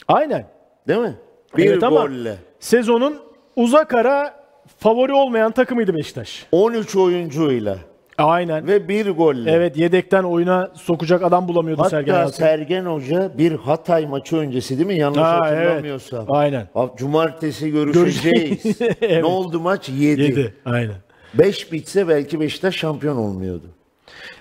Aynen. 0.08 0.46
Değil 0.88 1.00
mi? 1.00 1.14
Bir 1.56 1.66
Evet 1.66 1.80
golle. 1.80 2.36
sezonun 2.60 3.16
uzak 3.56 3.94
ara 3.94 4.34
favori 4.78 5.12
olmayan 5.12 5.52
takımıydı 5.52 5.94
Beşiktaş. 5.94 6.46
13 6.52 6.96
oyuncuyla 6.96 7.76
Aynen. 8.18 8.66
ve 8.66 8.88
bir 8.88 9.10
golle. 9.10 9.50
Evet 9.50 9.76
yedekten 9.76 10.22
oyuna 10.22 10.70
sokacak 10.74 11.22
adam 11.22 11.48
bulamıyordu 11.48 11.84
Sergen 11.84 12.12
Hatta 12.12 12.22
Yalçın. 12.22 12.36
Sergen 12.36 12.84
Hoca 12.84 13.38
bir 13.38 13.52
Hatay 13.52 14.06
maçı 14.06 14.36
öncesi 14.36 14.76
değil 14.78 14.86
mi? 14.86 14.98
Yanlış 14.98 15.20
Ha, 15.20 15.40
evet. 15.48 15.58
hatırlamıyorsam. 15.58 16.24
Aynen. 16.28 16.68
Ha, 16.74 16.90
Cumartesi 16.96 17.70
görüşeceğiz. 17.70 18.80
Evet. 18.80 19.22
Ne 19.22 19.24
oldu 19.24 19.60
maç? 19.60 19.88
7. 19.88 20.22
Yedi. 20.22 20.54
Aynen. 20.64 20.94
5 21.34 21.72
bitse 21.72 22.08
belki 22.08 22.40
Beşiktaş 22.40 22.76
şampiyon 22.76 23.16
olmuyordu. 23.16 23.66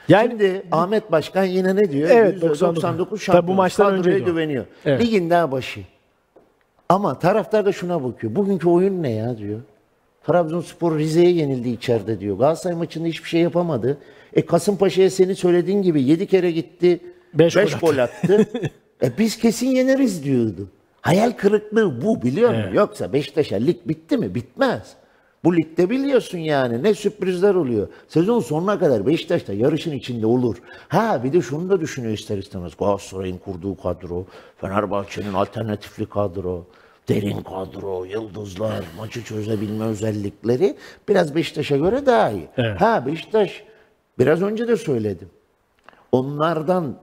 Yani 0.10 0.30
Şimdi 0.30 0.64
Ahmet 0.72 1.12
Başkan 1.12 1.44
yine 1.44 1.76
ne 1.76 1.92
diyor? 1.92 2.10
Evet, 2.14 2.44
%99 2.44 2.60
99 2.60 3.22
şampiyon. 3.22 3.42
Tabii 3.42 3.52
bu 3.52 3.56
maçtan 3.56 3.86
Kadroya 3.86 4.00
önceydi 4.00 4.24
güveniyor. 4.26 4.66
Evet. 4.86 5.02
Ligin 5.02 5.30
daha 5.30 5.52
başı. 5.52 5.82
Ama 6.90 7.20
taraftar 7.20 7.66
da 7.66 7.72
şuna 7.72 8.04
bakıyor. 8.04 8.36
Bugünkü 8.36 8.70
oyun 8.70 9.04
ne 9.04 9.12
ya 9.12 9.38
diyor. 9.38 9.60
Trabzonspor 10.28 10.98
Rize'ye 10.98 11.32
yenildi 11.32 11.70
içeride 11.70 12.20
diyor. 12.20 12.38
Galatasaray 12.38 12.78
maçında 12.78 13.08
hiçbir 13.08 13.30
şey 13.30 13.42
yapamadı. 13.42 13.98
E 14.34 14.46
Kasımpaşa'ya 14.46 15.10
senin 15.10 15.34
söylediğin 15.34 15.82
gibi 15.82 16.04
7 16.04 16.28
kere 16.28 16.52
gitti. 16.52 17.00
Beş 17.34 17.56
5 17.56 17.74
gol 17.76 17.80
gol 17.90 17.98
attı. 17.98 18.48
e 19.04 19.12
biz 19.18 19.38
kesin 19.38 19.68
yeneriz 19.68 20.24
diyordu. 20.24 20.70
Hayal 21.02 21.32
kırıklığı 21.32 22.02
bu 22.02 22.22
biliyor 22.22 22.50
musun? 22.50 22.64
Evet. 22.64 22.76
Yoksa 22.76 23.14
Beşiktaş'a 23.14 23.56
lig 23.56 23.78
bitti 23.86 24.18
mi? 24.18 24.36
Bitmez. 24.36 24.96
Bu 25.44 25.58
ligde 25.58 25.90
biliyorsun 25.90 26.38
yani 26.38 26.84
ne 26.84 26.94
sürprizler 26.94 27.56
oluyor. 27.56 27.88
Sezon 28.08 28.40
sonuna 28.40 28.80
kadar 28.80 29.08
Beşiktaş 29.08 29.48
da 29.48 29.54
yarışın 29.54 29.92
içinde 29.92 30.26
olur. 30.26 30.58
Ha 30.88 31.24
bir 31.24 31.34
de 31.34 31.42
şunu 31.42 31.70
da 31.70 31.82
düşünüyor 31.82 32.14
ister 32.14 32.38
istemez. 32.38 32.74
Galatasaray'ın 32.80 33.38
kurduğu 33.38 33.78
kadro, 33.78 34.26
Fenerbahçe'nin 34.58 35.34
alternatifli 35.34 36.06
kadro, 36.06 36.66
derin 37.08 37.42
kadro, 37.42 38.06
yıldızlar, 38.06 38.84
maçı 38.98 39.24
çözebilme 39.24 39.86
özellikleri 39.86 40.78
biraz 41.10 41.36
Beşiktaş'a 41.36 41.78
göre 41.78 42.06
daha 42.06 42.32
iyi. 42.32 42.48
Evet. 42.58 42.82
Ha 42.82 43.06
Beşiktaş 43.06 43.64
biraz 44.20 44.42
önce 44.42 44.68
de 44.68 44.78
söyledim. 44.78 45.30
Onlardan 46.12 46.98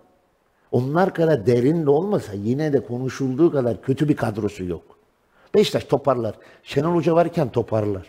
onlar 0.72 1.14
kadar 1.14 1.46
derin 1.46 1.86
de 1.86 1.90
olmasa 1.90 2.32
yine 2.32 2.72
de 2.72 2.84
konuşulduğu 2.84 3.52
kadar 3.52 3.82
kötü 3.82 4.08
bir 4.08 4.16
kadrosu 4.16 4.64
yok. 4.64 4.82
Beşiktaş 5.54 5.84
toparlar. 5.84 6.34
Şenol 6.62 6.94
Hoca 6.94 7.14
varken 7.14 7.48
toparlar. 7.48 8.06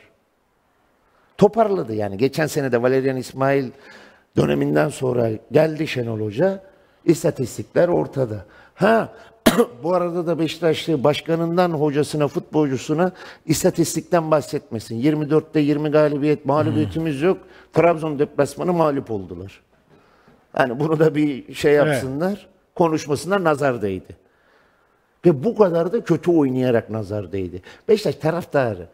Toparladı 1.38 1.94
yani. 1.94 2.18
Geçen 2.18 2.48
sene 2.48 2.72
de 2.72 2.82
Valerian 2.82 3.18
İsmail 3.18 3.72
döneminden 4.38 4.90
sonra 4.90 5.30
geldi 5.52 5.88
Şenol 5.88 6.20
Hoca. 6.20 6.64
İstatistikler 7.06 7.88
ortada. 7.88 8.46
Ha 8.76 9.10
bu 9.84 9.94
arada 9.94 10.28
da 10.28 10.40
Beşiktaşlı 10.40 11.04
başkanından 11.04 11.72
hocasına, 11.72 12.28
futbolcusuna 12.28 13.12
istatistikten 13.46 14.32
bahsetmesin. 14.32 15.02
24'te 15.02 15.60
20 15.60 15.90
galibiyet, 15.90 16.46
mağlubiyetimiz 16.46 17.22
yok. 17.22 17.38
Trabzon 17.74 18.20
deplasmanı 18.20 18.74
mağlup 18.74 19.12
oldular. 19.12 19.62
Yani 20.58 20.80
bunu 20.80 21.00
da 21.00 21.16
bir 21.16 21.54
şey 21.54 21.74
yapsınlar. 21.74 22.48
Konuşmasınlar 22.76 23.44
nazar 23.44 23.82
değdi. 23.82 24.18
Ve 25.26 25.44
bu 25.44 25.56
kadar 25.58 25.94
da 25.94 26.04
kötü 26.04 26.32
oynayarak 26.32 26.90
nazar 26.90 27.32
değdi. 27.32 27.62
Beşiktaş 27.88 28.16
taraftarı 28.16 28.88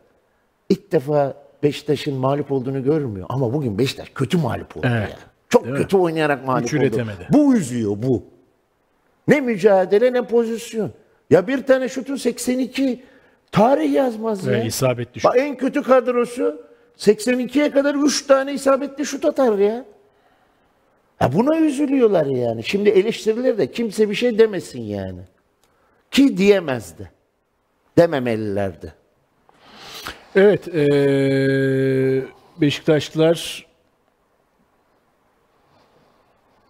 ilk 0.70 0.92
defa 0.92 1.34
Beşiktaş'ın 1.64 2.14
mağlup 2.14 2.52
olduğunu 2.52 2.84
görmüyor. 2.84 3.26
Ama 3.30 3.54
bugün 3.54 3.78
Beşiktaş 3.78 4.10
kötü 4.16 4.38
mağlup 4.38 4.78
oldu 4.78 4.88
Evet. 4.90 5.10
ya. 5.10 5.18
Çok 5.50 5.66
kötü 5.66 5.98
oynayarak 5.98 6.48
mağlup 6.48 6.66
oldu. 6.66 6.76
üretemedi. 6.76 7.28
Bu 7.34 7.56
üzüyor 7.56 7.92
bu. 7.98 8.24
Ne 9.28 9.42
mücadele 9.42 10.14
ne 10.14 10.22
pozisyon. 10.28 10.92
Ya 11.30 11.48
bir 11.48 11.64
tane 11.64 11.90
şutun 11.90 12.16
82 12.16 13.04
tarih 13.52 13.94
yazmaz 13.94 14.46
ya. 14.46 14.54
Ve 14.54 14.66
isabetli 14.66 15.20
şut. 15.22 15.30
Bak 15.30 15.38
en 15.40 15.58
kötü 15.58 15.84
kadrosu 15.84 16.62
82'ye 16.98 17.72
kadar 17.72 17.96
3 17.96 18.28
tane 18.28 18.54
isabetli 18.54 19.06
şut 19.06 19.26
atar 19.26 19.58
ya. 19.58 19.86
Ya 21.22 21.34
buna 21.34 21.58
üzülüyorlar 21.58 22.26
yani. 22.26 22.64
Şimdi 22.64 22.90
eleştirilir 22.90 23.58
de 23.58 23.72
kimse 23.72 24.10
bir 24.10 24.16
şey 24.16 24.38
demesin 24.40 24.82
yani. 24.82 25.22
Ki 26.12 26.38
diyemezdi. 26.38 27.12
Dememelilerdi. 27.98 28.94
Evet, 30.36 30.68
eee, 30.68 32.24
Beşiktaşlılar 32.62 33.65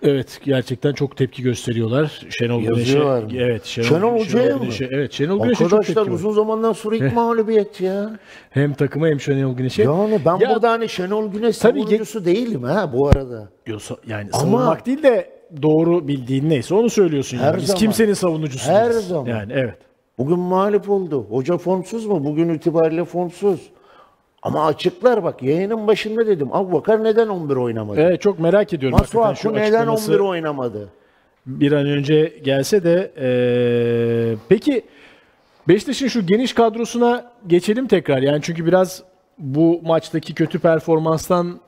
evet 0.06 0.40
gerçekten 0.44 0.94
çok 0.94 1.18
tepki 1.18 1.44
gösteriyorlar. 1.44 2.22
Şenol 2.30 2.62
Güneş'e. 2.62 2.80
Yazıyorlar 2.80 3.24
mı? 3.24 3.30
Evet, 3.38 3.66
Şenol, 3.66 3.88
Şenol 3.88 4.20
Hoca'ya 4.20 4.56
mı? 4.58 4.62
Güneş'e- 4.62 4.90
Evet, 4.92 5.12
Şenol 5.14 5.44
Güneş'e 5.44 5.64
çok 5.64 5.74
Arkadaşlar 5.74 5.96
tepki 5.96 6.12
var. 6.12 6.16
uzun 6.16 6.32
zamandan 6.32 6.74
sonra 6.74 6.96
ilk 6.96 7.14
mağlubiyet 7.14 7.82
ya. 7.82 8.20
Hem 8.50 8.74
takıma 8.74 9.08
hem 9.08 9.20
Şenol 9.20 9.56
Güneş'e. 9.56 9.84
Yani 9.84 10.20
ben 10.26 10.38
Ya- 10.38 10.50
burada 10.50 10.72
hani 10.72 10.90
Şenol 10.90 11.32
Güneş 11.32 11.58
Tabii 11.58 11.80
savunucusu 11.82 12.26
değilim 12.26 12.64
ha 12.64 12.94
bu 12.94 13.08
arada. 13.08 13.50
Diyorsa- 13.66 13.98
yani 14.08 14.30
Ama- 14.34 14.42
savunmak 14.42 14.86
değil 14.86 15.04
de 15.04 15.30
doğru 15.62 16.08
bildiğin 16.08 16.50
neyse 16.50 16.76
onu 16.76 16.90
söylüyorsun. 16.90 17.38
Her 17.38 17.46
yani. 17.46 17.58
Biz 17.58 17.66
zaman. 17.68 17.80
kimsenin 17.80 18.14
savunucusu 18.14 18.72
Her 18.72 18.92
zaman. 18.92 19.26
Yani 19.26 19.54
evet. 19.56 19.78
Bugün 20.18 20.40
mağlup 20.40 20.90
oldu. 20.90 21.26
Hoca 21.30 21.58
formsuz 21.58 22.06
mu? 22.06 22.24
Bugün 22.26 22.50
itibariyle 22.50 23.06
formsuz. 23.06 23.60
Ama 24.46 24.66
açıklar 24.66 25.24
bak 25.24 25.44
yayının 25.44 25.88
başında 25.88 26.28
dedim. 26.28 26.48
Abubakar 26.52 27.04
neden 27.04 27.28
11 27.28 27.56
oynamadı? 27.56 28.02
Evet 28.02 28.22
çok 28.22 28.40
merak 28.40 28.74
ediyorum. 28.74 28.98
Masuaku 29.00 29.54
neden 29.54 29.62
açıklaması 29.74 30.12
11 30.12 30.20
oynamadı? 30.20 30.90
bir 31.46 31.72
an 31.72 31.86
önce 31.86 32.34
gelse 32.44 32.84
de 32.84 33.12
eee, 33.18 34.38
peki 34.50 34.86
Beşiktaş'ın 35.68 36.08
şu 36.08 36.26
geniş 36.26 36.54
kadrosuna 36.54 37.32
geçelim 37.48 37.88
tekrar. 37.88 38.22
Yani 38.22 38.40
çünkü 38.42 38.66
biraz 38.66 39.04
bu 39.38 39.82
maçtaki 39.84 40.34
kötü 40.34 40.60
performanstan 40.60 41.60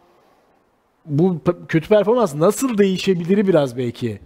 bu 1.05 1.41
kötü 1.67 1.89
performans 1.89 2.35
nasıl 2.35 2.77
değişebilir 2.77 3.47
biraz 3.47 3.77
belki 3.77 4.19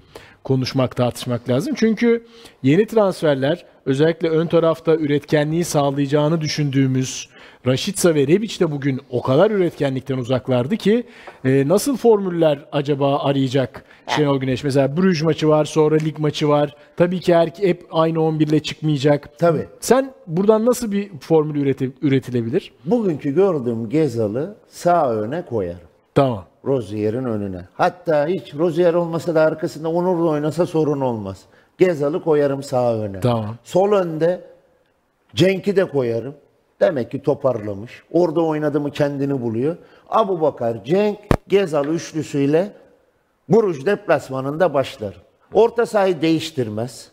konuşmak, 0.43 0.95
tartışmak 0.95 1.49
lazım. 1.49 1.74
Çünkü 1.78 2.26
yeni 2.64 2.88
transferler 2.88 3.66
özellikle 3.86 4.30
ön 4.30 4.47
tarafta 4.47 4.95
üretkenliği 4.95 5.64
sağlayacağını 5.64 6.41
düşündüğümüz 6.41 7.30
Raşitsa 7.68 8.16
ve 8.16 8.28
Rebic 8.28 8.59
de 8.59 8.72
bugün 8.72 9.01
o 9.09 9.22
kadar 9.22 9.51
üretkenlikten 9.51 10.18
uzaklardı 10.18 10.78
ki 10.78 11.03
e, 11.45 11.68
nasıl 11.68 11.97
formüller 11.97 12.59
acaba 12.72 13.20
arayacak 13.20 13.84
Şenol 14.07 14.39
Güneş? 14.39 14.64
Mesela 14.64 14.97
Bruges 14.97 15.24
maçı 15.24 15.47
var, 15.49 15.66
sonra 15.66 15.95
lig 15.95 16.20
maçı 16.20 16.49
var. 16.49 16.76
Tabii 16.97 17.20
ki 17.20 17.36
her, 17.36 17.47
hep 17.57 17.84
aynı 17.91 18.22
11 18.24 18.47
ile 18.47 18.59
çıkmayacak. 18.59 19.39
Tabii. 19.39 19.68
Sen 19.80 20.14
buradan 20.28 20.66
nasıl 20.66 20.91
bir 20.91 21.12
formül 21.20 21.66
üreti- 21.68 21.91
üretilebilir? 22.01 22.74
Bugünkü 22.86 23.36
gördüğüm 23.36 23.89
Gezal'ı 23.89 24.55
sağ 24.68 25.12
öne 25.12 25.45
koyarım. 25.45 25.80
Tamam. 26.16 26.45
Rozier'in 26.66 27.26
önüne. 27.26 27.68
Hatta 27.74 28.28
hiç 28.28 28.53
Rozier 28.55 28.93
olmasa 28.93 29.36
da 29.36 29.41
arkasında 29.41 29.89
Onur 29.89 30.20
da 30.20 30.24
oynasa 30.30 30.66
sorun 30.66 31.01
olmaz. 31.01 31.41
Gezal'ı 31.78 32.24
koyarım 32.24 32.64
sağ 32.64 32.95
öne. 32.97 33.20
Tamam. 33.20 33.55
Sol 33.64 33.91
önde 33.91 34.41
Cenk'i 35.36 35.76
de 35.76 35.86
koyarım. 35.89 36.34
Demek 36.82 37.11
ki 37.11 37.21
toparlamış. 37.21 38.03
Orada 38.11 38.41
oynadı 38.41 38.79
mı 38.82 38.91
kendini 38.91 39.41
buluyor. 39.41 39.77
Abu 40.09 40.41
Bakar, 40.41 40.84
Cenk, 40.86 41.19
Gezal 41.47 41.88
üçlüsüyle 41.88 42.73
Buruş 43.49 43.86
deplasmanında 43.86 44.73
başlar. 44.73 45.21
Orta 45.53 45.86
sahayı 45.86 46.21
değiştirmez. 46.21 47.11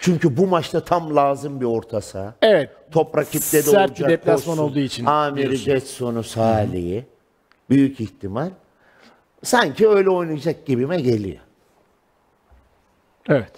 Çünkü 0.00 0.36
bu 0.36 0.46
maçta 0.46 0.80
tam 0.84 1.16
lazım 1.16 1.60
bir 1.60 1.66
orta 1.66 2.00
saha. 2.00 2.34
Evet. 2.42 2.70
Top 2.90 3.16
rakipte 3.18 3.58
de 3.58 3.62
Sert 3.62 3.90
olacak. 3.90 4.10
deplasman 4.10 4.56
Tosun, 4.56 4.70
olduğu 4.70 4.78
için 4.78 5.04
Amir'i. 5.06 5.64
Getson'u, 5.64 6.22
Salih'i. 6.22 7.06
Büyük 7.70 8.00
ihtimal. 8.00 8.50
Sanki 9.42 9.88
öyle 9.88 10.10
oynayacak 10.10 10.66
gibime 10.66 11.00
geliyor. 11.00 11.38
Evet. 13.28 13.52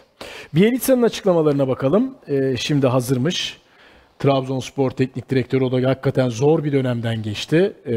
Bielitsa'nın 0.54 1.02
açıklamalarına 1.02 1.68
bakalım. 1.68 2.14
Ee, 2.28 2.56
şimdi 2.56 2.86
hazırmış. 2.86 3.59
Trabzonspor 4.20 4.90
Teknik 4.90 5.30
Direktörü 5.30 5.64
o 5.64 5.72
da 5.72 5.88
hakikaten 5.88 6.28
zor 6.28 6.64
bir 6.64 6.72
dönemden 6.72 7.22
geçti. 7.22 7.72
Ee, 7.84 7.94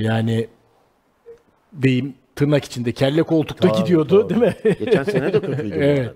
yani 0.00 0.46
deyim 1.72 2.14
tırnak 2.36 2.64
içinde 2.64 2.92
kelle 2.92 3.22
koltukta 3.22 3.68
gidiyordu 3.68 4.28
değil 4.28 4.40
mi? 4.40 4.54
Geçen 4.78 5.04
sene 5.04 5.32
de 5.32 5.40
kötüydü. 5.40 5.74
Evet. 5.74 6.12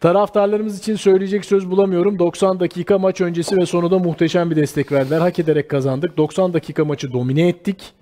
Taraftarlarımız 0.00 0.78
için 0.78 0.96
söyleyecek 0.96 1.44
söz 1.44 1.70
bulamıyorum. 1.70 2.18
90 2.18 2.60
dakika 2.60 2.98
maç 2.98 3.20
öncesi 3.20 3.56
ve 3.56 3.66
sonunda 3.66 3.98
muhteşem 3.98 4.50
bir 4.50 4.56
destek 4.56 4.92
verdiler. 4.92 5.20
Hak 5.20 5.38
ederek 5.38 5.70
kazandık. 5.70 6.16
90 6.16 6.52
dakika 6.52 6.84
maçı 6.84 7.12
domine 7.12 7.48
ettik. 7.48 7.92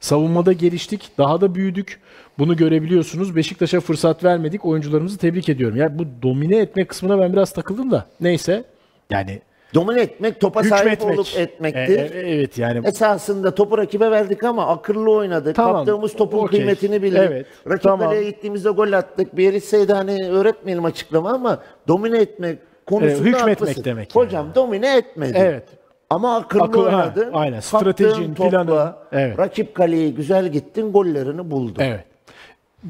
Savunmada 0.00 0.52
geliştik. 0.52 1.10
Daha 1.18 1.40
da 1.40 1.54
büyüdük. 1.54 2.00
Bunu 2.38 2.56
görebiliyorsunuz. 2.56 3.36
Beşiktaş'a 3.36 3.80
fırsat 3.80 4.24
vermedik. 4.24 4.64
Oyuncularımızı 4.64 5.18
tebrik 5.18 5.48
ediyorum. 5.48 5.76
Yani 5.76 5.98
bu 5.98 6.04
domine 6.22 6.56
etme 6.56 6.84
kısmına 6.84 7.18
ben 7.18 7.32
biraz 7.32 7.52
takıldım 7.52 7.90
da. 7.90 8.06
Neyse. 8.20 8.64
Yani 9.10 9.40
Domine 9.74 10.00
etmek, 10.00 10.40
topa 10.40 10.62
sahip 10.64 10.84
hükmetmek. 10.84 11.18
olup 11.18 11.26
etmektir. 11.36 11.98
E- 11.98 12.18
e- 12.20 12.34
evet 12.34 12.58
yani. 12.58 12.86
Esasında 12.86 13.54
topu 13.54 13.78
rakibe 13.78 14.10
verdik 14.10 14.44
ama 14.44 14.66
akıllı 14.66 15.10
oynadık. 15.10 15.56
Tamam, 15.56 15.76
Kaptığımız 15.76 16.12
topun 16.16 16.38
okey. 16.38 16.58
kıymetini 16.58 17.02
bildik. 17.02 17.18
Evet, 17.18 17.46
Rakip 17.68 17.82
tamam. 17.82 18.00
kaleye 18.08 18.30
gittiğimizde 18.30 18.70
gol 18.70 18.92
attık. 18.92 19.32
Bir 19.32 19.36
Bielitsa'yı 19.36 19.86
hani 19.88 20.28
öğretmeyelim 20.30 20.84
açıklama 20.84 21.30
ama 21.32 21.58
domine 21.88 22.18
etmek 22.18 22.58
konusunda 22.86 23.12
Evet, 23.12 23.20
hükmetmek 23.26 23.60
haklısın. 23.60 23.84
demek 23.84 24.16
yani. 24.16 24.26
Hocam 24.26 24.46
domine 24.54 24.96
etmedi. 24.96 25.32
Evet. 25.36 25.64
Ama 26.10 26.36
akıllı 26.36 26.62
Akıl- 26.62 26.82
ha, 26.90 26.96
oynadın. 26.96 27.30
aynen. 27.32 27.60
Stratejin, 27.60 28.34
planın. 28.34 28.92
Evet. 29.12 29.38
Rakip 29.38 29.74
kaleyi 29.74 30.14
güzel 30.14 30.48
gittin, 30.48 30.92
gollerini 30.92 31.50
buldun. 31.50 31.82
Evet. 31.82 32.04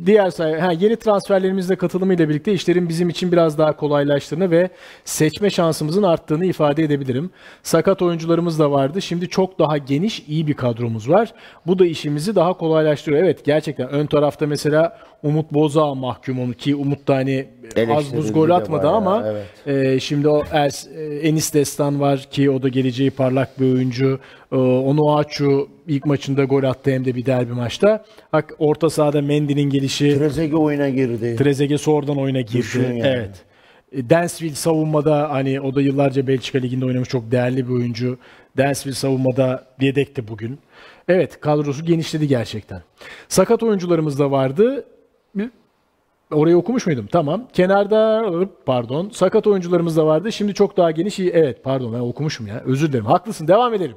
Diğer 0.07 0.30
say 0.30 0.59
ha, 0.59 0.72
yeni 0.72 0.97
transferlerimizle 0.97 1.76
katılımıyla 1.76 2.28
birlikte 2.28 2.53
işlerin 2.53 2.88
bizim 2.88 3.09
için 3.09 3.32
biraz 3.32 3.59
daha 3.59 3.76
kolaylaştığını 3.76 4.51
ve 4.51 4.70
seçme 5.05 5.51
şansımızın 5.51 6.03
arttığını 6.03 6.47
ifade 6.47 6.84
edebilirim. 6.84 7.30
Sakat 7.62 8.03
oyuncularımız 8.03 8.59
da 8.59 8.70
vardı. 8.70 9.03
Şimdi 9.03 9.28
çok 9.28 9.59
daha 9.59 9.78
geniş, 9.78 10.24
iyi 10.28 10.47
bir 10.47 10.55
kadromuz 10.55 11.09
var. 11.09 11.34
Bu 11.66 11.78
da 11.78 11.86
işimizi 11.86 12.34
daha 12.34 12.53
kolaylaştırıyor. 12.53 13.22
Evet 13.22 13.45
gerçekten 13.45 13.88
ön 13.88 14.07
tarafta 14.07 14.47
mesela 14.47 14.99
Umut 15.22 15.53
Boza 15.53 15.95
mahkum 15.95 16.53
ki 16.53 16.74
Umut 16.74 17.09
da 17.09 17.14
hani 17.14 17.47
az 17.95 18.16
buz 18.16 18.32
gol 18.32 18.51
atmadı 18.51 18.88
ama 18.88 19.24
evet. 19.26 19.47
e, 19.66 20.01
şimdi 20.01 20.28
o 20.28 20.43
Ers, 20.53 20.86
e, 20.86 21.03
Enis 21.03 21.55
Destan 21.55 22.01
var 22.01 22.28
ki 22.30 22.51
o 22.51 22.62
da 22.62 22.68
geleceği 22.68 23.11
parlak 23.11 23.61
bir 23.61 23.72
oyuncu. 23.74 24.20
E, 24.53 24.57
onu 24.57 25.16
Açu 25.16 25.68
ilk 25.88 26.07
maçında 26.07 26.44
gol 26.44 26.62
attı 26.62 26.90
hem 26.90 27.05
de 27.05 27.14
bir 27.14 27.26
derbi 27.26 27.53
maçta. 27.53 28.05
Hak 28.32 28.55
orta 28.59 28.90
sahada 28.90 29.22
Mendy'nin 29.22 29.70
gelişi 29.70 30.18
Trezeguet 30.18 30.61
oyuna 30.61 30.88
girdi. 30.88 31.36
Trezeguet 31.36 31.80
sonradan 31.80 32.16
oyuna 32.16 32.40
girdi. 32.40 32.59
Düşün 32.59 32.82
yani. 32.82 33.03
Evet. 33.05 33.44
E, 33.92 34.11
Dansville 34.11 34.55
savunmada 34.55 35.30
hani 35.30 35.61
o 35.61 35.74
da 35.74 35.82
yıllarca 35.82 36.26
Belçika 36.26 36.59
Ligi'nde 36.59 36.84
oynamış 36.84 37.09
çok 37.09 37.30
değerli 37.30 37.68
bir 37.68 37.72
oyuncu. 37.72 38.18
Dansville 38.57 38.94
savunmada 38.94 39.66
yedekti 39.80 40.28
bugün. 40.28 40.59
Evet 41.09 41.40
kadrosu 41.40 41.84
genişledi 41.84 42.28
gerçekten. 42.28 42.82
Sakat 43.28 43.62
oyuncularımız 43.62 44.18
da 44.18 44.30
vardı. 44.30 44.84
Orayı 46.32 46.57
okumuş 46.57 46.86
muydum? 46.86 47.09
Tamam. 47.12 47.48
Kenarda 47.53 48.24
pardon. 48.66 49.11
Sakat 49.12 49.46
oyuncularımız 49.46 49.96
da 49.96 50.07
vardı. 50.07 50.32
Şimdi 50.32 50.55
çok 50.55 50.76
daha 50.76 50.90
geniş. 50.90 51.20
Evet 51.20 51.64
pardon 51.64 51.92
ben 51.92 51.98
okumuşum 51.98 52.46
ya. 52.46 52.62
Özür 52.66 52.88
dilerim. 52.88 53.07
Haklısın. 53.07 53.48
Devam 53.48 53.74
edelim. 53.74 53.96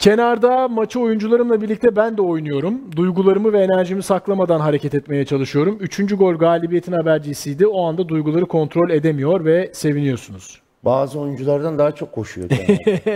Kenarda 0.00 0.68
maçı 0.68 1.00
oyuncularımla 1.00 1.62
birlikte 1.62 1.96
ben 1.96 2.16
de 2.16 2.22
oynuyorum. 2.22 2.96
Duygularımı 2.96 3.52
ve 3.52 3.62
enerjimi 3.62 4.02
saklamadan 4.02 4.60
hareket 4.60 4.94
etmeye 4.94 5.24
çalışıyorum. 5.24 5.78
Üçüncü 5.80 6.16
gol 6.16 6.34
galibiyetin 6.34 6.92
habercisiydi. 6.92 7.66
O 7.66 7.86
anda 7.86 8.08
duyguları 8.08 8.46
kontrol 8.46 8.90
edemiyor 8.90 9.44
ve 9.44 9.70
seviniyorsunuz. 9.74 10.60
Bazı 10.84 11.20
oyunculardan 11.20 11.78
daha 11.78 11.94
çok 11.94 12.12
koşuyor. 12.12 12.50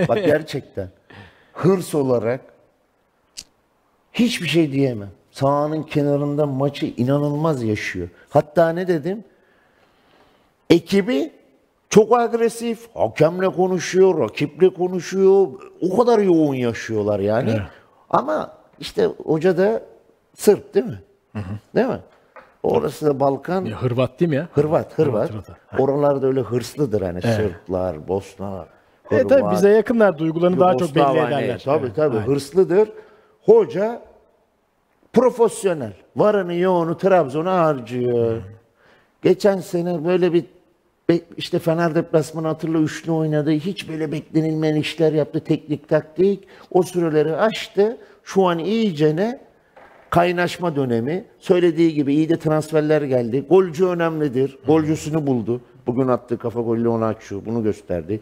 Bak 0.09 0.17
gerçekten. 0.27 0.89
Hırs 1.53 1.95
olarak 1.95 2.41
hiçbir 4.13 4.49
şey 4.49 4.73
diyemem. 4.73 5.11
Sahanın 5.31 5.83
kenarında 5.83 6.47
maçı 6.47 6.87
inanılmaz 6.97 7.63
yaşıyor. 7.63 8.09
Hatta 8.29 8.71
ne 8.71 8.89
dedim? 8.89 9.25
Ekibi 10.71 11.33
çok 11.95 12.19
agresif, 12.19 12.89
hakemle 12.95 13.49
konuşuyor, 13.49 14.21
rakiple 14.21 14.75
konuşuyor. 14.75 15.47
O 15.81 15.97
kadar 15.97 16.19
yoğun 16.19 16.55
yaşıyorlar 16.55 17.21
yani. 17.21 17.51
Evet. 17.51 17.63
Ama 18.11 18.53
işte 18.79 19.09
hoca 19.25 19.59
da 19.59 19.83
Sırp 20.37 20.75
değil 20.75 20.87
mi? 20.87 21.01
Değil 21.75 21.87
mi? 21.87 22.01
Orası 22.63 23.07
da 23.07 23.21
Balkan. 23.21 23.65
Ya, 23.65 23.83
Hırvat 23.83 24.21
değil 24.21 24.29
mi 24.29 24.37
ya? 24.37 24.49
Hırvat, 24.53 24.99
Hırvat. 24.99 25.31
Hırvat. 25.31 25.51
Oralarda 25.79 26.27
öyle 26.27 26.41
hırslıdır 26.41 27.03
hani 27.03 27.23
Sırplar, 27.23 28.09
Bosnalar. 28.09 28.69
E, 29.11 29.27
tabii 29.27 29.51
bize 29.53 29.69
yakınlar 29.69 30.19
duygularını 30.19 30.61
daha 30.61 30.77
çok 30.77 30.95
belli 30.95 31.03
hani, 31.03 31.19
ederler. 31.19 31.63
Tabii 31.65 31.87
Evet, 31.87 31.97
tabii 31.97 32.17
aynen. 32.17 32.27
hırslıdır. 32.27 32.89
Hoca 33.43 34.03
profesyonel. 35.13 35.93
Varını 36.17 36.55
yoğunu 36.55 36.99
Trabzon'a 36.99 37.59
harcıyor. 37.59 38.43
Geçen 39.23 39.61
sene 39.61 40.05
böyle 40.05 40.33
bir 40.33 40.54
işte 41.37 41.59
Fener 41.59 41.95
deplasmanı 41.95 42.47
hatırla 42.47 42.79
üçlü 42.79 43.13
oynadı. 43.13 43.51
Hiç 43.51 43.89
böyle 43.89 44.13
beklenilmeyen 44.13 44.77
işler 44.77 45.13
yaptı. 45.13 45.41
Teknik 45.41 45.89
taktik. 45.89 46.45
O 46.71 46.83
süreleri 46.83 47.37
aştı. 47.37 47.97
Şu 48.25 48.47
an 48.47 48.59
iyicene 48.59 49.41
kaynaşma 50.11 50.77
dönemi. 50.77 51.25
Söylediği 51.39 51.95
gibi 51.95 52.15
iyi 52.15 52.29
de 52.29 52.39
transferler 52.39 53.03
geldi. 53.03 53.47
Golcü 53.51 53.87
önemlidir. 53.87 54.59
Golcüsünü 54.67 55.27
buldu. 55.27 55.61
Bugün 55.87 56.09
attığı 56.09 56.39
kafa 56.39 56.61
golü 56.61 56.89
onu 56.89 57.05
açıyor. 57.05 57.43
Bunu 57.47 57.63
gösterdi. 57.63 58.21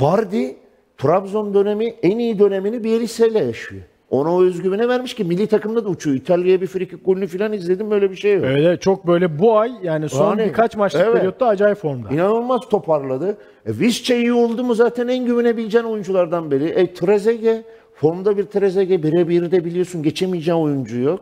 Bardi 0.00 0.56
Trabzon 0.98 1.54
dönemi 1.54 1.86
en 1.86 2.18
iyi 2.18 2.38
dönemini 2.38 2.84
Bielsa 2.84 3.26
ile 3.26 3.38
yaşıyor. 3.38 3.82
Ona 4.10 4.34
o 4.36 4.42
özgüvene 4.42 4.88
vermiş 4.88 5.14
ki 5.14 5.24
milli 5.24 5.46
takımda 5.46 5.84
da 5.84 5.88
uçuyor. 5.88 6.16
İtalya'ya 6.16 6.60
bir 6.60 6.66
frikik 6.66 7.04
golünü 7.04 7.26
falan 7.26 7.52
izledim 7.52 7.90
böyle 7.90 8.10
bir 8.10 8.16
şey 8.16 8.34
yok. 8.34 8.44
Öyle 8.44 8.76
çok 8.76 9.06
böyle 9.06 9.38
bu 9.38 9.58
ay 9.58 9.72
yani 9.82 10.08
son 10.08 10.30
Yani, 10.38 10.48
birkaç 10.48 10.76
maçlık 10.76 11.02
evet. 11.02 11.12
periyotta 11.14 11.46
acayip 11.46 11.78
formda. 11.78 12.08
İnanılmaz 12.08 12.60
toparladı. 12.68 13.36
E, 13.66 13.78
Visca 13.78 14.14
iyi 14.14 14.32
oldu 14.32 14.64
mu 14.64 14.74
zaten 14.74 15.08
en 15.08 15.26
güvenebileceğin 15.26 15.84
oyunculardan 15.84 16.50
biri. 16.50 16.64
E, 16.64 16.94
Trezeguet, 16.94 17.64
formda 17.94 18.36
bir 18.36 18.44
Trezeguet 18.44 19.02
birebir 19.02 19.50
de 19.50 19.64
biliyorsun 19.64 20.02
geçemeyeceğin 20.02 20.58
oyuncu 20.58 21.00
yok. 21.00 21.20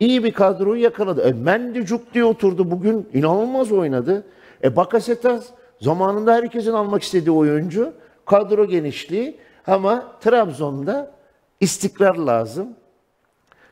İyi 0.00 0.24
bir 0.24 0.32
kadroyu 0.32 0.82
yakaladı. 0.82 1.22
E, 1.22 1.32
Mendy 1.32 1.82
cuk 1.82 2.14
diye 2.14 2.24
oturdu 2.24 2.70
bugün 2.70 3.08
inanılmaz 3.14 3.72
oynadı. 3.72 4.24
E, 4.64 4.76
Bakasetas 4.76 5.46
zamanında 5.80 6.34
herkesin 6.34 6.72
almak 6.72 7.02
istediği 7.02 7.30
oyuncu. 7.30 7.92
Kadro 8.26 8.66
genişliği 8.66 9.36
ama 9.66 10.04
Trabzon'da 10.20 11.19
istikrar 11.60 12.16
lazım. 12.16 12.68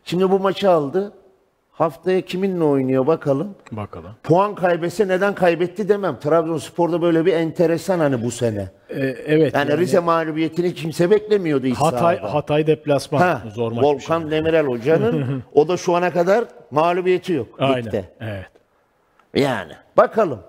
Şimdi 0.04 0.30
bu 0.30 0.38
maçı 0.38 0.70
aldı. 0.70 1.12
Haftaya 1.72 2.20
kiminle 2.20 2.64
oynuyor 2.64 3.06
bakalım. 3.06 3.54
Bakalım. 3.72 4.10
Puan 4.22 4.54
kaybetse 4.54 5.08
neden 5.08 5.34
kaybetti 5.34 5.88
demem. 5.88 6.18
Trabzonspor'da 6.18 7.02
böyle 7.02 7.26
bir 7.26 7.32
enteresan 7.32 7.98
hani 7.98 8.24
bu 8.24 8.30
sene. 8.30 8.68
E, 8.88 9.00
evet. 9.00 9.54
Yani, 9.54 9.70
yani 9.70 9.80
Rize 9.80 9.98
mağlubiyetini 10.00 10.74
kimse 10.74 11.10
beklemiyordu 11.10 11.66
iç 11.66 11.76
Hatay 11.76 12.16
sahada. 12.16 12.34
Hatay 12.34 12.66
deplasman 12.66 13.18
Ha, 13.18 13.42
zor 13.54 13.72
maç. 13.72 13.78
bir 13.78 13.82
şey. 13.82 13.94
Volkan 13.94 14.30
Demirel 14.30 14.66
hocanın 14.66 15.42
o 15.54 15.68
da 15.68 15.76
şu 15.76 15.94
ana 15.96 16.12
kadar 16.12 16.44
mağlubiyeti 16.70 17.32
yok 17.32 17.48
Aynen. 17.58 17.84
ligde. 17.84 18.04
Evet. 18.20 18.46
Yani 19.34 19.72
bakalım. 19.96 20.40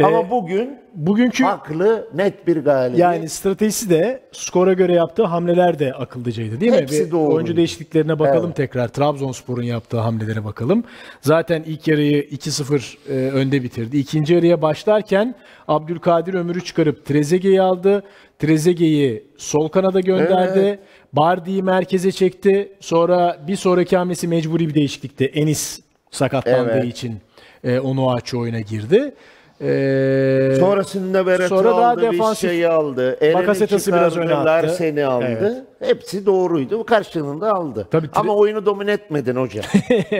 Ee, 0.00 0.04
Ama 0.04 0.30
bugün 0.30 0.78
Bugünkü 0.94 1.44
haklı 1.44 2.08
net 2.14 2.46
bir 2.46 2.56
galibiyet. 2.56 3.00
yani 3.00 3.28
stratejisi 3.28 3.90
de 3.90 4.20
skora 4.32 4.72
göre 4.72 4.92
yaptığı 4.94 5.24
hamleler 5.24 5.78
de 5.78 5.92
akıllıcaydı 5.94 6.60
değil 6.60 6.72
mi? 6.72 6.78
Hepsi 6.78 7.10
doğru. 7.10 7.34
Oyuncu 7.34 7.56
değişikliklerine 7.56 8.18
bakalım 8.18 8.46
Evet. 8.46 8.56
tekrar. 8.56 8.88
Trabzonspor'un 8.88 9.62
yaptığı 9.62 9.98
hamlelere 9.98 10.44
bakalım. 10.44 10.84
Zaten 11.20 11.62
ilk 11.66 11.88
yarıyı 11.88 12.22
2-0 12.22 12.96
e, 13.08 13.12
önde 13.30 13.62
bitirdi. 13.62 13.98
İkinci 13.98 14.34
yarıya 14.34 14.62
başlarken 14.62 15.34
Abdülkadir 15.68 16.34
Ömür'ü 16.34 16.64
çıkarıp 16.64 17.06
Trezeguet'i 17.06 17.60
aldı. 17.62 18.02
Trezeguet'i 18.38 19.24
sol 19.36 19.68
kanada 19.68 20.00
gönderdi. 20.00 20.58
Evet. 20.58 20.78
Bardi'yi 21.12 21.62
merkeze 21.62 22.12
çekti. 22.12 22.72
Sonra 22.80 23.36
bir 23.48 23.56
sonraki 23.56 23.96
hamlesi 23.96 24.28
mecburi 24.28 24.68
bir 24.68 24.74
değişiklikti. 24.74 25.24
Enis 25.24 25.80
sakatlandığı 26.10 26.70
Evet. 26.72 26.84
için 26.92 27.18
e, 27.64 27.78
onu 27.80 28.12
açı 28.12 28.38
oyuna 28.38 28.60
girdi. 28.60 29.14
E, 29.62 30.56
Sonrasında 30.60 31.26
Beret'i 31.26 31.48
Sonra 31.48 31.68
daha 31.70 31.90
aldı, 31.90 32.00
defansif- 32.02 32.30
Vişça'yı 32.32 32.72
aldı. 32.72 33.16
Eren'i 33.20 33.34
Bakasetas'ı 33.34 33.92
biraz 33.92 34.16
öne 34.16 34.34
attı. 34.34 34.46
Larsen'i 34.46 35.04
aldı. 35.04 35.64
Hepsi 35.82 36.26
doğruydu. 36.26 36.78
Bu 36.78 36.84
karşılığında 36.86 37.52
aldı. 37.52 37.88
Tabii, 37.90 38.06
tre- 38.06 38.18
Ama 38.20 38.34
oyunu 38.36 38.66
domine 38.66 38.92
etmedin 38.92 39.36
hocam. 39.36 39.64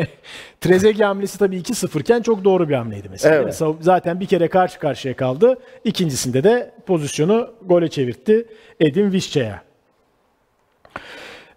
Trezeguet 0.60 1.06
hamlesi 1.06 1.38
tabii 1.38 1.56
2-0 1.56 2.00
iken 2.00 2.22
çok 2.22 2.44
doğru 2.44 2.68
bir 2.68 2.74
hamleydi 2.74 3.08
mesela. 3.10 3.34
Evet. 3.34 3.46
Mesela 3.46 3.74
Zaten 3.80 4.20
bir 4.20 4.26
kere 4.26 4.48
karşı 4.48 4.78
karşıya 4.78 5.16
kaldı. 5.16 5.58
İkincisinde 5.84 6.44
de 6.44 6.70
pozisyonu 6.86 7.50
gole 7.66 7.88
çevirtti 7.88 8.46
Edin 8.80 9.12
Vişça'ya. 9.12 9.62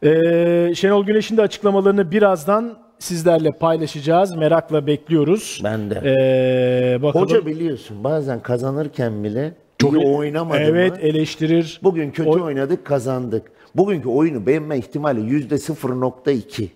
Ee, 0.03 0.71
Şenol 0.75 1.05
Güneş'in 1.05 1.37
de 1.37 1.41
açıklamalarını 1.41 2.11
birazdan 2.11 2.82
sizlerle 3.03 3.51
paylaşacağız. 3.51 4.35
Merakla 4.35 4.87
bekliyoruz. 4.87 5.61
Ben 5.63 5.89
de. 5.89 6.01
Ee, 6.05 7.01
bakalım. 7.01 7.25
Hoca 7.25 7.45
biliyorsun 7.45 8.03
bazen 8.03 8.39
kazanırken 8.39 9.23
bile 9.23 9.51
Çok 9.77 9.93
iyi 9.93 10.05
oynamadı 10.07 10.57
Evet 10.59 10.91
mı? 10.91 10.97
eleştirir. 11.01 11.79
Bugün 11.83 12.11
kötü 12.11 12.29
Oy- 12.29 12.41
oynadık 12.41 12.85
kazandık. 12.85 13.43
Bugünkü 13.75 14.09
oyunu 14.09 14.45
beğenme 14.45 14.77
ihtimali 14.77 15.21
yüzde 15.21 15.55
0.2 15.55 16.67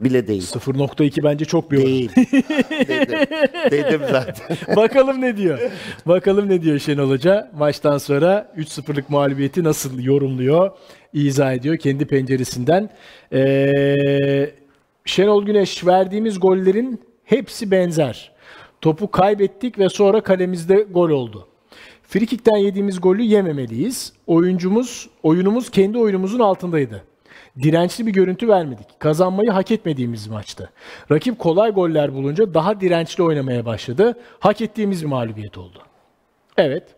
bile 0.00 0.28
değil. 0.28 0.42
0.2 0.42 1.24
bence 1.24 1.44
çok 1.44 1.70
bir. 1.70 1.76
Değil. 1.78 2.10
dedim, 2.88 3.18
dedim 3.70 4.00
zaten. 4.10 4.56
Bakalım 4.76 5.20
ne 5.20 5.36
diyor. 5.36 5.58
Bakalım 6.06 6.48
ne 6.48 6.62
diyor 6.62 6.78
Şenol 6.78 7.10
Hoca. 7.10 7.50
Maçtan 7.58 7.98
sonra 7.98 8.52
3-0'lık 8.58 9.10
mağlubiyeti 9.10 9.64
nasıl 9.64 10.00
yorumluyor, 10.00 10.70
izah 11.12 11.52
ediyor 11.52 11.76
kendi 11.76 12.04
penceresinden. 12.06 12.90
Ee, 13.32 14.50
Şenol 15.04 15.44
Güneş 15.44 15.86
verdiğimiz 15.86 16.40
gollerin 16.40 17.00
hepsi 17.24 17.70
benzer. 17.70 18.32
Topu 18.80 19.10
kaybettik 19.10 19.78
ve 19.78 19.88
sonra 19.88 20.20
kalemizde 20.20 20.86
gol 20.90 21.10
oldu. 21.10 21.48
Frikikten 22.02 22.56
yediğimiz 22.56 23.00
golü 23.00 23.22
yememeliyiz. 23.22 24.12
Oyuncumuz, 24.26 25.10
oyunumuz 25.22 25.70
kendi 25.70 25.98
oyunumuzun 25.98 26.40
altındaydı. 26.40 27.04
Dirençli 27.62 28.06
bir 28.06 28.12
görüntü 28.12 28.48
vermedik. 28.48 29.00
Kazanmayı 29.00 29.50
hak 29.50 29.70
etmediğimiz 29.70 30.28
maçtı. 30.28 30.70
Rakip 31.10 31.38
kolay 31.38 31.70
goller 31.70 32.14
bulunca 32.14 32.54
daha 32.54 32.80
dirençli 32.80 33.22
oynamaya 33.22 33.66
başladı. 33.66 34.18
Hak 34.40 34.60
ettiğimiz 34.60 35.02
bir 35.02 35.08
mağlubiyet 35.08 35.58
oldu. 35.58 35.78
Evet. 36.56 36.94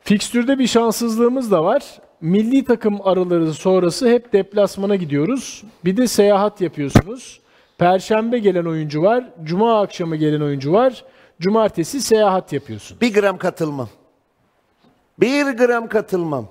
Fikstürde 0.00 0.58
bir 0.58 0.66
şanssızlığımız 0.66 1.50
da 1.50 1.64
var. 1.64 1.82
Milli 2.20 2.64
takım 2.64 3.08
araları 3.08 3.54
sonrası 3.54 4.08
hep 4.08 4.32
deplasmana 4.32 4.96
gidiyoruz. 4.96 5.64
Bir 5.84 5.96
de 5.96 6.06
seyahat 6.06 6.60
yapıyorsunuz. 6.60 7.40
Perşembe 7.78 8.38
gelen 8.38 8.64
oyuncu 8.64 9.02
var. 9.02 9.24
Cuma 9.44 9.80
akşamı 9.80 10.16
gelen 10.16 10.40
oyuncu 10.40 10.72
var. 10.72 11.04
Cumartesi 11.40 12.00
seyahat 12.00 12.52
yapıyorsun. 12.52 13.00
Bir 13.00 13.14
gram 13.14 13.38
katılmam. 13.38 13.88
Bir 15.20 15.46
gram 15.46 15.88
katılmam. 15.88 16.48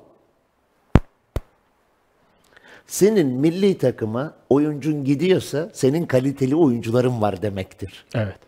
Senin 2.87 3.27
milli 3.27 3.77
takıma 3.77 4.33
oyuncun 4.49 5.03
gidiyorsa 5.03 5.69
senin 5.73 6.05
kaliteli 6.05 6.55
oyuncuların 6.55 7.21
var 7.21 7.41
demektir. 7.41 8.05
Evet. 8.15 8.39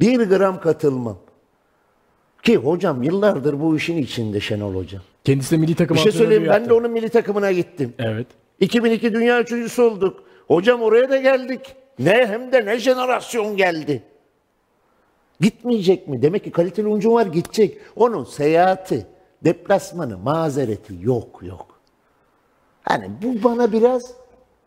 Bir 0.00 0.20
gram 0.20 0.60
katılmam. 0.60 1.18
Ki 2.42 2.56
hocam 2.56 3.02
yıllardır 3.02 3.60
bu 3.60 3.76
işin 3.76 3.96
içinde 3.96 4.40
Şenol 4.40 4.74
Hocam. 4.74 5.02
Kendisi 5.24 5.50
de 5.50 5.56
milli 5.56 5.74
takım 5.74 5.96
Bir 5.96 6.02
şey 6.02 6.12
söyleyeyim 6.12 6.46
ben 6.48 6.68
de 6.68 6.72
onun 6.72 6.90
milli 6.90 7.08
takımına 7.08 7.52
gittim. 7.52 7.94
Evet. 7.98 8.26
2002 8.60 9.14
dünya 9.14 9.40
üçüncüsü 9.40 9.82
olduk. 9.82 10.24
Hocam 10.48 10.82
oraya 10.82 11.10
da 11.10 11.16
geldik. 11.16 11.60
Ne 11.98 12.26
hem 12.26 12.52
de 12.52 12.66
ne 12.66 12.78
jenerasyon 12.78 13.56
geldi. 13.56 14.02
Gitmeyecek 15.40 16.08
mi? 16.08 16.22
Demek 16.22 16.44
ki 16.44 16.50
kaliteli 16.50 16.88
oyuncu 16.88 17.12
var 17.12 17.26
gidecek. 17.26 17.78
Onun 17.96 18.24
seyahati, 18.24 19.06
deplasmanı, 19.44 20.18
mazereti 20.18 20.94
yok 21.02 21.40
yok. 21.42 21.80
Hani 22.82 23.10
bu 23.22 23.44
bana 23.44 23.72
biraz 23.72 24.12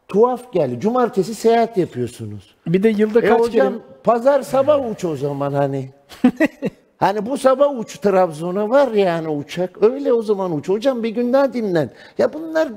tuhaf 0.08 0.54
geldi. 0.54 0.80
Cumartesi 0.80 1.36
seyahat 1.36 1.78
yapıyorsunuz. 1.78 2.56
Bir 2.68 2.84
de 2.84 2.90
yılda 2.90 3.20
E 3.20 3.28
kaç 3.28 3.40
hocam 3.40 3.74
kere 3.74 3.84
pazar 4.04 4.42
sabah 4.42 4.92
uç 4.92 5.06
o 5.06 5.16
zaman 5.16 5.54
hani. 5.54 5.90
hani 6.98 7.26
bu 7.26 7.38
sabah 7.38 7.80
uç 7.80 7.98
Trabzon'a 7.98 8.70
var 8.70 8.92
yani 8.92 9.28
uçak. 9.30 9.84
Öyle 9.84 10.14
o 10.14 10.22
zaman 10.22 10.56
uç. 10.58 10.70
Hocam 10.70 11.04
bir 11.04 11.10
gün 11.10 11.34
daha 11.34 11.54
dinlen. 11.54 11.90
Ya 12.18 12.34
bunlar 12.34 12.68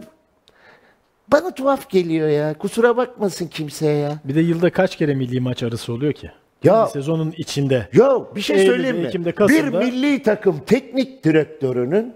bana 1.28 1.54
tuhaf 1.54 1.90
geliyor 1.90 2.28
ya. 2.28 2.54
Kusura 2.54 2.96
bakmasın 2.96 3.46
kimseye 3.46 3.96
ya. 3.98 4.12
bir 4.24 4.34
de 4.34 4.40
yılda 4.40 4.70
kaç 4.72 4.96
kere 4.96 5.14
milli 5.14 5.40
maç 5.40 5.62
arası 5.62 5.92
oluyor 5.92 6.12
ki? 6.12 6.30
Ya- 6.64 6.84
Bir 6.86 6.90
sezonun 6.90 7.34
içinde. 7.36 7.88
Yok 7.92 8.36
bir 8.36 8.40
şey 8.40 8.56
Eylül'de, 8.56 8.72
söyleyeyim 8.72 8.96
mi? 8.98 9.06
Ekim'de, 9.06 9.36
bir 9.48 9.64
milli 9.64 10.22
takım 10.22 10.60
teknik 10.66 11.24
direktörünün 11.24 12.14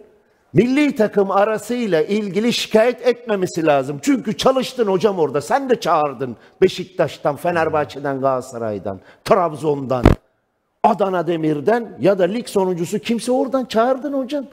milli 0.52 0.94
takım 0.94 1.30
arasıyla 1.30 2.02
ilgili 2.02 2.52
şikayet 2.52 3.06
etmemesi 3.06 3.66
lazım. 3.66 3.98
Çünkü 4.02 4.36
çalıştın 4.36 4.86
hocam 4.86 5.18
orada. 5.18 5.40
Sen 5.40 5.70
de 5.70 5.80
çağırdın 5.80 6.36
Beşiktaş'tan, 6.62 7.36
Fenerbahçe'den, 7.36 8.20
Galatasaray'dan, 8.20 9.00
Trabzon'dan, 9.24 10.04
Adana 10.84 11.26
Demir'den 11.26 11.88
ya 12.00 12.18
da 12.18 12.24
lig 12.24 12.46
sonuncusu 12.48 12.98
kimse 12.98 13.32
oradan 13.32 13.64
çağırdın 13.64 14.12
hocam. 14.12 14.44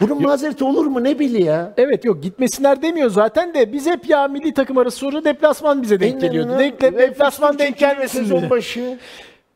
Bunun 0.00 0.22
mazereti 0.22 0.64
olur 0.64 0.86
mu 0.86 1.04
ne 1.04 1.18
bili 1.18 1.42
ya? 1.42 1.72
Evet 1.76 2.04
yok 2.04 2.22
gitmesinler 2.22 2.82
demiyor 2.82 3.10
zaten 3.10 3.54
de 3.54 3.72
biz 3.72 3.86
hep 3.86 4.08
ya 4.08 4.28
milli 4.28 4.54
takım 4.54 4.78
arası 4.78 4.96
sonra 4.98 5.24
deplasman 5.24 5.82
bize 5.82 6.00
denk 6.00 6.20
geliyordu. 6.20 6.58
Denk, 6.58 6.80
deplasman 6.80 7.58
denk 7.58 7.78
gelmesin 7.78 8.24
diyor. 8.28 8.50
başı. 8.50 8.98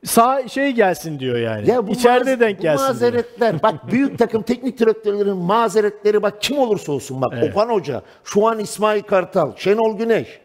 Sağ 0.04 0.48
şey 0.48 0.70
gelsin 0.72 1.18
diyor 1.18 1.38
yani. 1.38 1.70
Ya 1.70 1.86
bu 1.86 1.90
İçeride 1.92 2.30
maz- 2.34 2.40
denk 2.40 2.58
bu 2.58 2.62
gelsin. 2.62 2.86
mazeretler 2.86 3.62
bak 3.62 3.74
büyük 3.90 4.18
takım 4.18 4.42
teknik 4.42 4.78
direktörlerin 4.78 5.36
mazeretleri 5.36 6.22
bak 6.22 6.42
kim 6.42 6.58
olursa 6.58 6.92
olsun 6.92 7.20
bak 7.20 7.32
Okan 7.50 7.68
Hoca, 7.68 8.02
şu 8.24 8.46
an 8.48 8.58
İsmail 8.58 9.02
Kartal, 9.02 9.52
Şenol 9.56 9.98
Güneş, 9.98 10.40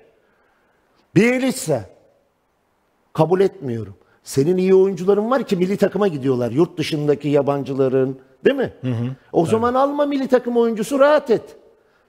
Bielitsa 1.15 1.81
kabul 3.13 3.41
etmiyorum. 3.41 3.96
Senin 4.28 4.57
iyi 4.57 4.75
oyuncuların 4.75 5.32
var 5.32 5.43
ki 5.43 5.55
milli 5.57 5.78
takıma 5.78 6.07
gidiyorlar. 6.07 6.51
Yurt 6.51 6.78
dışındaki 6.78 7.30
yabancıların 7.30 8.17
değil 8.45 8.55
mi? 8.55 8.73
O 9.34 9.45
zaman 9.45 9.73
alma 9.73 10.05
milli 10.05 10.28
takım 10.28 10.57
oyuncusu 10.57 10.99
rahat 10.99 11.30
et. 11.32 11.41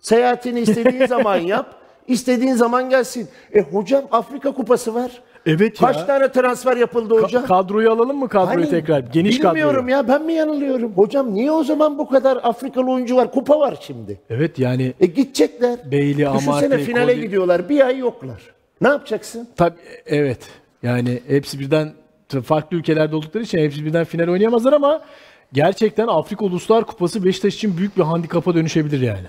Seyahatini 0.00 0.60
istediğin 0.60 1.06
zaman 1.16 1.36
yap. 1.36 1.74
istediğin 2.08 2.54
zaman 2.54 2.90
gelsin. 2.90 3.28
E 3.54 3.60
hocam 3.60 4.04
Afrika 4.12 4.52
kupası 4.54 4.94
var. 4.94 5.10
Evet 5.46 5.82
ya. 5.82 5.88
Kaç 5.88 6.04
tane 6.06 6.32
transfer 6.32 6.76
yapıldı 6.76 7.14
Ka- 7.14 7.22
hocam? 7.22 7.46
kadroyu 7.46 7.92
alalım 7.92 8.18
mı 8.18 8.28
kadroyu 8.28 8.56
Hani 8.56 8.70
tekrar? 8.70 9.00
Geniş 9.00 9.42
Bilmiyorum 9.42 9.74
kadroyu. 9.86 9.90
ya 9.96 10.08
ben 10.08 10.22
mi 10.24 10.32
yanılıyorum? 10.32 10.92
Hocam 10.92 11.34
niye 11.34 11.50
o 11.52 11.64
zaman 11.64 11.98
bu 11.98 12.08
kadar 12.08 12.36
Afrikalı 12.42 12.90
oyuncu 12.92 13.16
var? 13.16 13.32
Kupa 13.32 13.60
var 13.60 13.78
şimdi. 13.80 14.20
Evet 14.30 14.58
yani 14.58 14.92
E 15.00 15.06
gidecekler. 15.06 15.78
Bailey, 15.92 16.14
Düşünsene 16.14 16.50
Amartey, 16.54 16.78
finale 16.84 17.12
Cody- 17.12 17.20
gidiyorlar. 17.20 17.68
Bir 17.68 17.86
ay 17.86 17.98
yoklar. 17.98 18.40
Ne 18.80 18.88
yapacaksın? 18.88 19.48
tabii 19.56 19.76
evet. 20.06 20.40
Yani 20.82 21.20
hepsi 21.28 21.60
birden 21.60 21.92
farklı 22.28 22.76
ülkelerde 22.76 23.16
oldukları 23.16 23.44
için 23.44 23.58
hepsi 23.58 23.84
birden 23.84 24.04
final 24.04 24.28
oynayamazlar 24.28 24.72
ama 24.72 25.00
gerçekten 25.52 26.06
Afrika 26.06 26.44
Uluslar 26.44 26.84
Kupası 26.84 27.24
Beşiktaş 27.24 27.54
için 27.54 27.76
büyük 27.76 27.96
bir 27.96 28.02
handikapa 28.02 28.54
dönüşebilir 28.54 29.00
yani. 29.00 29.26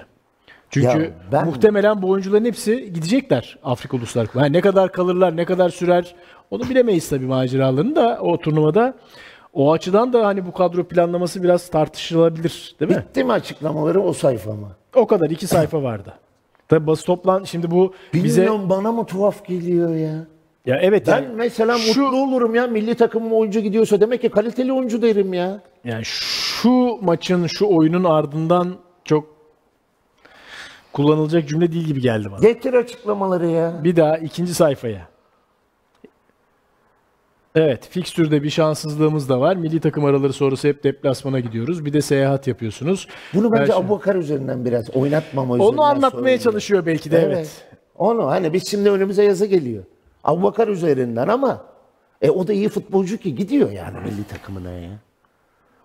Çünkü 0.69 0.87
Ya 0.87 1.11
ben- 1.31 1.45
muhtemelen 1.45 2.01
bu 2.01 2.09
oyuncuların 2.09 2.45
hepsi 2.45 2.93
gidecekler 2.93 3.57
Afrika 3.63 3.97
Uluslar 3.97 4.27
Kupası. 4.27 4.45
Yani 4.45 4.57
ne 4.57 4.61
kadar 4.61 4.91
kalırlar, 4.91 5.37
ne 5.37 5.45
kadar 5.45 5.69
sürer 5.69 6.15
onu 6.51 6.69
bilemeyiz 6.69 7.09
tabii 7.09 7.25
maceralarını 7.25 7.95
da 7.95 8.17
o 8.21 8.37
turnuvada. 8.37 8.93
O 9.53 9.71
açıdan 9.71 10.13
da 10.13 10.25
hani 10.25 10.45
bu 10.45 10.51
kadro 10.53 10.83
planlaması 10.83 11.43
biraz 11.43 11.69
tartışılabilir 11.69 12.75
değil 12.79 12.91
mi? 12.91 12.97
Bitti 13.09 13.23
mi 13.23 13.31
açıklamaları 13.31 14.01
o 14.01 14.13
sayfa 14.13 14.51
mı? 14.53 14.67
O 14.95 15.07
kadar 15.07 15.29
iki 15.29 15.47
sayfa 15.47 15.83
vardı. 15.83 16.13
Tabii 16.67 16.87
basın 16.87 17.05
toplan 17.05 17.43
şimdi 17.43 17.71
bu 17.71 17.93
bize 18.13 18.41
Bilmiyorum 18.41 18.69
bana 18.69 18.91
mı 18.91 19.05
tuhaf 19.05 19.45
geliyor 19.45 19.95
ya? 19.95 20.27
Ya 20.65 20.77
evet 20.81 21.07
Ben 21.07 21.11
yani 21.21 21.27
mesela 21.35 21.77
şu- 21.77 22.01
mutlu 22.01 22.17
olurum 22.17 22.55
ya 22.55 22.67
milli 22.67 22.95
takımın 22.95 23.31
oyuncu 23.31 23.59
gidiyorsa. 23.59 24.01
Demek 24.01 24.21
ki 24.21 24.29
kaliteli 24.29 24.73
oyuncu 24.73 25.01
derim 25.01 25.33
ya. 25.33 25.61
Yani 25.83 26.05
şu 26.05 26.97
maçın, 27.01 27.47
şu 27.47 27.65
oyunun 27.67 28.03
ardından 28.03 28.75
çok 29.05 29.27
kullanılacak 30.93 31.49
cümle 31.49 31.71
değil 31.71 31.85
gibi 31.85 32.01
geldi 32.01 32.27
bana. 32.31 32.39
Getir 32.39 32.73
açıklamaları 32.73 33.47
ya. 33.47 33.83
Bir 33.83 33.95
daha 33.95 34.17
ikinci 34.17 34.53
sayfaya. 34.53 35.07
Evet, 37.55 37.87
fikstürde 37.89 38.43
bir 38.43 38.49
şanssızlığımız 38.49 39.29
da 39.29 39.39
var. 39.39 39.55
Milli 39.55 39.79
takım 39.79 40.05
araları 40.05 40.33
sonrası 40.33 40.67
hep 40.67 40.83
deplasmana 40.83 41.39
gidiyoruz. 41.39 41.85
Bir 41.85 41.93
de 41.93 42.01
seyahat 42.01 42.47
yapıyorsunuz. 42.47 43.07
Bunu 43.33 43.51
bence 43.51 43.61
Ben 43.61 43.65
şimdi- 43.65 43.85
Abubakar 43.85 44.15
üzerinden 44.15 44.65
biraz 44.65 44.89
oynatmama 44.89 45.55
üzerinden 45.55 45.73
Onu 45.73 45.81
anlatmaya 45.83 46.39
çalışıyor 46.39 46.85
belki 46.85 47.11
de 47.11 47.17
evet. 47.17 47.37
Evet. 47.37 47.65
Onu 47.97 48.27
hani 48.27 48.53
biz 48.53 48.67
şimdi 48.67 48.89
önümüze 48.91 49.23
yazı 49.23 49.45
geliyor. 49.45 49.83
Abubakar 50.23 50.67
üzerinden 50.67 51.27
ama 51.27 51.65
e 52.21 52.29
o 52.29 52.47
da 52.47 52.53
iyi 52.53 52.69
futbolcu 52.69 53.17
ki 53.17 53.35
gidiyor 53.35 53.71
yani 53.71 53.97
milli 53.99 54.23
takımına 54.23 54.71
ya. 54.71 54.89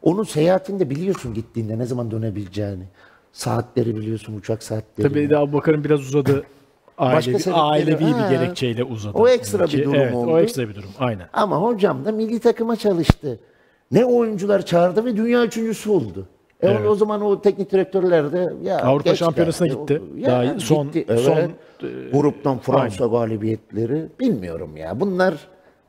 Onun 0.02 0.24
seyahatinde 0.24 0.90
biliyorsun 0.90 1.34
gittiğinde 1.34 1.78
ne 1.78 1.86
zaman 1.86 2.10
dönebileceğini. 2.10 2.84
Saatleri 3.32 3.96
biliyorsun, 3.96 4.36
uçak 4.36 4.62
saatleri. 4.62 5.08
Tabii 5.08 5.30
de 5.30 5.36
Abubakar'ın 5.38 5.84
biraz 5.84 6.00
uzadı. 6.00 6.44
Aile, 6.98 7.30
sebepleri- 7.32 7.52
ailevi 7.52 8.04
Ha. 8.04 8.30
bir 8.30 8.36
gerekçeyle 8.36 8.84
uzadı. 8.84 9.18
O 9.18 9.28
ekstra 9.28 9.66
bir 9.66 9.84
durum 9.84 9.94
evet, 9.94 10.14
oldu. 10.14 10.30
O 10.30 10.38
ekstra 10.38 10.68
bir 10.68 10.74
durum. 10.74 10.90
Aynen. 10.98 11.28
Ama 11.32 11.56
hocam 11.56 12.04
da 12.04 12.12
milli 12.12 12.40
takıma 12.40 12.76
çalıştı. 12.76 13.40
Ne 13.90 14.04
oyuncular 14.04 14.66
çağırdı 14.66 15.04
ve 15.04 15.16
dünya 15.16 15.44
üçüncüsü 15.44 15.90
oldu. 15.90 16.28
E 16.64 16.68
o- 16.68 16.70
Evet. 16.70 16.88
o 16.90 16.94
zaman 16.94 17.20
o 17.22 17.42
teknik 17.42 17.72
direktörler 17.72 18.32
de 18.32 18.52
ya 18.62 18.78
Avrupa 18.82 19.14
Şampiyonası'na 19.14 19.68
gitti. 19.68 20.02
Ya 20.16 20.30
Daha 20.30 20.58
son- 20.60 20.92
gitti, 20.92 21.16
son, 21.24 21.36
evet. 21.36 21.50
e, 21.82 21.86
gruptan 22.18 22.58
Fransa 22.58 23.06
galibiyetleri 23.06 24.06
bilmiyorum 24.20 24.76
ya. 24.76 25.00
Bunlar 25.00 25.34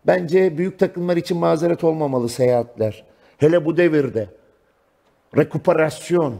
bence 0.07 0.57
büyük 0.57 0.79
takımlar 0.79 1.17
için 1.17 1.37
mazeret 1.37 1.83
olmamalı 1.83 2.29
seyahatler. 2.29 3.03
Hele 3.37 3.65
bu 3.65 3.77
devirde 3.77 4.27
rekuperasyon, 5.37 6.33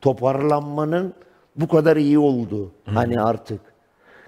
toparlanmanın 0.00 1.14
bu 1.56 1.68
kadar 1.68 1.96
iyi 1.96 2.18
olduğu 2.18 2.70
hani 2.84 3.20
artık. 3.20 3.60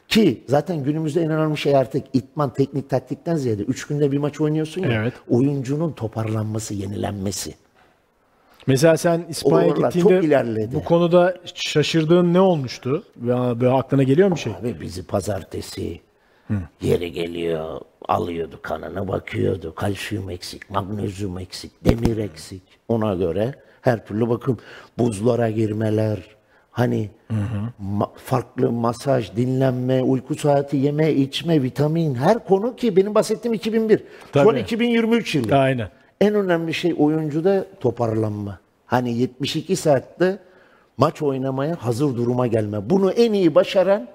Ki 0.09 0.45
zaten 0.49 0.83
günümüzde 0.85 1.21
en 1.23 1.31
önemli 1.31 1.57
şey 1.57 1.77
artık 1.77 2.05
itman, 2.13 2.53
teknik 2.53 2.91
taktikten 2.91 3.37
ziyade 3.37 3.63
3 3.63 3.87
günde 3.87 4.13
bir 4.13 4.19
maç 4.19 4.41
oynuyorsun 4.41 4.83
ya. 4.83 4.89
Evet. 5.03 5.13
Oyuncunun 5.29 5.93
toparlanması, 5.93 6.75
yenilenmesi. 6.75 7.55
Mesela 8.67 8.97
sen 8.97 9.25
İspanya'ya 9.29 9.75
gittiğinde 9.75 10.75
bu 10.75 10.85
konuda 10.85 11.35
şaşırdığın 11.55 12.35
ne 12.35 12.41
olmuştu? 12.41 13.05
Böyle 13.17 13.69
aklına 13.69 14.03
geliyor 14.03 14.29
mu 14.29 14.35
bir 14.35 14.41
şey? 14.41 14.53
Abi 14.61 14.81
bizi 14.81 15.07
pazartesi 15.07 16.01
yeri 16.83 17.13
geliyor 17.13 17.81
alıyordu 18.09 18.59
kanına 18.63 19.09
bakıyordu. 19.09 19.75
Kalsiyum 19.75 20.31
eksik, 20.31 20.71
magnezyum 20.71 21.39
eksik, 21.39 21.85
demir 21.85 22.17
eksik. 22.17 22.63
Ona 22.89 23.15
göre 23.15 23.55
her 23.81 24.07
türlü 24.07 24.29
bakım 24.29 24.59
buzlara 24.99 25.51
girmeler, 25.51 26.19
hani 26.71 27.11
ma- 27.83 28.11
farklı 28.17 28.73
masaj, 28.73 29.37
dinlenme, 29.37 30.03
uyku 30.03 30.35
saati, 30.35 30.77
yeme, 30.77 31.13
içme, 31.13 31.63
vitamin 31.63 32.15
her 32.15 32.45
konu 32.45 32.77
ki 32.77 32.97
benim 32.97 33.15
bahsettiğim 33.15 33.55
2001. 33.55 33.99
Şu 34.33 34.41
an 34.41 34.47
Tabii. 34.47 34.61
2023 34.61 35.35
yılı. 35.35 35.57
Aynen. 35.57 35.89
En 36.21 36.35
önemli 36.35 36.75
şey 36.75 36.95
oyuncuda 36.99 37.67
toparlanma. 37.81 38.59
Hani 38.87 39.19
72 39.19 39.77
saatte 39.77 40.39
maç 40.97 41.23
oynamaya 41.23 41.77
hazır 41.85 42.17
duruma 42.17 42.47
gelme. 42.47 42.91
Bunu 42.91 43.11
en 43.11 43.33
iyi 43.33 43.55
başaran 43.55 44.09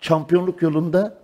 şampiyonluk 0.00 0.62
yolunda 0.62 1.14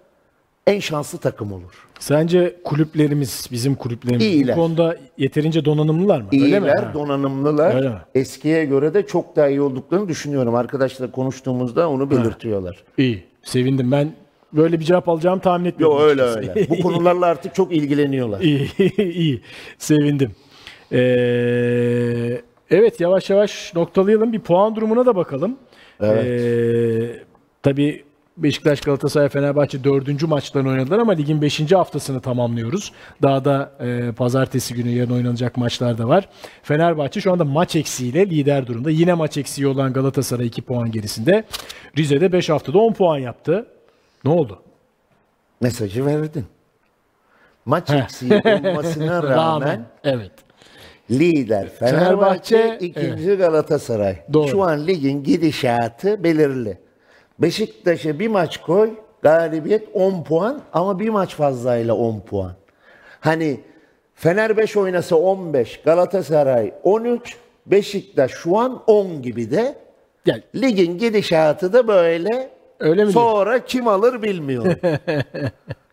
en 0.66 0.80
şanslı 0.80 1.18
takım 1.18 1.52
olur. 1.52 1.88
Sence 1.98 2.56
kulüplerimiz, 2.64 3.48
bizim 3.52 3.74
kulüplerimiz 3.74 4.26
İyiler. 4.26 4.56
bu 4.56 4.60
konuda 4.60 4.96
yeterince 5.18 5.64
donanımlılar 5.64 6.20
mı? 6.20 6.28
Öyle 6.32 6.60
mi? 6.60 6.66
İyiler, 6.66 6.82
Ha. 6.82 6.94
donanımlılar. 6.94 7.74
Öyle 7.74 7.88
mi? 7.88 7.98
Eskiye 8.14 8.64
göre 8.64 8.94
de 8.94 9.06
çok 9.06 9.36
daha 9.36 9.48
iyi 9.48 9.60
olduklarını 9.60 10.08
düşünüyorum. 10.08 10.54
Arkadaşlar 10.54 11.12
konuştuğumuzda 11.12 11.90
onu 11.90 12.10
belirtiyorlar. 12.10 12.84
İyi. 12.98 13.24
Sevindim. 13.42 13.92
Ben 13.92 14.12
böyle 14.56 14.80
bir 14.80 14.84
cevap 14.84 15.08
alacağımı 15.08 15.40
tahmin 15.40 15.64
etmiyordum. 15.64 15.98
Yo 15.98 16.04
öyle 16.04 16.22
öyle. 16.22 16.66
Bu 16.70 16.80
konularla 16.80 17.26
artık 17.26 17.54
çok 17.54 17.72
ilgileniyorlar. 17.72 18.40
İyi, 18.44 18.70
iyi. 18.98 19.40
Sevindim. 19.78 20.30
Ee, 20.92 22.40
evet, 22.70 23.00
yavaş 23.00 23.30
yavaş 23.30 23.74
noktalayalım. 23.74 24.32
Bir 24.32 24.40
puan 24.40 24.76
durumuna 24.76 25.06
da 25.06 25.16
bakalım. 25.16 25.56
Ee, 26.02 27.22
tabii 27.62 28.04
Beşiktaş, 28.36 28.80
Galatasaray, 28.80 29.28
Fenerbahçe 29.28 29.84
dördüncü 29.84 30.26
maçlarını 30.26 30.68
oynadılar 30.68 30.98
ama 30.98 31.12
ligin 31.12 31.42
beşinci 31.42 31.76
haftasını 31.76 32.20
tamamlıyoruz. 32.20 32.92
Daha 33.22 33.44
da 33.44 33.72
e, 33.80 34.12
pazartesi 34.12 34.74
günü 34.74 34.88
yarın 34.90 35.10
oynanacak 35.10 35.56
maçlar 35.56 35.98
da 35.98 36.08
var. 36.08 36.28
Fenerbahçe 36.62 37.20
şu 37.20 37.32
anda 37.32 37.44
maç 37.44 37.76
eksiğiyle 37.76 38.30
lider 38.30 38.66
durumda. 38.66 38.90
Yine 38.90 39.14
maç 39.14 39.36
eksiği 39.36 39.66
olan 39.66 39.92
Galatasaray 39.92 40.46
2 40.46 40.62
puan 40.62 40.90
gerisinde. 40.90 41.44
Rize'de 41.98 42.32
5 42.32 42.48
haftada 42.48 42.78
10 42.78 42.92
puan 42.92 43.18
yaptı. 43.18 43.66
Ne 44.24 44.30
oldu? 44.30 44.62
Mesajı 45.60 46.06
verdin. 46.06 46.44
maç 47.64 47.90
eksiği 47.90 48.32
olmasına 48.32 49.22
rağmen 49.30 49.84
Evet. 50.04 50.32
lider 51.10 51.68
Fenerbahçe, 51.68 52.56
Fenerbahçe, 52.56 52.86
ikinci 52.86 53.34
Galatasaray. 53.34 54.16
Doğru. 54.32 54.48
Şu 54.48 54.62
an 54.62 54.86
ligin 54.86 55.22
gidişatı 55.22 56.24
belirli. 56.24 56.78
Beşiktaş'a 57.38 58.18
bir 58.18 58.28
maç 58.28 58.60
koy, 58.60 58.90
galibiyet 59.22 59.88
10 59.94 60.24
puan 60.24 60.60
ama 60.72 60.98
bir 60.98 61.08
maç 61.08 61.34
fazlayla 61.34 61.94
10 61.94 62.20
puan. 62.20 62.52
Hani 63.20 63.60
Fener 64.14 64.56
5 64.56 64.76
oynasa 64.76 65.16
15, 65.16 65.80
Galatasaray 65.84 66.74
13, 66.82 67.36
Beşiktaş 67.66 68.30
şu 68.32 68.58
an 68.58 68.82
10 68.86 69.22
gibi 69.22 69.50
de. 69.50 69.78
Gel. 70.24 70.42
Ligin 70.54 70.98
gidişatı 70.98 71.72
da 71.72 71.88
böyle. 71.88 72.50
Öyle 72.80 73.04
mi 73.04 73.12
Sonra 73.12 73.64
kim 73.64 73.88
alır 73.88 74.22
bilmiyorum. 74.22 74.74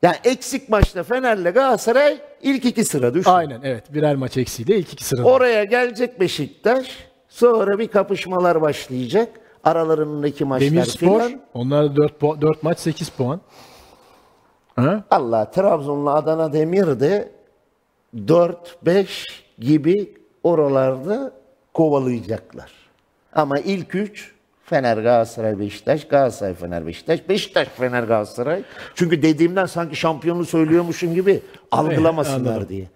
yani 0.02 0.16
eksik 0.24 0.70
maçta 0.70 1.04
Fener'le 1.04 1.54
Galatasaray 1.54 2.18
ilk 2.42 2.66
iki 2.66 2.86
sıra 2.86 3.14
düştü. 3.14 3.32
Aynen 3.32 3.62
evet. 3.64 3.94
Birer 3.94 4.16
maç 4.16 4.38
eksiğiyle 4.38 4.78
ilk 4.78 4.94
iki 4.94 5.04
sırada. 5.06 5.28
Oraya 5.28 5.64
gelecek 5.64 6.20
Beşiktaş. 6.20 6.88
Sonra 7.30 7.80
bir 7.80 7.88
kapışmalar 7.88 8.62
başlayacak. 8.62 9.30
Aralarındaki 9.64 10.46
maçlar 10.46 10.72
Demirspor. 10.72 11.22
filan. 11.22 11.42
Onlar 11.54 11.96
4, 11.96 12.22
4 12.22 12.64
maç 12.64 12.80
8 12.80 13.10
puan. 13.10 13.42
Ha? 14.76 15.04
Allah 15.12 15.52
Trabzon'la 15.52 16.14
Adana 16.14 16.54
Demir 16.54 17.00
de 17.00 17.32
4-5 18.16 19.08
gibi 19.60 20.14
oralarda 20.44 21.34
kovalayacaklar. 21.74 22.72
Ama 23.34 23.60
ilk 23.60 23.96
üç 23.96 24.32
Fener, 24.72 24.97
Galatasaray, 24.97 25.59
Beşiktaş, 25.59 26.07
Galatasaray, 26.07 26.53
Fener, 26.53 26.88
Beşiktaş, 26.88 27.30
Beşiktaş, 27.30 27.67
Fener, 27.67 28.03
Galatasaray. 28.03 28.63
Çünkü 28.95 29.22
dediğimden 29.22 29.65
sanki 29.65 29.95
şampiyonu 29.95 30.45
söylüyormuşum 30.45 31.13
gibi 31.13 31.41
algılamasınlar 31.72 32.51
anladım. 32.51 32.69
diye. 32.69 32.88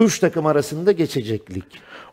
Üç 0.00 0.18
takım 0.18 0.46
arasında 0.46 0.92
geçecek 0.92 1.50
lig. 1.50 1.62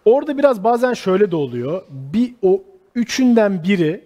Orada 0.05 0.37
biraz 0.37 0.63
bazen 0.63 0.93
şöyle 0.93 1.31
de 1.31 1.35
oluyor. 1.35 1.81
Bir 1.89 2.33
o 2.41 2.63
üçünden 2.95 3.63
biri 3.63 4.03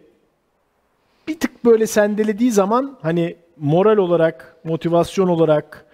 bir 1.28 1.40
tık 1.40 1.66
böyle 1.66 1.88
sendelediği 1.88 2.52
zaman 2.52 2.98
hani 3.02 3.36
moral 3.58 3.98
olarak, 3.98 4.56
motivasyon 4.64 5.28
olarak 5.28 5.86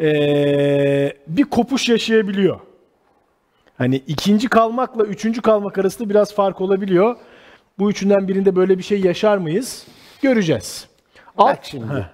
eee, 0.00 1.16
bir 1.26 1.44
kopuş 1.44 1.88
yaşayabiliyor. 1.88 2.60
Hani 3.78 3.96
ikinci 3.96 4.48
kalmakla 4.48 5.04
üçüncü 5.04 5.42
kalmak 5.42 5.78
arasında 5.78 6.08
biraz 6.10 6.34
fark 6.34 6.60
olabiliyor. 6.60 7.16
Bu 7.78 7.90
üçünden 7.90 8.28
birinde 8.28 8.56
böyle 8.56 8.78
bir 8.78 8.82
şey 8.82 9.00
yaşar 9.00 9.38
mıyız? 9.38 9.86
Göreceğiz. 10.22 10.88
Bak 11.38 11.58
Alt- 11.58 11.64
şimdi. 11.64 12.06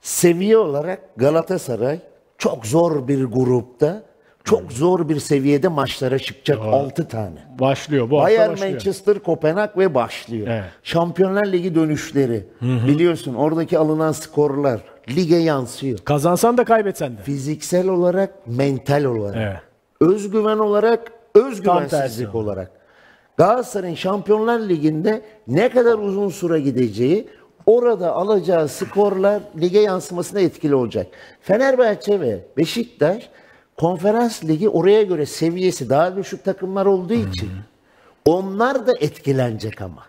Seviye 0.00 0.58
olarak 0.58 1.16
Galatasaray 1.16 1.98
çok 2.38 2.66
zor 2.66 3.08
bir 3.08 3.24
grupta, 3.24 4.02
çok 4.44 4.72
zor 4.72 5.08
bir 5.08 5.20
seviyede 5.20 5.68
maçlara 5.68 6.18
çıkacak 6.18 6.58
6 6.62 7.08
tane. 7.08 7.36
başlıyor 7.60 8.10
bu 8.10 8.16
Bayern 8.16 8.50
başlıyor. 8.52 8.72
Manchester, 8.72 9.18
Kopenhag 9.18 9.78
ve 9.78 9.94
başlıyor. 9.94 10.46
Evet. 10.50 10.64
Şampiyonlar 10.82 11.46
Ligi 11.46 11.74
dönüşleri. 11.74 12.46
Biliyorsun 12.60 13.34
oradaki 13.34 13.78
alınan 13.78 14.12
skorlar 14.12 14.80
lige 15.08 15.36
yansıyor. 15.36 15.98
Kazansan 15.98 16.58
da 16.58 16.64
kaybetsen 16.64 17.18
de. 17.18 17.22
Fiziksel 17.22 17.88
olarak, 17.88 18.46
mental 18.46 19.04
olarak. 19.04 19.36
Evet. 19.36 19.60
Özgüven 20.12 20.58
olarak, 20.58 21.12
özgüvensizlik 21.34 22.34
olarak. 22.34 22.79
Galatasaray'ın 23.40 23.94
Şampiyonlar 23.94 24.60
Ligi'nde 24.60 25.22
ne 25.48 25.68
kadar 25.68 25.98
uzun 25.98 26.28
süre 26.28 26.60
gideceği, 26.60 27.28
orada 27.66 28.12
alacağı 28.12 28.68
skorlar 28.68 29.42
lige 29.60 29.80
yansımasına 29.80 30.40
etkili 30.40 30.74
olacak. 30.74 31.06
Fenerbahçe 31.40 32.20
ve 32.20 32.44
Beşiktaş 32.56 33.28
Konferans 33.78 34.44
Ligi 34.44 34.68
oraya 34.68 35.02
göre 35.02 35.26
seviyesi 35.26 35.90
daha 35.90 36.16
düşük 36.16 36.44
takımlar 36.44 36.86
olduğu 36.86 37.14
için 37.14 37.48
onlar 38.24 38.86
da 38.86 38.92
etkilenecek 39.00 39.82
ama. 39.82 40.02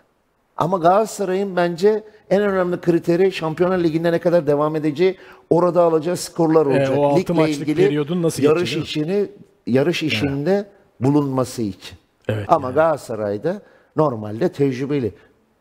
Ama 0.56 0.78
Galatasaray'ın 0.78 1.56
bence 1.56 2.04
en 2.30 2.42
önemli 2.42 2.80
kriteri 2.80 3.32
Şampiyonlar 3.32 3.78
Ligi'nde 3.78 4.12
ne 4.12 4.18
kadar 4.18 4.46
devam 4.46 4.76
edeceği, 4.76 5.16
orada 5.50 5.82
alacağı 5.82 6.16
skorlar 6.16 6.66
olacak. 6.66 6.98
o 6.98 7.06
altı 7.06 7.20
Ligle 7.20 7.34
maçlık 7.34 7.66
periyodun 7.66 8.22
nasıl 8.22 8.42
yarış 8.42 8.60
geçecek, 8.74 8.84
işini 8.84 9.26
yarış 9.66 10.02
işinde 10.02 10.66
bulunması 11.00 11.62
için. 11.62 12.01
Evet, 12.28 12.44
Ama 12.48 12.70
Galatasaray'da 12.70 13.62
normalde 13.96 14.52
tecrübeli. 14.52 15.14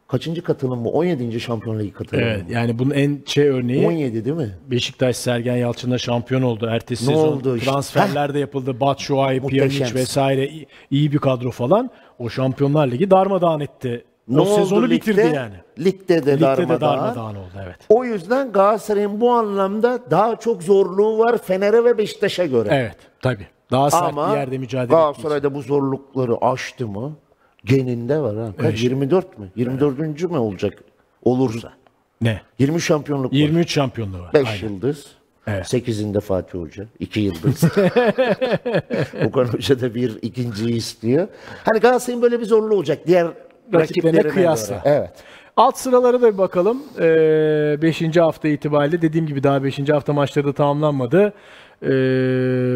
Kaçıncı 0.07 0.43
katılım 0.43 0.86
bu? 0.86 0.91
17. 0.91 1.39
Şampiyonlar 1.39 1.82
Ligi 1.82 1.93
katılımı. 1.93 2.26
Evet 2.28 2.43
yani 2.49 2.80
bunun 2.80 2.91
en 2.91 3.20
şey 3.26 3.47
örneği 3.49 3.88
17 3.88 4.26
değil 4.26 4.36
mi? 4.36 4.55
Beşiktaş 4.68 5.18
Sergen 5.18 5.55
Yalçın'la 5.55 5.97
şampiyon 5.97 6.41
oldu. 6.41 6.68
Ertesi 6.72 7.03
Ne 7.09 7.14
sezon 7.16 7.28
oldu 7.28 7.57
işte? 7.57 7.72
transferler 7.72 8.34
de 8.34 8.39
yapıldı. 8.39 8.80
Batshuayi, 8.80 9.41
Pjanic 9.41 9.93
vesaire 9.95 10.47
İyi- 10.47 10.68
iyi 10.91 11.12
bir 11.12 11.18
kadro 11.18 11.51
falan. 11.51 11.89
O 12.20 12.30
Şampiyonlar 12.30 12.88
Ligi 12.88 13.12
darmadağın 13.12 13.59
etti. 13.59 14.05
Ne 14.28 14.39
o 14.41 14.45
sezonu 14.45 14.80
oldu 14.80 14.89
bitirdi 14.91 15.18
ligde? 15.24 15.36
yani. 15.36 15.53
Ligde 15.80 16.26
de 16.26 16.32
Ligde 16.32 16.41
darmadağın. 16.41 16.70
de 16.78 16.82
darmadağın 16.82 17.36
oldu 17.36 17.53
evet. 17.66 17.76
O 17.89 18.05
yüzden 18.05 18.51
Galatasaray'ın 18.51 19.22
bu 19.22 19.32
anlamda 19.32 19.99
daha 20.12 20.36
çok 20.36 20.64
zorluğu 20.64 21.18
var 21.20 21.38
Fener'e 21.38 21.84
ve 21.84 21.97
Beşiktaş'a 21.97 22.45
göre. 22.45 22.70
Evet 22.72 22.95
tabii. 23.22 23.47
Daha 23.72 23.91
sert 23.91 24.03
Ama 24.03 24.32
bir 24.32 24.38
yerde 24.38 24.57
mücadele. 24.57 24.88
Galatasaray'da 24.95 25.53
bu 25.55 25.61
zorlukları 25.61 26.38
aştı 26.45 26.88
mı? 26.88 27.15
Geninde 27.65 28.19
var 28.19 28.36
ha. 28.38 28.47
Kaç? 28.57 28.84
24 28.84 29.39
mü? 29.39 29.47
24. 29.55 30.22
mü 30.32 30.38
olacak? 30.38 30.84
Olursa. 31.24 31.74
Ne? 32.22 32.41
20 32.59 32.82
şampiyonluk 32.82 33.32
var. 33.34 33.38
23 33.38 33.72
şampiyonluğu 33.74 34.19
var. 34.22 34.34
5 34.34 34.47
Aynen. 34.47 34.69
yıldız. 34.74 35.05
Evet. 35.47 35.65
8'inde 35.74 36.19
Fatih 36.19 36.59
Hoca. 36.59 36.86
2 36.99 37.19
yıldız. 37.19 37.63
Okan 39.28 39.45
Hoca 39.45 39.82
da 39.82 39.95
bir 39.95 40.17
ikinciyi 40.22 40.76
istiyor. 40.76 41.28
Hani 41.63 41.80
Galatasaray'ın 41.80 42.22
böyle 42.22 42.39
bir 42.39 42.45
zorluğu 42.45 42.76
olacak. 42.76 42.99
Diğer 43.07 43.26
Rakiplerine 43.26 43.82
rakiplerine 43.84 44.28
kıyasla. 44.30 44.76
göre. 44.78 44.82
Evet. 44.86 45.09
Alt 45.57 45.78
sıralara 45.78 46.22
da 46.22 46.34
bir 46.34 46.38
bakalım. 46.38 46.84
5. 46.99 48.17
hafta 48.17 48.47
itibariyle 48.47 49.01
dediğim 49.01 49.28
gibi 49.28 49.43
daha 49.43 49.63
5. 49.63 49.89
hafta 49.89 50.13
maçları 50.13 50.47
da 50.47 50.53
tamamlanmadı. 50.53 51.34
Ee, 51.84 51.88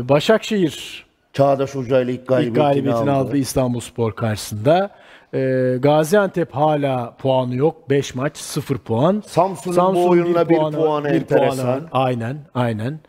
Başakşehir 0.10 1.06
Çağdaş 1.34 1.76
Hoca 1.76 2.02
ile 2.02 2.12
ilk 2.14 2.20
İlk 2.20 2.28
galibiyetini, 2.28 2.64
galibiyetini 2.64 3.12
aldı. 3.12 3.28
aldı 3.30 3.38
İstanbul 3.38 3.80
Spor 3.80 4.12
karşısında. 4.16 4.90
Ee, 5.34 5.76
Gaziantep 5.80 6.52
hala 6.56 7.14
puanı 7.18 7.56
yok. 7.56 7.90
5 7.90 8.16
maç 8.16 8.38
0 8.38 8.78
puan. 8.78 9.24
Samsun'un 9.28 9.96
bu 9.96 10.10
oyunla 10.10 10.50
bir 10.50 10.56
puanı 10.58 11.10
enteresan. 11.10 11.68
var. 11.68 11.80
Aynen, 11.92 12.38
aynen. 12.56 13.00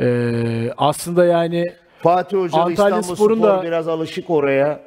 Ee, 0.00 0.70
aslında 0.78 1.24
yani 1.24 1.64
Fatih 2.02 2.38
Hoca 2.38 2.70
İstanbul 2.70 3.02
Spor'un 3.02 3.36
Spor 3.38 3.48
da- 3.48 3.62
biraz 3.62 3.88
alışık 3.88 4.30
oraya. 4.30 4.80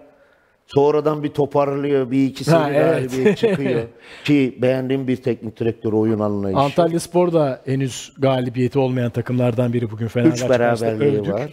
Sonradan 0.74 1.24
bir 1.24 1.30
toparlıyor. 1.30 2.12
Bir 2.12 2.26
ikisiyle 2.28 2.58
Ha, 2.58 2.70
evet. 2.74 3.12
galibiyet 3.12 3.38
çıkıyor. 3.38 3.82
Ki 4.26 4.58
beğendiğim 4.62 5.08
bir 5.08 5.16
teknik 5.16 5.60
direktör 5.60 5.94
oyun 5.94 6.20
anlayışı. 6.20 6.60
Antalya 6.60 7.00
Spor 7.00 7.34
da 7.34 7.62
henüz 7.66 8.14
galibiyeti 8.18 8.80
olmayan 8.80 9.10
takımlardan 9.12 9.74
biri 9.74 9.92
bugün 9.92 10.08
Fenerbahçe 10.08 10.44
Üç 10.46 10.50
beraberliği 10.50 11.20
övdük. 11.20 11.34
var. 11.34 11.50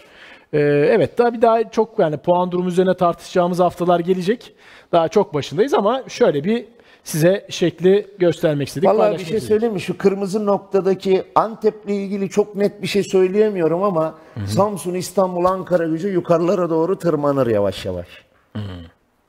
Ee, 0.53 0.59
evet 0.91 1.19
daha 1.19 1.33
bir 1.33 1.43
daha 1.43 1.71
çok 1.71 1.99
yani 1.99 2.17
puan 2.17 2.53
durumu 2.53 2.69
üzerine 2.69 2.95
tartışacağımız 2.97 3.59
haftalar 3.59 4.01
gelecek. 4.01 4.53
Daha 4.93 5.09
çok 5.09 5.35
başındayız 5.35 5.75
ama 5.75 6.03
şöyle 6.09 6.45
bir 6.45 6.65
size 7.05 7.47
şekli 7.51 8.07
göstermek 8.19 8.69
istedik. 8.69 8.89
Vallahi 8.89 9.19
bir 9.19 9.25
şey 9.25 9.41
söyleyeyim 9.41 9.75
mi? 9.75 9.81
Şu 9.81 9.99
kırmızı 9.99 10.47
noktadaki 10.47 11.23
Antep'le 11.35 11.89
ilgili 11.89 12.31
çok 12.31 12.57
net 12.57 12.83
bir 12.83 12.87
şey 12.87 13.03
söyleyemiyorum 13.03 13.83
ama 13.83 14.15
Samsun, 14.47 14.95
İstanbul, 14.95 15.45
Ankara 15.45 15.87
gücü 15.87 16.09
yukarılara 16.09 16.71
doğru 16.71 16.99
tırmanır 16.99 17.47
yavaş 17.47 17.85
yavaş. 17.85 18.07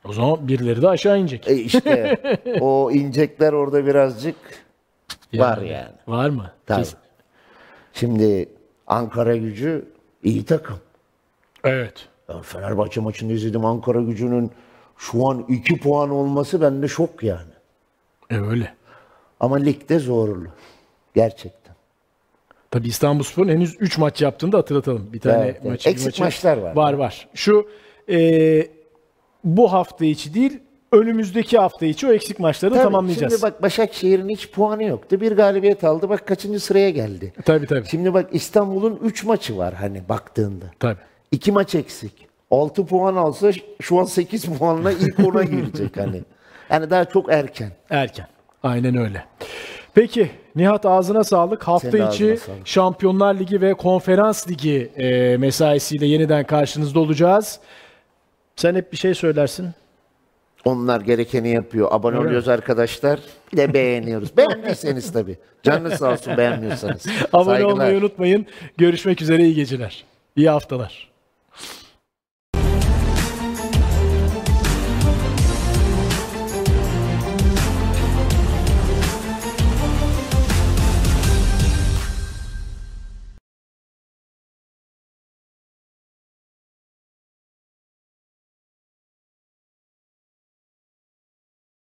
O 0.04 0.12
zaman 0.12 0.48
birileri 0.48 0.82
de 0.82 0.88
aşağı 0.88 1.18
inecek. 1.18 1.48
E 1.48 1.54
işte 1.54 2.16
o 2.60 2.90
inecekler 2.90 3.52
orada 3.52 3.86
birazcık 3.86 4.36
var 5.34 5.58
yani. 5.58 5.92
Var 6.08 6.28
mı? 6.30 6.50
Tabii. 6.66 6.78
Kesin. 6.82 6.98
Şimdi 7.92 8.48
Ankara 8.86 9.36
gücü 9.36 9.84
iyi 10.24 10.44
takım. 10.44 10.78
Evet. 11.64 12.08
Ben 12.28 12.40
Fenerbahçe 12.40 13.00
maçını 13.00 13.32
izledim. 13.32 13.64
Ankara 13.64 14.00
gücünün 14.00 14.50
şu 14.96 15.28
an 15.28 15.44
2 15.48 15.78
puan 15.80 16.10
olması 16.10 16.60
bende 16.60 16.88
şok 16.88 17.22
yani. 17.22 17.50
E 18.30 18.36
öyle. 18.40 18.74
Ama 19.40 19.56
ligde 19.56 19.98
zorlu. 19.98 20.48
Gerçekten. 21.14 21.74
Tabii 22.70 22.88
İstanbulspor'un 22.88 23.48
henüz 23.48 23.76
3 23.80 23.98
maç 23.98 24.22
yaptığını 24.22 24.52
da 24.52 24.58
hatırlatalım. 24.58 25.12
Bir 25.12 25.20
tane 25.20 25.44
Evet, 25.44 25.64
maçı, 25.64 25.88
bir 25.88 25.92
Eksik 25.94 26.06
maçı- 26.06 26.22
maçlar 26.22 26.56
var. 26.58 26.76
Var 26.76 26.92
var. 26.92 27.28
Şu 27.34 27.68
e, 28.10 28.16
bu 29.56 29.72
hafta 29.72 30.04
içi 30.04 30.34
değil, 30.34 30.60
önümüzdeki 30.92 31.58
hafta 31.58 31.86
içi 31.86 32.06
o 32.06 32.12
eksik 32.12 32.40
maçları 32.40 32.74
Tabii, 32.74 32.82
tamamlayacağız. 32.82 33.32
Şimdi 33.32 33.42
bak 33.42 33.62
Başakşehir'in 33.62 34.28
hiç 34.28 34.50
puanı 34.50 34.84
yoktu. 34.84 35.20
Bir 35.20 35.32
galibiyet 35.32 35.84
aldı. 35.84 36.08
Bak 36.08 36.26
kaçıncı 36.26 36.60
sıraya 36.60 36.90
geldi. 36.90 37.32
Tabii 37.44 37.66
tabii. 37.66 37.86
Şimdi 37.88 38.14
bak 38.14 38.28
İstanbul'un 38.32 38.98
3 39.04 39.24
maçı 39.24 39.58
var 39.58 39.74
hani 39.74 40.08
baktığında. 40.08 40.64
Tabii. 40.80 40.98
2 41.32 41.52
maç 41.52 41.74
eksik. 41.74 42.28
6 42.50 42.86
puan 42.86 43.16
alsa 43.16 43.50
şu 43.80 43.98
an 43.98 44.04
8 44.04 44.44
puanla 44.44 44.92
ilk 44.92 45.18
ona 45.26 45.42
girecek 45.42 45.96
hani. 45.96 46.22
Yani 46.70 46.90
daha 46.90 47.04
çok 47.04 47.32
erken. 47.32 47.70
Erken. 47.90 48.26
Aynen 48.62 48.96
öyle. 48.96 49.24
Peki 49.94 50.30
Nihat 50.58 50.86
ağzına 50.86 51.24
sağlık. 51.24 51.68
Hafta 51.68 51.90
Senin 51.90 52.10
içi 52.10 52.36
sağlık. 52.36 52.66
Şampiyonlar 52.66 53.34
Ligi 53.34 53.60
ve 53.60 53.74
Konferans 53.74 54.48
Ligi 54.48 54.90
e, 54.96 55.36
mesaisiyle 55.36 56.06
yeniden 56.06 56.44
karşınızda 56.44 57.00
olacağız. 57.00 57.60
Sen 58.58 58.74
hep 58.74 58.92
bir 58.92 58.96
şey 58.96 59.14
söylersin. 59.14 59.70
Onlar 60.64 61.00
gerekeni 61.00 61.48
yapıyor. 61.48 61.88
Abone 61.90 62.16
Öyle 62.16 62.26
oluyoruz 62.28 62.48
arkadaşlar. 62.48 63.20
Bir 63.52 63.56
de 63.56 63.74
beğeniyoruz. 63.74 64.36
Beğendiyseniz 64.36 65.12
tabii. 65.12 65.36
Canınız 65.62 65.92
sağ 65.94 66.12
olsun 66.12 66.36
beğenmiyorsanız. 66.36 67.06
Abone 67.32 67.44
Saygılar. 67.44 67.72
olmayı 67.72 67.98
unutmayın. 67.98 68.46
Görüşmek 68.76 69.22
üzere 69.22 69.42
iyi 69.42 69.54
geceler. 69.54 70.04
İyi 70.36 70.50
haftalar. 70.50 71.07